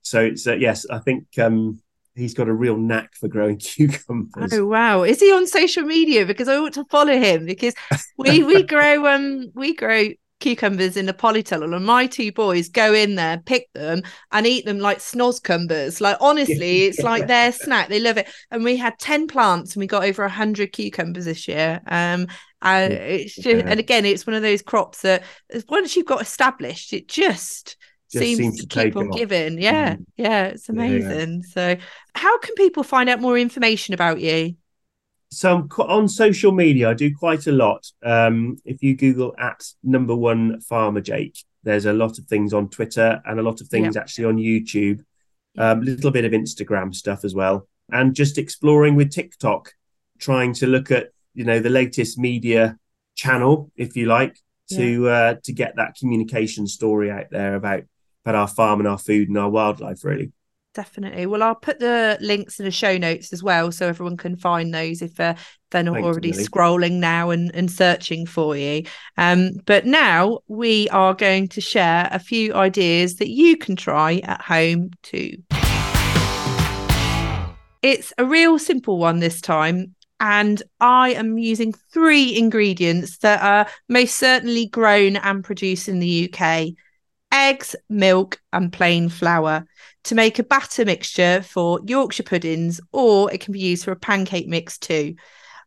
So 0.00 0.22
it's 0.22 0.46
uh, 0.46 0.54
yes 0.54 0.86
i 0.88 0.98
think 1.00 1.26
um, 1.38 1.82
he's 2.14 2.34
got 2.34 2.48
a 2.48 2.52
real 2.52 2.76
knack 2.76 3.14
for 3.14 3.28
growing 3.28 3.56
cucumbers. 3.58 4.52
Oh 4.52 4.66
wow! 4.66 5.02
Is 5.02 5.20
he 5.20 5.32
on 5.32 5.46
social 5.46 5.84
media? 5.84 6.26
Because 6.26 6.48
I 6.48 6.56
ought 6.56 6.74
to 6.74 6.84
follow 6.86 7.18
him 7.18 7.46
because 7.46 7.74
we 8.18 8.42
we 8.42 8.62
grow 8.74 9.06
um 9.06 9.50
we 9.54 9.74
grow 9.74 10.08
cucumbers 10.40 10.96
in 10.96 11.06
the 11.06 11.14
polytunnel 11.14 11.76
and 11.76 11.86
my 11.86 12.04
two 12.04 12.32
boys 12.32 12.68
go 12.68 12.92
in 12.92 13.14
there 13.14 13.38
pick 13.46 13.72
them 13.74 14.02
and 14.32 14.44
eat 14.44 14.64
them 14.64 14.80
like 14.80 14.98
snozzcumbers 14.98 16.00
like 16.00 16.16
honestly 16.20 16.82
it's 16.82 16.98
like 16.98 17.28
their 17.28 17.52
snack. 17.52 17.88
They 17.88 18.00
love 18.00 18.18
it. 18.18 18.28
And 18.50 18.64
we 18.64 18.76
had 18.76 18.98
10 18.98 19.28
plants 19.28 19.74
and 19.74 19.80
we 19.80 19.86
got 19.86 20.02
over 20.02 20.24
100 20.24 20.72
cucumbers 20.72 21.26
this 21.26 21.46
year. 21.46 21.80
Um 21.86 22.26
and 22.60 22.92
it's 22.92 23.36
just 23.36 23.64
and 23.64 23.78
again 23.78 24.04
it's 24.04 24.26
one 24.26 24.34
of 24.34 24.42
those 24.42 24.62
crops 24.62 25.02
that 25.02 25.22
once 25.68 25.94
you've 25.94 26.06
got 26.06 26.22
established 26.22 26.92
it 26.92 27.06
just 27.08 27.76
seems, 28.18 28.38
seems, 28.38 28.60
to, 28.60 28.66
to 28.66 28.84
keep 28.84 28.96
on 28.96 29.10
giving. 29.10 29.60
Yeah, 29.60 29.96
mm. 29.96 30.04
yeah, 30.16 30.46
it's 30.46 30.68
amazing. 30.68 31.42
Yeah. 31.44 31.76
So, 31.76 31.76
how 32.14 32.38
can 32.38 32.54
people 32.54 32.82
find 32.82 33.08
out 33.08 33.20
more 33.20 33.38
information 33.38 33.94
about 33.94 34.20
you? 34.20 34.56
So 35.32 35.66
on 35.78 36.08
social 36.08 36.52
media, 36.52 36.90
I 36.90 36.94
do 36.94 37.10
quite 37.16 37.46
a 37.46 37.52
lot. 37.52 37.90
Um, 38.02 38.58
if 38.66 38.82
you 38.82 38.94
Google 38.94 39.34
at 39.38 39.64
number 39.82 40.14
one 40.14 40.60
farmer 40.60 41.00
Jake, 41.00 41.38
there's 41.62 41.86
a 41.86 41.92
lot 41.94 42.18
of 42.18 42.26
things 42.26 42.52
on 42.52 42.68
Twitter 42.68 43.22
and 43.24 43.40
a 43.40 43.42
lot 43.42 43.62
of 43.62 43.68
things 43.68 43.94
yep. 43.94 44.02
actually 44.02 44.26
on 44.26 44.36
YouTube. 44.36 45.02
A 45.56 45.68
um, 45.68 45.80
little 45.80 46.10
bit 46.10 46.26
of 46.26 46.32
Instagram 46.32 46.94
stuff 46.94 47.24
as 47.24 47.34
well, 47.34 47.66
and 47.90 48.14
just 48.14 48.36
exploring 48.36 48.94
with 48.94 49.10
TikTok, 49.10 49.72
trying 50.18 50.52
to 50.54 50.66
look 50.66 50.90
at 50.90 51.12
you 51.34 51.44
know 51.44 51.60
the 51.60 51.70
latest 51.70 52.18
media 52.18 52.78
channel, 53.14 53.70
if 53.74 53.96
you 53.96 54.06
like, 54.06 54.38
to 54.70 55.04
yeah. 55.04 55.10
uh, 55.10 55.34
to 55.44 55.52
get 55.52 55.76
that 55.76 55.94
communication 55.96 56.66
story 56.66 57.10
out 57.10 57.26
there 57.30 57.54
about 57.54 57.84
about 58.24 58.34
our 58.34 58.48
farm 58.48 58.80
and 58.80 58.88
our 58.88 58.98
food 58.98 59.28
and 59.28 59.38
our 59.38 59.50
wildlife, 59.50 60.04
really. 60.04 60.32
Definitely. 60.74 61.26
Well, 61.26 61.42
I'll 61.42 61.54
put 61.54 61.80
the 61.80 62.16
links 62.20 62.58
in 62.58 62.64
the 62.64 62.70
show 62.70 62.96
notes 62.96 63.32
as 63.34 63.42
well, 63.42 63.70
so 63.72 63.88
everyone 63.88 64.16
can 64.16 64.36
find 64.36 64.72
those 64.72 65.02
if 65.02 65.20
uh, 65.20 65.34
they're 65.70 65.82
not 65.82 65.94
Thanks, 65.94 66.06
already 66.06 66.32
scrolling 66.32 66.92
now 66.92 67.28
and, 67.28 67.54
and 67.54 67.70
searching 67.70 68.24
for 68.24 68.56
you. 68.56 68.84
Um, 69.18 69.52
but 69.66 69.84
now 69.84 70.38
we 70.48 70.88
are 70.88 71.12
going 71.12 71.48
to 71.48 71.60
share 71.60 72.08
a 72.10 72.18
few 72.18 72.54
ideas 72.54 73.16
that 73.16 73.28
you 73.28 73.58
can 73.58 73.76
try 73.76 74.22
at 74.24 74.40
home 74.40 74.92
too. 75.02 75.36
It's 77.82 78.14
a 78.16 78.24
real 78.24 78.58
simple 78.58 78.96
one 78.96 79.18
this 79.18 79.42
time, 79.42 79.94
and 80.20 80.62
I 80.80 81.10
am 81.10 81.36
using 81.36 81.74
three 81.92 82.34
ingredients 82.34 83.18
that 83.18 83.42
are 83.42 83.70
most 83.90 84.16
certainly 84.16 84.68
grown 84.68 85.16
and 85.16 85.44
produced 85.44 85.88
in 85.88 85.98
the 85.98 86.32
UK 86.32 86.68
eggs, 87.32 87.74
milk, 87.88 88.40
and 88.52 88.72
plain 88.72 89.08
flour 89.08 89.66
to 90.04 90.14
make 90.14 90.38
a 90.38 90.44
batter 90.44 90.84
mixture 90.84 91.42
for 91.42 91.80
Yorkshire 91.84 92.22
puddings, 92.22 92.80
or 92.92 93.32
it 93.32 93.40
can 93.40 93.52
be 93.52 93.60
used 93.60 93.84
for 93.84 93.92
a 93.92 93.96
pancake 93.96 94.46
mix 94.46 94.78
too. 94.78 95.14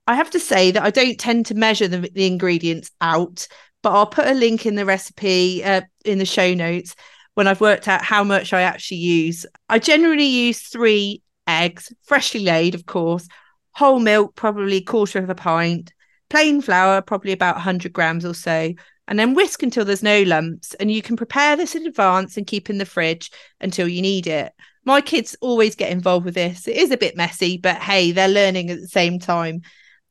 I 0.07 0.15
have 0.15 0.29
to 0.31 0.39
say 0.39 0.71
that 0.71 0.83
I 0.83 0.91
don't 0.91 1.19
tend 1.19 1.47
to 1.47 1.55
measure 1.55 1.87
the, 1.87 2.09
the 2.13 2.27
ingredients 2.27 2.91
out, 3.01 3.47
but 3.81 3.91
I'll 3.91 4.05
put 4.05 4.27
a 4.27 4.33
link 4.33 4.65
in 4.65 4.75
the 4.75 4.85
recipe 4.85 5.63
uh, 5.63 5.81
in 6.05 6.19
the 6.19 6.25
show 6.25 6.53
notes 6.53 6.95
when 7.33 7.47
I've 7.47 7.61
worked 7.61 7.87
out 7.87 8.03
how 8.03 8.23
much 8.23 8.53
I 8.53 8.61
actually 8.61 8.97
use. 8.97 9.45
I 9.67 9.79
generally 9.79 10.25
use 10.25 10.61
three 10.61 11.21
eggs, 11.47 11.91
freshly 12.03 12.41
laid, 12.41 12.75
of 12.75 12.85
course, 12.85 13.27
whole 13.71 13.99
milk, 13.99 14.35
probably 14.35 14.81
quarter 14.81 15.19
of 15.19 15.29
a 15.29 15.35
pint, 15.35 15.91
plain 16.29 16.61
flour, 16.61 17.01
probably 17.01 17.31
about 17.31 17.55
100 17.55 17.91
grams 17.91 18.25
or 18.25 18.33
so, 18.33 18.73
and 19.07 19.19
then 19.19 19.33
whisk 19.33 19.63
until 19.63 19.85
there's 19.85 20.03
no 20.03 20.23
lumps. 20.23 20.73
And 20.75 20.91
you 20.91 21.01
can 21.01 21.15
prepare 21.15 21.55
this 21.55 21.75
in 21.75 21.85
advance 21.85 22.37
and 22.37 22.47
keep 22.47 22.69
in 22.69 22.77
the 22.77 22.85
fridge 22.85 23.31
until 23.61 23.87
you 23.87 24.01
need 24.01 24.27
it. 24.27 24.51
My 24.83 25.01
kids 25.01 25.35
always 25.41 25.75
get 25.75 25.91
involved 25.91 26.25
with 26.25 26.35
this. 26.35 26.67
It 26.67 26.77
is 26.77 26.91
a 26.91 26.97
bit 26.97 27.17
messy, 27.17 27.57
but 27.57 27.77
hey, 27.77 28.11
they're 28.11 28.27
learning 28.27 28.69
at 28.69 28.79
the 28.79 28.87
same 28.87 29.19
time. 29.19 29.61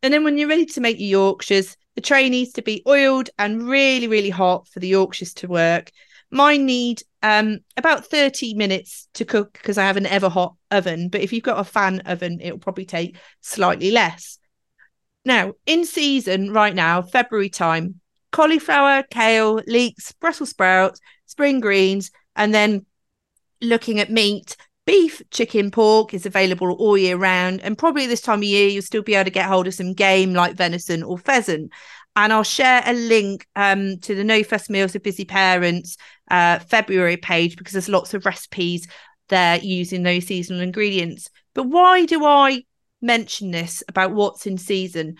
And 0.02 0.12
then 0.12 0.24
when 0.24 0.36
you're 0.36 0.48
ready 0.48 0.66
to 0.66 0.80
make 0.80 0.98
your 0.98 1.08
Yorkshires, 1.08 1.76
the 1.94 2.00
tray 2.00 2.28
needs 2.28 2.52
to 2.54 2.62
be 2.62 2.82
oiled 2.86 3.30
and 3.38 3.68
really, 3.68 4.08
really 4.08 4.30
hot 4.30 4.68
for 4.68 4.80
the 4.80 4.88
Yorkshires 4.88 5.34
to 5.34 5.48
work. 5.48 5.90
Mine 6.30 6.66
need 6.66 7.02
um, 7.22 7.60
about 7.76 8.06
30 8.06 8.54
minutes 8.54 9.08
to 9.14 9.24
cook 9.24 9.52
because 9.52 9.78
I 9.78 9.84
have 9.84 9.96
an 9.96 10.04
Everhot 10.04 10.56
oven. 10.70 11.08
But 11.08 11.20
if 11.20 11.32
you've 11.32 11.44
got 11.44 11.60
a 11.60 11.64
fan 11.64 12.00
oven, 12.00 12.40
it'll 12.40 12.58
probably 12.58 12.84
take 12.84 13.16
slightly 13.40 13.92
less. 13.92 14.38
Now, 15.24 15.54
in 15.64 15.86
season 15.86 16.52
right 16.52 16.74
now, 16.74 17.00
February 17.00 17.48
time, 17.48 18.00
cauliflower, 18.34 19.04
kale, 19.10 19.62
leeks, 19.68 20.10
Brussels 20.10 20.50
sprouts, 20.50 20.98
spring 21.26 21.60
greens, 21.60 22.10
and 22.34 22.52
then 22.52 22.84
looking 23.60 24.00
at 24.00 24.10
meat, 24.10 24.56
beef, 24.86 25.22
chicken, 25.30 25.70
pork 25.70 26.12
is 26.12 26.26
available 26.26 26.72
all 26.72 26.98
year 26.98 27.16
round. 27.16 27.60
And 27.60 27.78
probably 27.78 28.08
this 28.08 28.20
time 28.20 28.40
of 28.40 28.44
year, 28.44 28.68
you'll 28.68 28.82
still 28.82 29.04
be 29.04 29.14
able 29.14 29.26
to 29.26 29.30
get 29.30 29.46
hold 29.46 29.68
of 29.68 29.74
some 29.74 29.92
game 29.92 30.34
like 30.34 30.56
venison 30.56 31.04
or 31.04 31.16
pheasant. 31.16 31.70
And 32.16 32.32
I'll 32.32 32.42
share 32.42 32.82
a 32.84 32.92
link 32.92 33.46
um, 33.54 33.98
to 33.98 34.16
the 34.16 34.24
No 34.24 34.42
Fuss 34.42 34.68
Meals 34.68 34.94
for 34.94 34.98
Busy 34.98 35.24
Parents 35.24 35.96
uh, 36.28 36.58
February 36.58 37.16
page 37.16 37.56
because 37.56 37.74
there's 37.74 37.88
lots 37.88 38.14
of 38.14 38.26
recipes 38.26 38.88
there 39.28 39.58
using 39.58 40.02
those 40.02 40.26
seasonal 40.26 40.60
ingredients. 40.60 41.30
But 41.54 41.68
why 41.68 42.04
do 42.04 42.24
I 42.24 42.64
mention 43.00 43.52
this 43.52 43.84
about 43.86 44.10
what's 44.10 44.44
in 44.44 44.58
season? 44.58 45.18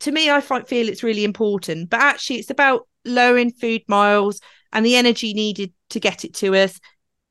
To 0.00 0.12
me, 0.12 0.30
I 0.30 0.40
feel 0.40 0.88
it's 0.88 1.02
really 1.02 1.24
important, 1.24 1.90
but 1.90 2.00
actually, 2.00 2.36
it's 2.36 2.50
about 2.50 2.88
lowering 3.04 3.52
food 3.52 3.82
miles 3.88 4.40
and 4.72 4.84
the 4.84 4.96
energy 4.96 5.34
needed 5.34 5.72
to 5.90 6.00
get 6.00 6.24
it 6.24 6.34
to 6.34 6.54
us. 6.54 6.80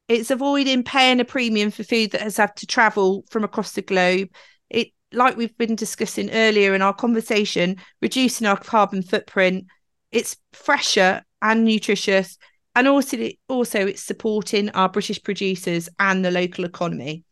It's 0.07 0.31
avoiding 0.31 0.83
paying 0.83 1.19
a 1.19 1.25
premium 1.25 1.71
for 1.71 1.83
food 1.83 2.11
that 2.11 2.21
has 2.21 2.37
had 2.37 2.55
to 2.57 2.67
travel 2.67 3.25
from 3.29 3.43
across 3.43 3.73
the 3.73 3.81
globe. 3.81 4.29
It, 4.69 4.89
like 5.11 5.37
we've 5.37 5.57
been 5.57 5.75
discussing 5.75 6.31
earlier 6.31 6.73
in 6.73 6.81
our 6.81 6.93
conversation, 6.93 7.77
reducing 8.01 8.47
our 8.47 8.57
carbon 8.57 9.03
footprint. 9.03 9.65
It's 10.11 10.37
fresher 10.53 11.23
and 11.41 11.63
nutritious, 11.63 12.37
and 12.75 12.87
also, 12.87 13.29
also 13.47 13.85
it's 13.87 14.03
supporting 14.03 14.69
our 14.71 14.89
British 14.89 15.21
producers 15.21 15.89
and 15.99 16.23
the 16.23 16.31
local 16.31 16.65
economy. 16.65 17.23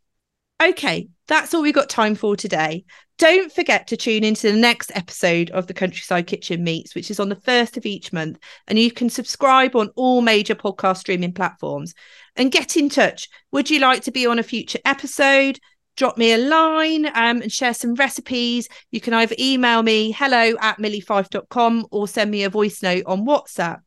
Okay, 0.62 1.10
that's 1.28 1.54
all 1.54 1.62
we've 1.62 1.74
got 1.74 1.90
time 1.90 2.16
for 2.16 2.36
today. 2.36 2.84
Don't 3.20 3.52
forget 3.52 3.88
to 3.88 3.98
tune 3.98 4.24
into 4.24 4.52
the 4.52 4.58
next 4.58 4.92
episode 4.96 5.52
of 5.52 5.68
the 5.68 5.74
Countryside 5.74 6.26
Kitchen 6.26 6.64
Meets, 6.64 6.96
which 6.96 7.12
is 7.12 7.20
on 7.20 7.30
the 7.30 7.36
first 7.36 7.78
of 7.78 7.86
each 7.86 8.12
month. 8.12 8.40
And 8.68 8.80
you 8.80 8.92
can 8.92 9.10
subscribe 9.10 9.76
on 9.76 9.90
all 9.96 10.22
major 10.22 10.56
podcast 10.56 10.98
streaming 10.98 11.34
platforms 11.34 11.94
and 12.36 12.52
get 12.52 12.76
in 12.76 12.90
touch. 12.90 13.30
Would 13.52 13.70
you 13.70 13.80
like 13.80 14.02
to 14.04 14.12
be 14.12 14.26
on 14.26 14.40
a 14.40 14.44
future 14.44 14.80
episode? 14.84 15.60
Drop 15.96 16.18
me 16.18 16.32
a 16.32 16.38
line 16.38 17.08
um, 17.08 17.42
and 17.42 17.52
share 17.52 17.74
some 17.74 17.96
recipes. 17.96 18.68
You 18.92 19.02
can 19.02 19.14
either 19.14 19.36
email 19.40 19.84
me 19.84 20.12
hello 20.12 20.56
at 20.60 20.78
millyfyfe.com 20.78 21.88
or 21.92 22.08
send 22.08 22.32
me 22.32 22.44
a 22.44 22.50
voice 22.50 22.82
note 22.82 23.04
on 23.06 23.26
WhatsApp. 23.26 23.80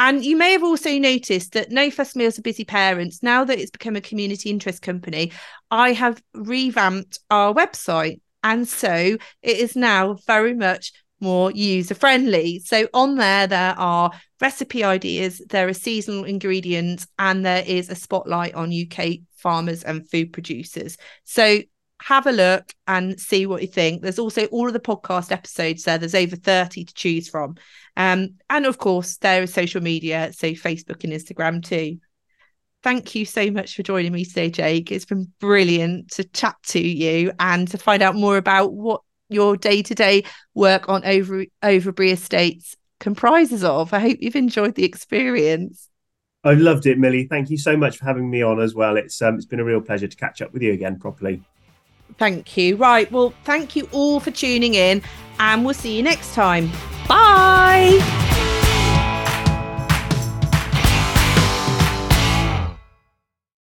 And 0.00 0.24
you 0.24 0.34
may 0.34 0.52
have 0.52 0.64
also 0.64 0.98
noticed 0.98 1.52
that 1.52 1.70
No 1.70 1.90
Fuss 1.90 2.16
Meals 2.16 2.38
are 2.38 2.42
busy 2.42 2.64
parents. 2.64 3.22
Now 3.22 3.44
that 3.44 3.58
it's 3.58 3.70
become 3.70 3.96
a 3.96 4.00
community 4.00 4.48
interest 4.48 4.80
company, 4.80 5.30
I 5.70 5.92
have 5.92 6.22
revamped 6.32 7.18
our 7.30 7.52
website. 7.52 8.20
And 8.42 8.66
so 8.66 9.18
it 9.42 9.56
is 9.58 9.76
now 9.76 10.14
very 10.26 10.54
much 10.54 10.94
more 11.20 11.50
user 11.50 11.94
friendly. 11.94 12.60
So 12.60 12.88
on 12.94 13.16
there, 13.16 13.46
there 13.46 13.78
are 13.78 14.10
recipe 14.40 14.82
ideas, 14.82 15.42
there 15.50 15.68
are 15.68 15.74
seasonal 15.74 16.24
ingredients, 16.24 17.06
and 17.18 17.44
there 17.44 17.62
is 17.66 17.90
a 17.90 17.94
spotlight 17.94 18.54
on 18.54 18.72
UK 18.72 19.18
farmers 19.36 19.82
and 19.82 20.08
food 20.08 20.32
producers. 20.32 20.96
So 21.24 21.60
have 22.02 22.26
a 22.26 22.32
look 22.32 22.74
and 22.86 23.20
see 23.20 23.46
what 23.46 23.62
you 23.62 23.68
think. 23.68 24.02
There's 24.02 24.18
also 24.18 24.46
all 24.46 24.66
of 24.66 24.72
the 24.72 24.80
podcast 24.80 25.30
episodes 25.30 25.84
there. 25.84 25.98
There's 25.98 26.14
over 26.14 26.36
30 26.36 26.84
to 26.84 26.94
choose 26.94 27.28
from. 27.28 27.56
Um, 27.96 28.34
and 28.48 28.66
of 28.66 28.78
course, 28.78 29.18
there 29.18 29.42
is 29.42 29.52
social 29.52 29.82
media, 29.82 30.32
so 30.32 30.48
Facebook 30.52 31.04
and 31.04 31.12
Instagram 31.12 31.64
too. 31.64 31.98
Thank 32.82 33.14
you 33.14 33.26
so 33.26 33.50
much 33.50 33.76
for 33.76 33.82
joining 33.82 34.12
me 34.12 34.24
today, 34.24 34.50
Jake. 34.50 34.90
It's 34.90 35.04
been 35.04 35.30
brilliant 35.38 36.12
to 36.12 36.24
chat 36.24 36.56
to 36.68 36.80
you 36.80 37.32
and 37.38 37.68
to 37.68 37.78
find 37.78 38.02
out 38.02 38.14
more 38.14 38.38
about 38.38 38.72
what 38.72 39.02
your 39.28 39.56
day 39.56 39.82
to 39.82 39.94
day 39.94 40.24
work 40.54 40.88
on 40.88 41.04
Over 41.04 41.44
Overbury 41.62 42.10
Estates 42.10 42.76
comprises 42.98 43.62
of. 43.62 43.92
I 43.92 44.00
hope 44.00 44.18
you've 44.20 44.36
enjoyed 44.36 44.74
the 44.74 44.84
experience. 44.84 45.88
I've 46.42 46.58
loved 46.58 46.86
it, 46.86 46.98
Milly. 46.98 47.26
Thank 47.26 47.50
you 47.50 47.58
so 47.58 47.76
much 47.76 47.98
for 47.98 48.06
having 48.06 48.30
me 48.30 48.40
on 48.40 48.60
as 48.60 48.74
well. 48.74 48.96
It's 48.96 49.20
um, 49.20 49.34
it's 49.34 49.44
been 49.44 49.60
a 49.60 49.64
real 49.64 49.82
pleasure 49.82 50.08
to 50.08 50.16
catch 50.16 50.40
up 50.40 50.54
with 50.54 50.62
you 50.62 50.72
again 50.72 50.98
properly. 50.98 51.42
Thank 52.18 52.56
you. 52.56 52.76
Right. 52.76 53.10
Well, 53.10 53.32
thank 53.44 53.76
you 53.76 53.88
all 53.92 54.20
for 54.20 54.30
tuning 54.30 54.74
in, 54.74 55.02
and 55.38 55.64
we'll 55.64 55.74
see 55.74 55.96
you 55.96 56.02
next 56.02 56.34
time. 56.34 56.70
Bye. 57.08 57.98